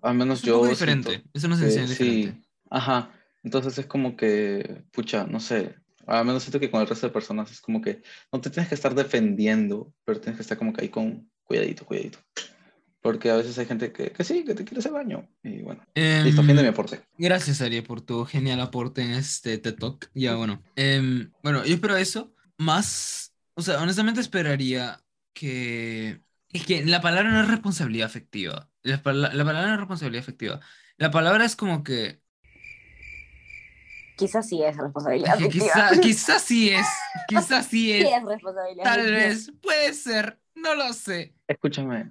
al 0.00 0.14
menos 0.14 0.38
es 0.38 0.44
yo... 0.44 0.64
siento 0.64 0.70
diferente. 0.70 1.24
Es 1.34 1.44
una 1.44 1.56
que 1.56 1.62
sensación 1.62 1.88
diferente. 1.88 2.32
sí, 2.32 2.50
ajá. 2.70 3.10
Entonces 3.42 3.78
es 3.78 3.86
como 3.86 4.16
que, 4.16 4.84
pucha, 4.92 5.26
no 5.26 5.40
sé, 5.40 5.74
al 6.06 6.24
menos 6.24 6.42
siento 6.42 6.60
que 6.60 6.70
con 6.70 6.80
el 6.80 6.86
resto 6.86 7.06
de 7.06 7.12
personas 7.12 7.50
es 7.50 7.60
como 7.60 7.80
que 7.80 8.02
no 8.32 8.40
te 8.40 8.50
tienes 8.50 8.68
que 8.68 8.74
estar 8.74 8.94
defendiendo, 8.94 9.92
pero 10.04 10.20
tienes 10.20 10.36
que 10.36 10.42
estar 10.42 10.58
como 10.58 10.72
que 10.72 10.82
ahí 10.82 10.88
con 10.88 11.30
cuidadito, 11.44 11.84
cuidadito. 11.84 12.18
Porque 13.02 13.30
a 13.30 13.36
veces 13.36 13.56
hay 13.58 13.64
gente 13.66 13.92
que, 13.92 14.10
que 14.12 14.24
sí, 14.24 14.44
que 14.44 14.54
te 14.54 14.64
quiere 14.64 14.80
hacer 14.80 14.92
daño. 14.92 15.26
Y 15.42 15.62
bueno, 15.62 15.82
listo, 15.94 16.42
fin 16.42 16.54
de 16.56 16.62
mi 16.62 16.68
Em, 16.68 16.74
aporte. 16.74 17.00
Gracias, 17.16 17.62
Ari, 17.62 17.80
por 17.80 18.02
tu 18.02 18.26
genial 18.26 18.60
aporte 18.60 19.00
en 19.02 19.12
este 19.12 19.56
TED 19.56 19.76
Talk. 19.76 20.10
Ya, 20.14 20.34
bueno. 20.36 20.62
Em, 20.76 21.32
bueno, 21.42 21.64
yo 21.64 21.74
espero 21.74 21.96
eso. 21.96 22.34
Más, 22.58 23.34
o 23.54 23.62
sea, 23.62 23.80
honestamente 23.82 24.20
esperaría 24.20 25.02
que... 25.32 26.20
Es 26.52 26.66
que 26.66 26.84
la 26.84 27.00
palabra 27.00 27.30
no 27.30 27.40
es 27.40 27.48
responsabilidad 27.48 28.06
afectiva. 28.06 28.68
La, 28.82 29.02
pala- 29.02 29.32
la 29.32 29.44
palabra 29.44 29.68
no 29.68 29.74
es 29.74 29.80
responsabilidad 29.80 30.22
afectiva. 30.22 30.60
La 30.98 31.10
palabra 31.10 31.44
es 31.46 31.56
como 31.56 31.82
que... 31.82 32.20
Quizás 34.16 34.46
sí 34.48 34.62
es 34.62 34.76
responsabilidad. 34.76 35.34
afectiva. 35.36 35.64
quizá, 35.88 36.00
quizás 36.02 36.42
sí 36.42 36.68
es. 36.70 36.86
Quizás 37.28 37.66
sí 37.66 37.92
Sí 37.92 37.92
es. 38.02 38.12
es 38.18 38.24
responsabilidad. 38.24 38.84
Tal 38.84 39.00
afectiva. 39.00 39.18
vez. 39.28 39.52
Puede 39.62 39.94
ser. 39.94 40.38
No 40.54 40.74
lo 40.74 40.92
sé. 40.92 41.34
Escúchame, 41.48 42.10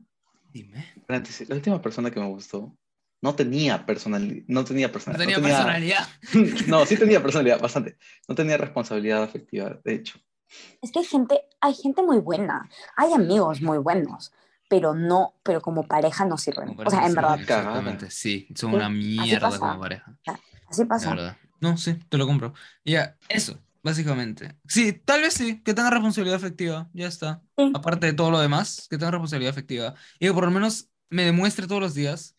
Dime. 0.53 0.85
antes, 1.07 1.47
la 1.49 1.55
última 1.55 1.81
persona 1.81 2.11
que 2.11 2.19
me 2.19 2.27
gustó 2.27 2.75
no 3.21 3.35
tenía 3.35 3.85
personalidad, 3.85 4.43
no 4.47 4.63
tenía 4.63 4.87
No 4.87 4.93
personalidad. 4.93 5.35
tenía 5.35 5.41
personalidad. 5.41 6.07
no, 6.67 6.85
sí 6.85 6.97
tenía 6.97 7.21
personalidad, 7.21 7.59
bastante. 7.59 7.97
No 8.27 8.35
tenía 8.35 8.57
responsabilidad 8.57 9.23
afectiva, 9.23 9.79
de 9.83 9.93
hecho. 9.95 10.19
Es 10.81 10.91
que 10.91 10.99
hay 10.99 11.05
gente, 11.05 11.41
hay 11.61 11.73
gente 11.73 12.01
muy 12.03 12.19
buena, 12.19 12.69
hay 12.95 13.13
amigos 13.13 13.61
muy 13.61 13.77
buenos, 13.77 14.31
pero 14.69 14.93
no, 14.93 15.35
pero 15.43 15.61
como 15.61 15.83
pareja 15.87 16.25
no 16.25 16.37
sirven. 16.37 16.75
O 16.79 16.89
sea, 16.89 17.01
en 17.01 17.09
sí, 17.09 17.15
verdad. 17.15 17.39
Exactamente. 17.41 18.11
Sí, 18.11 18.47
son 18.55 18.71
Sí, 18.71 18.75
una 18.77 18.89
mierda 18.89 19.59
como 19.59 19.79
pareja. 19.79 20.17
así 20.69 20.81
La 20.83 20.87
pasa. 20.87 21.09
verdad. 21.09 21.37
No, 21.61 21.77
sí, 21.77 21.95
te 22.09 22.17
lo 22.17 22.25
compro. 22.25 22.53
Ya, 22.85 23.17
eso, 23.27 23.59
básicamente. 23.83 24.55
Sí, 24.67 24.93
tal 24.93 25.21
vez 25.21 25.33
sí, 25.33 25.61
que 25.63 25.73
tenga 25.73 25.89
responsabilidad 25.89 26.37
afectiva, 26.37 26.89
ya 26.93 27.07
está. 27.07 27.41
Sí. 27.57 27.71
Aparte 27.73 28.07
de 28.07 28.13
todo 28.13 28.31
lo 28.31 28.39
demás, 28.39 28.87
que 28.89 28.97
tenga 28.97 29.11
responsabilidad 29.11 29.51
afectiva. 29.51 29.95
Y 30.19 30.27
que 30.27 30.33
por 30.33 30.45
lo 30.45 30.51
menos 30.51 30.89
me 31.09 31.23
demuestre 31.25 31.67
todos 31.67 31.81
los 31.81 31.93
días 31.93 32.35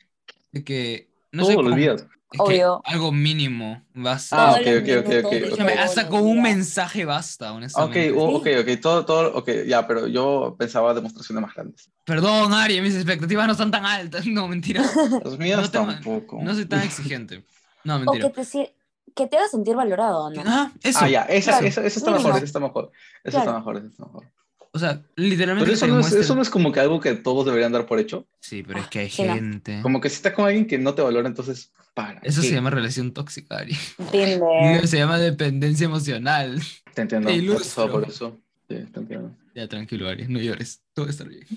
de 0.53 0.65
que, 0.65 1.11
no 1.33 1.45
sé 1.45 1.53
Todos 1.55 1.67
los 1.67 1.77
días. 1.77 2.03
es 2.03 2.07
que 2.39 2.39
Obvio. 2.43 2.81
algo 2.85 3.11
mínimo 3.13 3.83
basta. 3.95 4.51
Ah, 4.51 4.53
ok, 4.53 4.67
ok, 4.83 4.89
ok, 5.01 5.07
ok, 5.07 5.25
ok. 5.27 5.33
Escúchame, 5.33 5.73
todos 5.73 5.85
hasta 5.85 6.09
con 6.09 6.23
un 6.23 6.43
mensaje 6.43 7.05
basta, 7.05 7.51
Ok, 7.51 7.57
honestamente. 7.57 8.13
o- 8.13 8.37
ok, 8.37 8.47
ok, 8.61 8.81
todo, 8.81 9.05
todo, 9.05 9.35
ok, 9.37 9.49
ya, 9.67 9.87
pero 9.87 10.07
yo 10.07 10.55
pensaba 10.59 10.95
demostraciones 10.95 11.43
más 11.43 11.55
grandes. 11.55 11.91
Perdón, 12.05 12.53
Ari, 12.53 12.81
mis 12.81 12.95
expectativas 12.95 13.47
no 13.49 13.55
son 13.55 13.71
tan 13.71 13.85
altas. 13.85 14.25
No, 14.27 14.47
mentira. 14.49 14.83
Las 15.25 15.39
mías 15.39 15.61
No 15.61 15.71
tengo- 15.71 15.87
tampoco. 15.87 16.41
No 16.43 16.55
soy 16.55 16.67
tan 16.67 16.83
exigente. 16.85 17.45
No, 17.85 17.97
O 17.97 17.99
que 17.99 18.05
mentira. 18.05 18.29
te, 18.31 18.75
que 19.15 19.27
te 19.27 19.37
haga 19.37 19.49
sentir 19.49 19.77
valorado, 19.77 20.31
¿no? 20.31 20.43
Ah, 20.47 20.73
eso. 20.83 20.99
Ah, 21.03 21.09
ya, 21.09 21.23
esa, 21.23 21.53
Claro, 21.53 21.67
esa, 21.67 21.85
esa 21.85 21.99
está 21.99 22.11
mejor, 22.11 22.37
esa 22.37 22.45
está 22.45 22.61
mejor. 22.61 22.93
Esa 23.25 23.39
está 23.41 23.53
mejor, 23.55 23.77
esa 23.77 23.87
está 23.87 24.05
mejor. 24.05 24.27
O 24.73 24.79
sea, 24.79 25.03
literalmente 25.17 25.65
Pero 25.65 25.75
eso 25.75 25.87
no, 25.89 25.99
es, 25.99 26.13
eso 26.13 26.35
no 26.37 26.43
es 26.43 26.51
como 26.51 26.71
que 26.71 26.79
algo 26.79 27.01
que 27.01 27.15
todos 27.15 27.45
deberían 27.45 27.73
dar 27.73 27.87
por 27.87 27.99
hecho. 27.99 28.29
Sí, 28.41 28.63
pero 28.63 28.79
es 28.79 28.87
que 28.87 29.01
hay 29.01 29.27
no. 29.27 29.35
gente. 29.35 29.81
Como 29.83 30.01
que 30.01 30.09
si 30.09 30.17
estás 30.17 30.33
con 30.33 30.47
alguien 30.47 30.67
que 30.67 30.79
no 30.79 30.95
te 30.95 31.03
valora, 31.03 31.27
entonces 31.27 31.73
para. 31.93 32.21
Eso 32.21 32.41
¿qué? 32.41 32.49
se 32.49 32.55
llama 32.55 32.71
relación 32.71 33.13
tóxica, 33.13 33.59
Ari. 33.59 33.77
Tinder. 34.13 34.87
Se 34.87 34.99
llama 34.99 35.19
dependencia 35.19 35.87
emocional. 35.87 36.63
Te 36.95 37.03
entiendo. 37.03 37.29
te 37.29 37.35
ilustro. 37.35 37.91
por 37.91 38.09
eso. 38.09 38.39
Sí, 38.69 38.77
te 38.93 39.01
entiendo. 39.01 39.35
Ya, 39.55 39.67
tranquilo, 39.67 40.09
Ari, 40.09 40.29
no 40.29 40.39
llores. 40.39 40.83
Todo 40.95 41.07
va 41.07 41.11
a 41.11 41.13
estar 41.13 41.29
bien. 41.29 41.47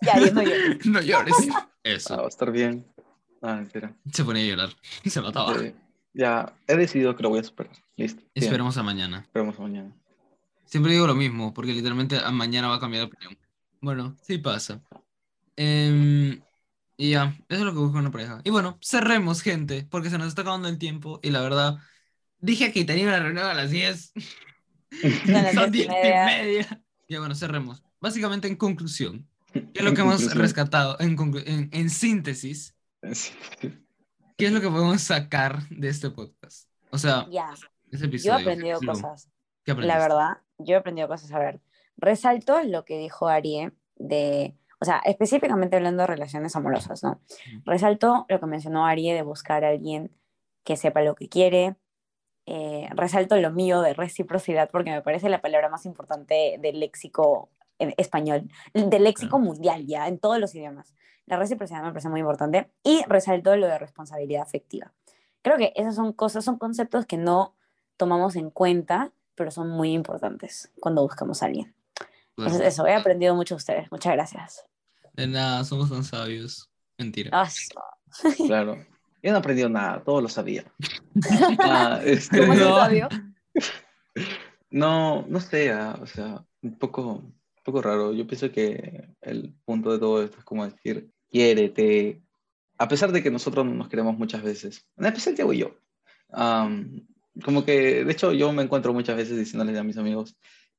Ya, 0.00 0.16
yo 0.20 0.32
no 0.32 0.42
yo. 0.44 0.50
No 0.84 1.00
llores. 1.00 1.34
Ah, 1.50 1.68
Eso. 1.82 2.16
va 2.16 2.24
a 2.24 2.28
estar 2.28 2.52
bien. 2.52 2.86
Ah, 3.40 3.54
mentira. 3.54 3.96
Se 4.12 4.22
ponía 4.24 4.44
a 4.44 4.46
llorar. 4.46 4.68
Se 5.06 5.20
mataba. 5.20 5.58
Sí. 5.58 5.72
Ya, 6.14 6.54
he 6.66 6.76
decidido 6.76 7.14
que 7.16 7.22
lo 7.22 7.28
voy 7.30 7.40
a 7.40 7.44
superar. 7.44 7.72
Listo. 7.96 8.22
Bien. 8.34 8.44
Esperemos 8.44 8.76
a 8.76 8.82
mañana. 8.82 9.20
Esperemos 9.20 9.58
a 9.58 9.62
mañana. 9.62 9.96
Siempre 10.64 10.92
digo 10.92 11.06
lo 11.06 11.14
mismo, 11.14 11.54
porque 11.54 11.72
literalmente 11.72 12.16
a 12.18 12.30
mañana 12.30 12.68
va 12.68 12.76
a 12.76 12.80
cambiar 12.80 13.02
de 13.02 13.06
opinión. 13.14 13.38
Bueno, 13.80 14.16
sí 14.22 14.38
pasa. 14.38 14.82
Em, 15.56 16.40
y 16.96 17.10
ya, 17.10 17.36
eso 17.48 17.60
es 17.60 17.60
lo 17.60 17.72
que 17.72 17.78
busco 17.78 17.96
en 17.98 18.02
una 18.02 18.10
pareja. 18.10 18.40
Y 18.44 18.50
bueno, 18.50 18.78
cerremos, 18.82 19.42
gente, 19.42 19.86
porque 19.90 20.10
se 20.10 20.18
nos 20.18 20.28
está 20.28 20.42
acabando 20.42 20.68
el 20.68 20.78
tiempo. 20.78 21.20
Y 21.22 21.30
la 21.30 21.40
verdad, 21.40 21.78
dije 22.40 22.72
que 22.72 22.84
tenía 22.84 23.06
una 23.06 23.20
reunión 23.20 23.46
a 23.46 23.54
las 23.54 23.70
10. 23.70 24.12
Son 24.12 24.22
las 25.42 25.54
Son 25.54 25.70
10 25.70 25.88
diez 25.88 25.88
y 25.88 26.08
media. 26.26 26.82
Ya 27.08 27.18
bueno, 27.20 27.34
cerremos. 27.34 27.82
básicamente 28.00 28.48
en 28.48 28.56
conclusión, 28.56 29.26
¿qué 29.52 29.70
es 29.74 29.84
lo 29.84 29.94
que 29.94 30.02
hemos 30.02 30.34
rescatado? 30.34 30.96
En, 31.00 31.16
en, 31.46 31.70
en 31.72 31.90
síntesis, 31.90 32.74
Sí. 33.12 33.32
¿Qué 34.38 34.46
es 34.46 34.52
lo 34.52 34.60
que 34.60 34.68
podemos 34.68 35.02
sacar 35.02 35.68
de 35.68 35.88
este 35.88 36.10
podcast? 36.10 36.70
O 36.90 36.96
sea, 36.96 37.26
Ya, 37.28 37.52
ese 37.90 38.04
yo 38.04 38.06
episodio. 38.06 38.38
he 38.38 38.40
aprendido 38.40 38.80
cosas. 38.80 39.30
¿Qué 39.64 39.74
La 39.74 39.98
verdad, 39.98 40.38
yo 40.58 40.74
he 40.74 40.78
aprendido 40.78 41.08
cosas. 41.08 41.30
A 41.32 41.38
ver, 41.38 41.60
resalto 41.96 42.62
lo 42.62 42.84
que 42.84 42.96
dijo 42.98 43.28
Arie 43.28 43.72
de, 43.96 44.56
o 44.80 44.84
sea, 44.84 45.02
específicamente 45.04 45.76
hablando 45.76 46.02
de 46.04 46.06
relaciones 46.06 46.54
amorosas, 46.56 47.02
¿no? 47.02 47.20
Resalto 47.64 48.24
lo 48.28 48.40
que 48.40 48.46
mencionó 48.46 48.86
Arie 48.86 49.12
de 49.12 49.22
buscar 49.22 49.64
a 49.64 49.70
alguien 49.70 50.16
que 50.64 50.76
sepa 50.76 51.02
lo 51.02 51.16
que 51.16 51.28
quiere. 51.28 51.76
Eh, 52.46 52.88
resalto 52.92 53.36
lo 53.36 53.50
mío 53.50 53.82
de 53.82 53.92
reciprocidad 53.92 54.70
porque 54.70 54.90
me 54.90 55.02
parece 55.02 55.28
la 55.28 55.42
palabra 55.42 55.68
más 55.68 55.84
importante 55.84 56.56
del 56.60 56.80
léxico 56.80 57.50
español, 57.78 58.50
del 58.74 59.04
léxico 59.04 59.36
Claro. 59.38 59.44
mundial 59.44 59.86
ya, 59.86 60.08
en 60.08 60.18
todos 60.18 60.38
los 60.38 60.54
idiomas. 60.54 60.94
La 61.26 61.36
reciprocidad 61.36 61.82
me 61.82 61.90
parece 61.90 62.08
muy 62.08 62.20
importante. 62.20 62.70
Y 62.82 63.02
resalto 63.06 63.54
lo 63.56 63.66
de 63.66 63.78
responsabilidad 63.78 64.42
afectiva. 64.42 64.92
Creo 65.42 65.56
que 65.56 65.72
esas 65.76 65.94
son 65.94 66.12
cosas, 66.12 66.44
son 66.44 66.58
conceptos 66.58 67.06
que 67.06 67.16
no 67.16 67.54
tomamos 67.96 68.34
en 68.36 68.50
cuenta, 68.50 69.12
pero 69.34 69.50
son 69.50 69.70
muy 69.70 69.92
importantes 69.92 70.70
cuando 70.80 71.02
buscamos 71.02 71.42
a 71.42 71.46
alguien. 71.46 71.74
Entonces, 72.36 72.60
eso, 72.66 72.86
he 72.86 72.94
aprendido 72.94 73.34
mucho 73.34 73.54
de 73.54 73.58
ustedes. 73.58 73.90
Muchas 73.92 74.12
gracias. 74.14 74.64
De 75.12 75.26
nada, 75.26 75.64
somos 75.64 75.90
tan 75.90 76.04
sabios. 76.04 76.70
Mentira. 76.96 77.30
Ah, 77.32 77.48
su- 77.50 77.68
Claro. 78.46 78.76
Yo 79.22 79.30
no 79.32 79.36
he 79.36 79.40
aprendido 79.40 79.68
nada, 79.68 80.02
todo 80.02 80.20
lo 80.20 80.28
sabía. 80.28 80.64
Ah, 81.60 82.00
este, 82.04 82.38
¿Cómo 82.40 82.54
se 82.54 82.60
No. 82.60 82.76
sabió? 82.78 83.08
no, 84.70 85.22
no 85.28 85.40
sé, 85.40 85.72
ah, 85.72 85.98
o 86.00 86.06
sea, 86.06 86.44
un 86.62 86.78
poco, 86.78 87.22
poco 87.68 87.82
raro. 87.82 88.14
Yo 88.14 88.26
pienso 88.26 88.50
que 88.50 89.14
el 89.20 89.54
punto 89.66 89.92
de 89.92 89.98
todo 89.98 90.22
esto 90.22 90.38
es 90.38 90.44
como 90.44 90.64
decir, 90.64 91.10
quiérete. 91.30 92.22
A 92.78 92.88
pesar 92.88 93.12
de 93.12 93.22
que 93.22 93.30
nosotros 93.30 93.66
no 93.66 93.74
nos 93.74 93.88
queremos 93.88 94.16
muchas 94.16 94.42
veces, 94.42 94.86
en 94.96 95.04
especial 95.04 95.34
Diego 95.34 95.52
y 95.52 95.58
yo. 95.58 95.76
Am, 96.30 97.06
como 97.44 97.64
que, 97.64 98.04
de 98.04 98.12
hecho, 98.12 98.32
yo 98.32 98.52
me 98.52 98.62
encuentro 98.62 98.94
muchas 98.94 99.16
veces 99.16 99.36
diciéndoles 99.36 99.76
a 99.76 99.82
mis 99.82 99.98
amigos, 99.98 100.36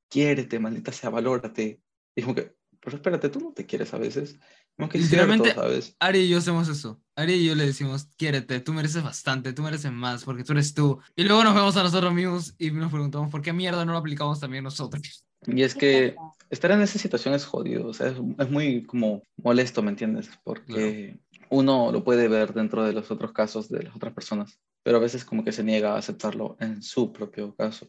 quiérete, 0.09 0.57
maldita 0.57 0.91
sea, 0.91 1.11
valórate. 1.11 1.79
Y 2.15 2.21
como 2.23 2.33
que, 2.33 2.55
pero 2.79 2.95
espérate, 2.95 3.29
tú 3.29 3.39
no 3.39 3.53
te 3.53 3.65
quieres 3.67 3.93
a 3.93 3.99
veces. 3.99 4.39
Como 4.75 4.89
que 4.89 4.97
es 4.97 5.09
cierto, 5.09 5.27
Literalmente, 5.27 5.53
¿sabes? 5.53 5.95
Ari 5.99 6.19
y 6.19 6.29
yo 6.29 6.39
hacemos 6.39 6.69
eso. 6.69 6.99
Ari 7.15 7.33
y 7.33 7.45
yo 7.45 7.53
le 7.53 7.67
decimos, 7.67 8.07
quiérete, 8.17 8.61
tú 8.61 8.73
mereces 8.73 9.03
bastante, 9.03 9.53
tú 9.53 9.61
mereces 9.61 9.91
más, 9.91 10.23
porque 10.23 10.43
tú 10.43 10.53
eres 10.53 10.73
tú. 10.73 10.99
Y 11.15 11.23
luego 11.25 11.43
nos 11.43 11.53
vemos 11.53 11.77
a 11.77 11.83
nosotros 11.83 12.13
mismos 12.13 12.55
y 12.57 12.71
nos 12.71 12.91
preguntamos, 12.91 13.29
¿por 13.29 13.43
qué 13.43 13.53
mierda 13.53 13.85
no 13.85 13.91
lo 13.91 13.99
aplicamos 13.99 14.39
también 14.39 14.63
nosotros? 14.63 15.25
Y 15.45 15.63
es 15.63 15.75
que 15.75 16.15
estar 16.49 16.71
en 16.71 16.81
esa 16.81 16.99
situación 16.99 17.33
es 17.33 17.45
jodido, 17.45 17.87
o 17.87 17.93
sea, 17.93 18.07
es, 18.07 18.17
es 18.39 18.49
muy 18.49 18.83
como 18.83 19.23
molesto, 19.37 19.81
¿me 19.81 19.91
entiendes? 19.91 20.29
Porque 20.43 21.17
uno 21.49 21.91
lo 21.91 22.03
puede 22.03 22.27
ver 22.27 22.53
dentro 22.53 22.83
de 22.83 22.93
los 22.93 23.09
otros 23.11 23.31
casos 23.31 23.69
de 23.69 23.83
las 23.83 23.95
otras 23.95 24.13
personas, 24.13 24.59
pero 24.83 24.97
a 24.97 25.01
veces 25.01 25.25
como 25.25 25.43
que 25.43 25.51
se 25.51 25.63
niega 25.63 25.93
a 25.93 25.97
aceptarlo 25.97 26.57
en 26.59 26.81
su 26.81 27.11
propio 27.11 27.55
caso. 27.55 27.87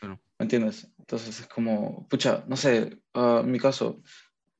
Claro. 0.00 0.20
¿Me 0.38 0.44
entiendes? 0.44 0.88
Entonces 0.98 1.40
es 1.40 1.46
como, 1.46 2.06
pucha, 2.08 2.44
no 2.46 2.56
sé, 2.56 2.98
ah, 3.14 3.40
en 3.44 3.50
mi 3.50 3.58
caso, 3.58 4.02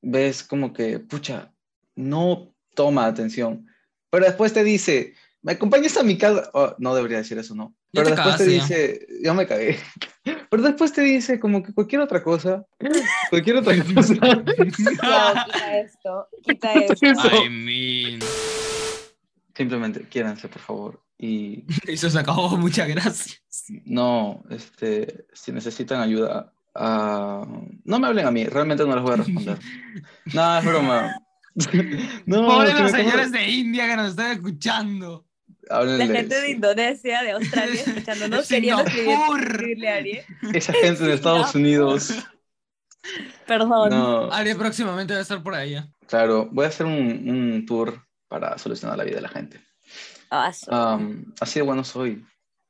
ves 0.03 0.43
como 0.43 0.73
que, 0.73 0.99
pucha, 0.99 1.53
no 1.95 2.55
toma 2.75 3.07
atención, 3.07 3.67
pero 4.11 4.27
después 4.27 4.53
te 4.53 4.63
dice, 4.63 5.15
¿me 5.43 5.53
acompañas 5.53 5.97
a 5.97 6.03
mi 6.03 6.17
casa? 6.17 6.51
Oh, 6.55 6.75
no 6.79 6.95
debería 6.95 7.19
decir 7.19 7.39
eso, 7.39 7.55
¿no? 7.55 7.75
Pero 7.93 8.11
después 8.11 8.37
te 8.37 8.45
ya. 8.45 8.53
dice, 8.53 9.07
ya 9.23 9.35
me 9.35 9.47
cagué. 9.47 9.79
Pero 10.51 10.63
después 10.63 10.93
te 10.93 11.03
dice 11.03 11.41
como 11.41 11.63
que 11.63 11.73
cualquier 11.73 12.03
otra 12.03 12.23
cosa, 12.23 12.65
cualquier 13.31 13.57
otra 13.57 13.75
cosa. 13.95 14.15
Quita 14.77 15.79
esto, 15.79 16.29
quita 16.43 16.73
esto. 16.75 17.45
I 17.45 17.49
mean. 17.49 18.21
Simplemente 19.55 20.03
quiéranse, 20.09 20.49
por 20.49 20.61
favor. 20.61 21.03
Y 21.19 21.65
Eso 21.87 22.11
se 22.11 22.19
acabó, 22.19 22.57
muchas 22.59 22.89
gracias. 22.89 23.43
no, 23.85 24.45
este, 24.51 25.27
si 25.33 25.51
necesitan 25.51 26.01
ayuda, 26.01 26.53
ah, 26.75 27.47
no 27.85 27.99
me 27.99 28.07
hablen 28.07 28.27
a 28.27 28.31
mí, 28.31 28.45
realmente 28.45 28.85
no 28.85 28.95
les 28.95 29.03
voy 29.03 29.13
a 29.15 29.17
responder. 29.17 29.59
No, 30.35 30.59
es 30.59 30.65
broma. 30.65 31.17
No, 32.27 32.47
Pobre 32.47 32.73
si 32.73 32.83
los 32.83 32.91
señores 32.91 33.33
de 33.33 33.49
India 33.49 33.89
que 33.89 33.97
nos 33.97 34.11
están 34.11 34.33
escuchando. 34.33 35.26
La 35.69 35.77
háblenle, 35.77 36.07
gente 36.07 36.41
de. 36.41 36.51
Indonesia, 36.51 37.23
de 37.23 37.31
Australia, 37.33 37.83
escuchándonos, 37.87 38.49
queriendo 38.49 38.83
escribir- 38.85 39.41
escribirle 39.51 39.89
a 39.89 39.95
Ari. 39.97 40.21
Esa 40.55 40.73
gente 40.73 41.05
de 41.05 41.15
Estados 41.15 41.55
Unidos. 41.55 42.13
Perdón. 43.47 43.91
No, 43.91 44.33
Ari 44.33 44.55
próximamente 44.55 45.13
va 45.15 45.21
a 45.21 45.23
estar 45.23 45.43
por 45.43 45.55
ahí. 45.55 45.77
¿eh? 45.77 45.85
claro, 46.07 46.49
voy 46.51 46.65
a 46.65 46.69
hacer 46.69 46.87
un, 46.87 47.29
un 47.29 47.67
tour 47.67 48.01
para 48.29 48.59
solucionar 48.59 48.97
la 48.99 49.05
vida 49.05 49.17
de 49.17 49.23
la 49.23 49.29
gente. 49.29 49.61
Ah, 50.31 50.51
así 51.41 51.61
de 51.61 51.63
bueno 51.63 51.85
soy. 51.85 52.25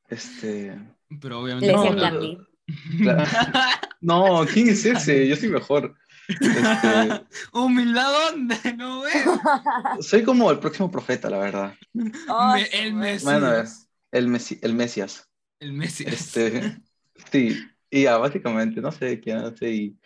Este, 0.08 0.78
Pero 1.20 1.40
obviamente. 1.40 1.72
No. 1.72 2.46
No, 4.00 4.44
¿quién 4.52 4.68
es 4.68 4.84
ese? 4.84 5.26
Yo 5.26 5.36
soy 5.36 5.48
mejor. 5.48 5.94
Este, 6.28 7.26
Humildad, 7.52 8.12
¿dónde? 8.30 8.56
No 8.76 9.02
veo. 9.02 9.40
soy 10.00 10.22
como 10.24 10.50
el 10.50 10.58
próximo 10.58 10.90
profeta, 10.90 11.30
la 11.30 11.38
verdad. 11.38 11.74
Ah, 12.28 12.54
Me- 12.56 12.66
su- 12.66 12.76
el 12.76 12.94
Mesías. 12.94 13.24
Bueno, 13.24 13.52
El, 14.12 14.28
Mesi- 14.28 14.58
el 14.62 14.74
Mesías. 14.74 15.28
El 15.60 15.72
Mesías. 15.72 16.12
Este, 16.12 16.76
sí, 17.30 17.56
y 17.90 18.02
ya, 18.04 18.16
básicamente, 18.18 18.80
no 18.80 18.92
sé 18.92 19.20
quién 19.20 19.38
hace 19.38 19.70
y, 19.70 19.98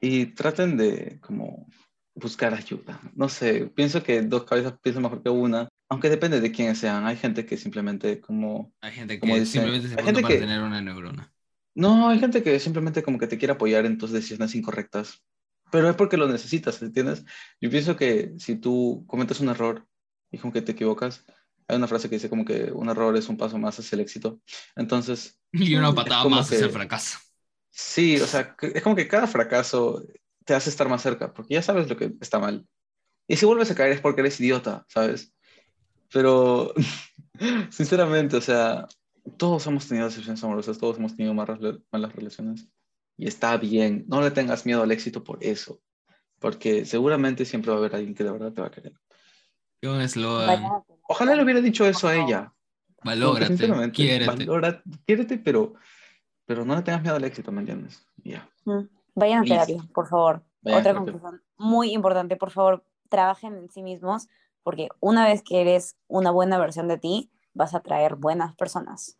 y 0.00 0.26
traten 0.26 0.76
de 0.76 1.18
como 1.20 1.66
buscar 2.14 2.54
ayuda. 2.54 3.00
No 3.14 3.28
sé, 3.28 3.66
pienso 3.66 4.02
que 4.02 4.22
dos 4.22 4.44
cabezas 4.44 4.74
piensan 4.82 5.02
mejor 5.02 5.22
que 5.22 5.28
una, 5.30 5.68
aunque 5.88 6.08
depende 6.10 6.40
de 6.40 6.50
quiénes 6.52 6.78
sean. 6.78 7.06
Hay 7.06 7.16
gente 7.16 7.44
que 7.46 7.56
simplemente 7.56 8.20
como... 8.20 8.72
Hay 8.80 8.92
gente 8.92 9.20
Como 9.20 9.34
que 9.34 9.40
dice- 9.40 9.52
simplemente 9.52 9.88
se 9.88 9.94
hay 9.98 10.04
gente 10.04 10.22
para 10.22 10.34
que- 10.34 10.40
tener 10.40 10.62
una 10.62 10.80
neurona. 10.80 11.32
No, 11.76 12.08
hay 12.08 12.18
gente 12.18 12.42
que 12.42 12.58
simplemente 12.58 13.02
como 13.02 13.18
que 13.18 13.26
te 13.28 13.38
quiere 13.38 13.52
apoyar 13.52 13.86
en 13.86 13.98
tus 13.98 14.10
decisiones 14.12 14.54
incorrectas, 14.54 15.22
pero 15.70 15.90
es 15.90 15.96
porque 15.96 16.16
lo 16.16 16.28
necesitas, 16.28 16.80
¿entiendes? 16.82 17.24
Yo 17.60 17.70
pienso 17.70 17.96
que 17.96 18.32
si 18.38 18.56
tú 18.56 19.04
cometes 19.06 19.40
un 19.40 19.50
error 19.50 19.86
y 20.30 20.38
como 20.38 20.52
que 20.52 20.62
te 20.62 20.72
equivocas, 20.72 21.24
hay 21.68 21.76
una 21.76 21.88
frase 21.88 22.08
que 22.08 22.16
dice 22.16 22.30
como 22.30 22.44
que 22.46 22.72
un 22.72 22.88
error 22.88 23.16
es 23.16 23.28
un 23.28 23.36
paso 23.36 23.58
más 23.58 23.78
hacia 23.78 23.96
el 23.96 24.00
éxito. 24.02 24.40
Entonces, 24.76 25.40
Y 25.52 25.76
una 25.76 25.94
patada 25.94 26.24
más 26.26 26.48
que- 26.48 26.56
hacia 26.56 26.66
el 26.66 26.72
fracaso. 26.72 27.18
sí, 27.70 28.16
o 28.20 28.26
sea, 28.26 28.56
es 28.62 28.82
como 28.82 28.96
que 28.96 29.08
cada 29.08 29.26
fracaso 29.26 30.04
te 30.44 30.54
hace 30.54 30.70
estar 30.70 30.88
más 30.88 31.02
cerca, 31.02 31.32
porque 31.34 31.54
ya 31.54 31.62
sabes 31.62 31.88
lo 31.88 31.96
que 31.96 32.12
está 32.20 32.38
mal. 32.38 32.66
Y 33.28 33.36
si 33.36 33.46
vuelves 33.46 33.70
a 33.70 33.76
caer 33.76 33.92
es 33.92 34.00
porque 34.02 34.22
eres 34.22 34.40
idiota, 34.40 34.86
¿sabes? 34.88 35.34
Pero, 36.12 36.74
sinceramente, 37.70 38.36
o 38.36 38.40
sea, 38.40 38.86
todos 39.36 39.66
hemos 39.66 39.88
tenido 39.88 40.06
decisiones 40.06 40.42
amorosas, 40.44 40.78
todos 40.78 40.98
hemos 40.98 41.16
tenido 41.16 41.34
malas, 41.34 41.58
malas 41.90 42.14
relaciones. 42.14 42.68
Y 43.16 43.26
está 43.26 43.56
bien, 43.56 44.04
no 44.08 44.20
le 44.20 44.30
tengas 44.30 44.66
miedo 44.66 44.82
al 44.82 44.92
éxito 44.92 45.24
por 45.24 45.42
eso, 45.42 45.80
porque 46.38 46.84
seguramente 46.84 47.44
siempre 47.44 47.70
va 47.70 47.76
a 47.76 47.80
haber 47.80 47.94
alguien 47.94 48.14
que 48.14 48.24
de 48.24 48.30
verdad 48.30 48.52
te 48.52 48.60
va 48.60 48.66
a 48.68 48.70
querer. 48.70 48.92
Qué 49.80 49.88
buen 49.88 50.00
eslogan. 50.02 50.82
Ojalá 51.08 51.34
le 51.34 51.42
hubiera 51.42 51.60
dicho 51.60 51.86
eso 51.86 52.08
a 52.08 52.16
ella. 52.16 52.52
Valórate, 53.04 53.46
sinceramente, 53.48 53.94
quiérete. 53.94 54.26
valora- 54.26 54.82
quiérete, 55.06 55.38
pero, 55.38 55.74
pero 56.44 56.64
no 56.64 56.74
le 56.74 56.82
tengas 56.82 57.02
miedo 57.02 57.16
al 57.16 57.24
éxito, 57.24 57.52
¿me 57.52 57.60
entiendes? 57.60 58.04
Ya. 58.24 58.48
Mm. 58.64 58.88
Vayan 59.14 59.42
a 59.42 59.44
terapia, 59.44 59.82
por 59.94 60.08
favor. 60.08 60.42
Vayan 60.62 60.80
Otra 60.80 60.94
conclusión 60.94 61.42
muy 61.56 61.92
importante, 61.92 62.36
por 62.36 62.50
favor, 62.50 62.84
trabajen 63.08 63.54
en 63.56 63.70
sí 63.70 63.82
mismos, 63.82 64.28
porque 64.62 64.88
una 65.00 65.26
vez 65.26 65.42
que 65.42 65.60
eres 65.60 65.96
una 66.08 66.30
buena 66.30 66.58
versión 66.58 66.88
de 66.88 66.98
ti, 66.98 67.30
vas 67.56 67.74
a 67.74 67.80
traer 67.80 68.16
buenas 68.16 68.54
personas. 68.54 69.18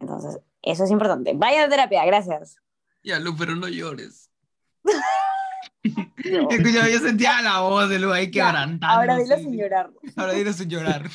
Entonces, 0.00 0.40
eso 0.62 0.84
es 0.84 0.90
importante. 0.90 1.32
Vayan 1.34 1.64
a 1.64 1.68
terapia, 1.68 2.04
gracias. 2.04 2.56
Ya, 3.02 3.18
Lu, 3.20 3.36
pero 3.36 3.54
no 3.54 3.68
llores. 3.68 4.30
Yo- 6.24 6.48
Escucha, 6.50 6.88
yo 6.88 6.98
sentía 6.98 7.40
la 7.42 7.60
voz 7.60 7.88
de 7.88 8.00
Lu 8.00 8.10
ahí 8.12 8.30
quebrantando. 8.30 8.86
Ahora 8.88 9.16
dilo 9.16 9.36
sin 9.36 9.56
llorar. 9.56 9.92
Ahora 10.16 10.32
dilo 10.32 10.52
sin 10.52 10.68
llorar. 10.68 11.08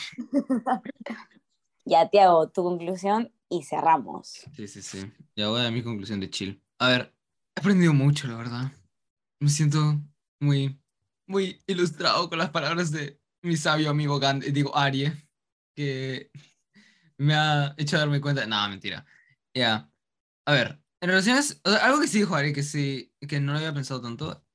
Ya, 1.84 2.08
te 2.10 2.22
hago 2.22 2.50
tu 2.50 2.64
conclusión 2.64 3.34
y 3.50 3.64
cerramos. 3.64 4.46
Sí, 4.56 4.68
sí, 4.68 4.82
sí. 4.82 5.12
Ya 5.36 5.50
voy 5.50 5.66
a 5.66 5.72
mi 5.72 5.84
conclusión 5.84 6.20
de 6.22 6.30
chill. 6.30 6.64
A 6.80 6.88
ver, 6.88 7.14
he 7.56 7.60
aprendido 7.60 7.94
mucho, 7.94 8.28
la 8.28 8.38
verdad. 8.38 8.72
Me 9.42 9.50
siento 9.50 10.00
muy, 10.40 10.80
muy 11.28 11.62
ilustrado 11.68 12.30
con 12.30 12.38
las 12.38 12.52
palabras 12.52 12.92
de 12.92 13.20
mi 13.42 13.58
sabio 13.58 13.90
amigo 13.90 14.20
Gandhi, 14.20 14.52
digo 14.52 14.78
Arie, 14.78 15.12
que 15.76 16.32
me 17.22 17.36
ha 17.36 17.74
hecho 17.78 17.98
darme 17.98 18.22
cuenta. 18.22 18.46
No, 18.48 18.68
mentira. 18.70 19.06
Ya. 19.54 19.92
A 20.46 20.54
ver, 20.54 20.82
en 21.02 21.10
relaciones, 21.10 21.62
o 21.64 21.72
sea, 21.72 21.86
algo 21.86 22.02
que 22.02 22.08
sí 22.08 22.20
dijo 22.20 22.36
Arie, 22.36 22.54
que 22.54 22.64
sí, 22.64 23.14
que 23.28 23.40
no 23.40 23.54
lo 23.54 23.60
había 23.60 23.74
pensado 23.74 24.02
tanto, 24.02 24.46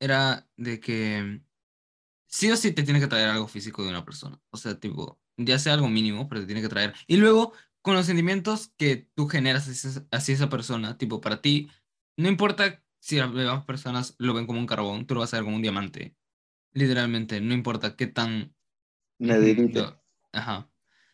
era 0.00 0.48
de 0.56 0.80
que 0.80 1.42
sí 2.26 2.50
o 2.50 2.56
sí 2.56 2.72
te 2.72 2.82
tiene 2.82 3.00
que 3.00 3.06
traer 3.08 3.28
algo 3.30 3.48
físico 3.48 3.82
de 3.82 3.90
una 3.90 4.04
persona. 4.04 4.40
O 4.50 4.56
sea, 4.56 4.78
tipo, 4.80 5.20
ya 5.36 5.58
sea 5.58 5.74
algo 5.74 5.88
mínimo, 5.88 6.28
pero 6.28 6.40
te 6.42 6.46
tiene 6.46 6.62
que 6.62 6.68
traer. 6.68 6.94
Y 7.06 7.16
luego, 7.18 7.52
con 7.82 7.94
los 7.96 8.06
sentimientos 8.06 8.72
que 8.76 9.08
tú 9.14 9.28
generas 9.28 9.68
hacia, 9.68 10.06
hacia 10.10 10.34
esa 10.34 10.48
persona, 10.48 10.98
tipo, 10.98 11.20
para 11.20 11.40
ti, 11.42 11.70
no 12.16 12.28
importa 12.28 12.82
si 13.00 13.16
las 13.18 13.32
demás 13.34 13.64
personas 13.64 14.14
lo 14.18 14.34
ven 14.34 14.46
como 14.46 14.58
un 14.60 14.66
carbón, 14.66 15.06
tú 15.06 15.14
lo 15.14 15.20
vas 15.20 15.32
a 15.34 15.38
ver 15.38 15.44
como 15.44 15.56
un 15.56 15.62
diamante. 15.62 16.16
Literalmente, 16.72 17.40
no 17.40 17.54
importa 17.54 17.96
qué 17.96 18.06
tan... 18.08 18.54
Nederite. 19.18 19.80
lo- 19.80 20.02
Ajá, 20.32 20.69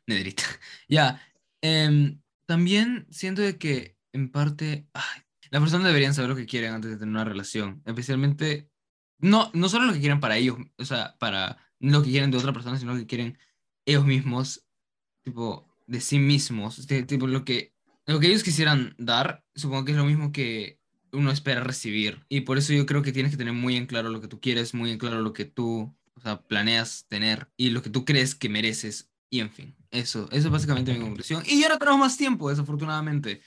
nederita. 0.06 0.44
Ya, 0.88 1.20
em, 1.62 2.20
también 2.46 3.06
siento 3.10 3.42
de 3.42 3.58
que 3.58 3.96
en 4.12 4.30
parte, 4.30 4.88
las 5.50 5.60
personas 5.60 5.86
deberían 5.86 6.14
saber 6.14 6.30
lo 6.30 6.36
que 6.36 6.46
quieren 6.46 6.72
antes 6.72 6.90
de 6.90 6.96
tener 6.96 7.10
una 7.10 7.24
relación, 7.24 7.82
especialmente, 7.84 8.70
no, 9.18 9.50
no 9.54 9.68
solo 9.68 9.86
lo 9.86 9.92
que 9.92 10.00
quieren 10.00 10.20
para 10.20 10.36
ellos, 10.36 10.56
o 10.78 10.84
sea, 10.84 11.16
para 11.18 11.58
lo 11.80 12.02
que 12.02 12.10
quieren 12.10 12.30
de 12.30 12.38
otra 12.38 12.52
persona, 12.52 12.78
sino 12.78 12.94
lo 12.94 12.98
que 12.98 13.06
quieren 13.06 13.38
ellos 13.84 14.06
mismos, 14.06 14.66
tipo, 15.22 15.68
de 15.86 16.00
sí 16.00 16.18
mismos, 16.18 16.78
este, 16.78 17.02
tipo, 17.02 17.26
lo 17.26 17.44
que, 17.44 17.74
lo 18.06 18.20
que 18.20 18.28
ellos 18.28 18.42
quisieran 18.42 18.94
dar, 18.98 19.44
supongo 19.54 19.84
que 19.84 19.92
es 19.92 19.98
lo 19.98 20.04
mismo 20.04 20.32
que 20.32 20.80
uno 21.12 21.30
espera 21.30 21.62
recibir, 21.62 22.24
y 22.28 22.42
por 22.42 22.58
eso 22.58 22.72
yo 22.72 22.86
creo 22.86 23.02
que 23.02 23.12
tienes 23.12 23.32
que 23.32 23.38
tener 23.38 23.54
muy 23.54 23.76
en 23.76 23.86
claro 23.86 24.08
lo 24.10 24.20
que 24.20 24.28
tú 24.28 24.40
quieres, 24.40 24.74
muy 24.74 24.90
en 24.90 24.98
claro 24.98 25.20
lo 25.20 25.32
que 25.32 25.44
tú, 25.44 25.94
o 26.14 26.20
sea, 26.20 26.42
planeas 26.42 27.06
tener, 27.08 27.50
y 27.56 27.70
lo 27.70 27.82
que 27.82 27.90
tú 27.90 28.04
crees 28.04 28.34
que 28.34 28.48
mereces, 28.48 29.10
y 29.30 29.40
en 29.40 29.50
fin, 29.50 29.76
eso, 29.90 30.28
eso 30.30 30.48
es 30.48 30.50
básicamente 30.50 30.92
mi 30.92 31.00
conclusión, 31.00 31.42
y 31.46 31.60
ya 31.60 31.68
no 31.68 31.78
tenemos 31.78 32.00
más 32.00 32.16
tiempo, 32.16 32.50
desafortunadamente. 32.50 33.40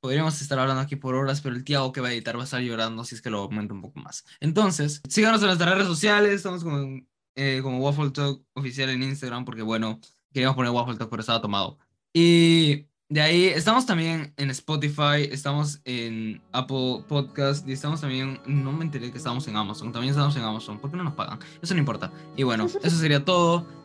Podríamos 0.00 0.38
estar 0.42 0.58
hablando 0.58 0.82
aquí 0.82 0.96
por 0.96 1.14
horas, 1.14 1.40
pero 1.40 1.56
el 1.56 1.64
Tiago 1.64 1.90
que 1.90 2.02
va 2.02 2.08
a 2.08 2.12
editar 2.12 2.36
va 2.36 2.42
a 2.42 2.44
estar 2.44 2.60
llorando 2.60 3.04
si 3.04 3.14
es 3.14 3.22
que 3.22 3.30
lo 3.30 3.38
aumenta 3.38 3.72
un 3.72 3.80
poco 3.80 4.00
más. 4.00 4.22
Entonces, 4.38 5.00
síganos 5.08 5.40
en 5.40 5.46
nuestras 5.46 5.72
redes 5.72 5.86
sociales, 5.86 6.34
estamos 6.34 6.62
como, 6.62 7.00
eh, 7.36 7.60
como 7.62 7.78
Waffle 7.78 8.10
Talk 8.10 8.44
oficial 8.52 8.90
en 8.90 9.02
Instagram, 9.02 9.46
porque 9.46 9.62
bueno, 9.62 9.98
queríamos 10.30 10.56
poner 10.56 10.72
Waffle 10.72 10.96
Talk, 10.96 11.08
pero 11.08 11.20
estaba 11.20 11.40
tomado. 11.40 11.78
Y 12.12 12.86
de 13.08 13.20
ahí 13.22 13.44
estamos 13.46 13.86
también 13.86 14.34
en 14.36 14.50
Spotify, 14.50 15.28
estamos 15.30 15.80
en 15.84 16.42
Apple 16.52 17.04
Podcast 17.08 17.66
y 17.68 17.72
estamos 17.72 18.00
también, 18.00 18.40
no 18.46 18.72
me 18.72 18.84
enteré 18.84 19.10
que 19.10 19.18
estamos 19.18 19.46
en 19.48 19.56
Amazon, 19.56 19.92
también 19.92 20.10
estamos 20.10 20.36
en 20.36 20.42
Amazon, 20.42 20.80
¿por 20.80 20.90
qué 20.90 20.96
no 20.96 21.04
nos 21.04 21.14
pagan? 21.14 21.38
Eso 21.62 21.74
no 21.74 21.80
importa. 21.80 22.12
Y 22.36 22.42
bueno, 22.42 22.66
eso 22.66 22.96
sería 22.98 23.24
todo. 23.24 23.83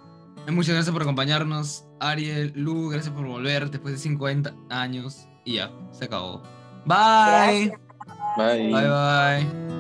Muchas 0.52 0.74
gracias 0.76 0.94
por 0.94 1.02
acompañarnos, 1.02 1.86
Ariel, 2.00 2.54
Lu, 2.56 2.90
gracias 2.90 3.14
por 3.14 3.26
volver 3.26 3.70
después 3.70 3.94
de 3.94 4.00
50 4.00 4.54
años 4.70 5.28
y 5.46 5.56
ya, 5.56 5.72
se 5.92 6.06
acabó. 6.06 6.42
Bye. 6.86 7.68
Gracias. 7.68 7.80
Bye. 8.38 8.72
Bye 8.72 8.88
bye. 8.88 9.79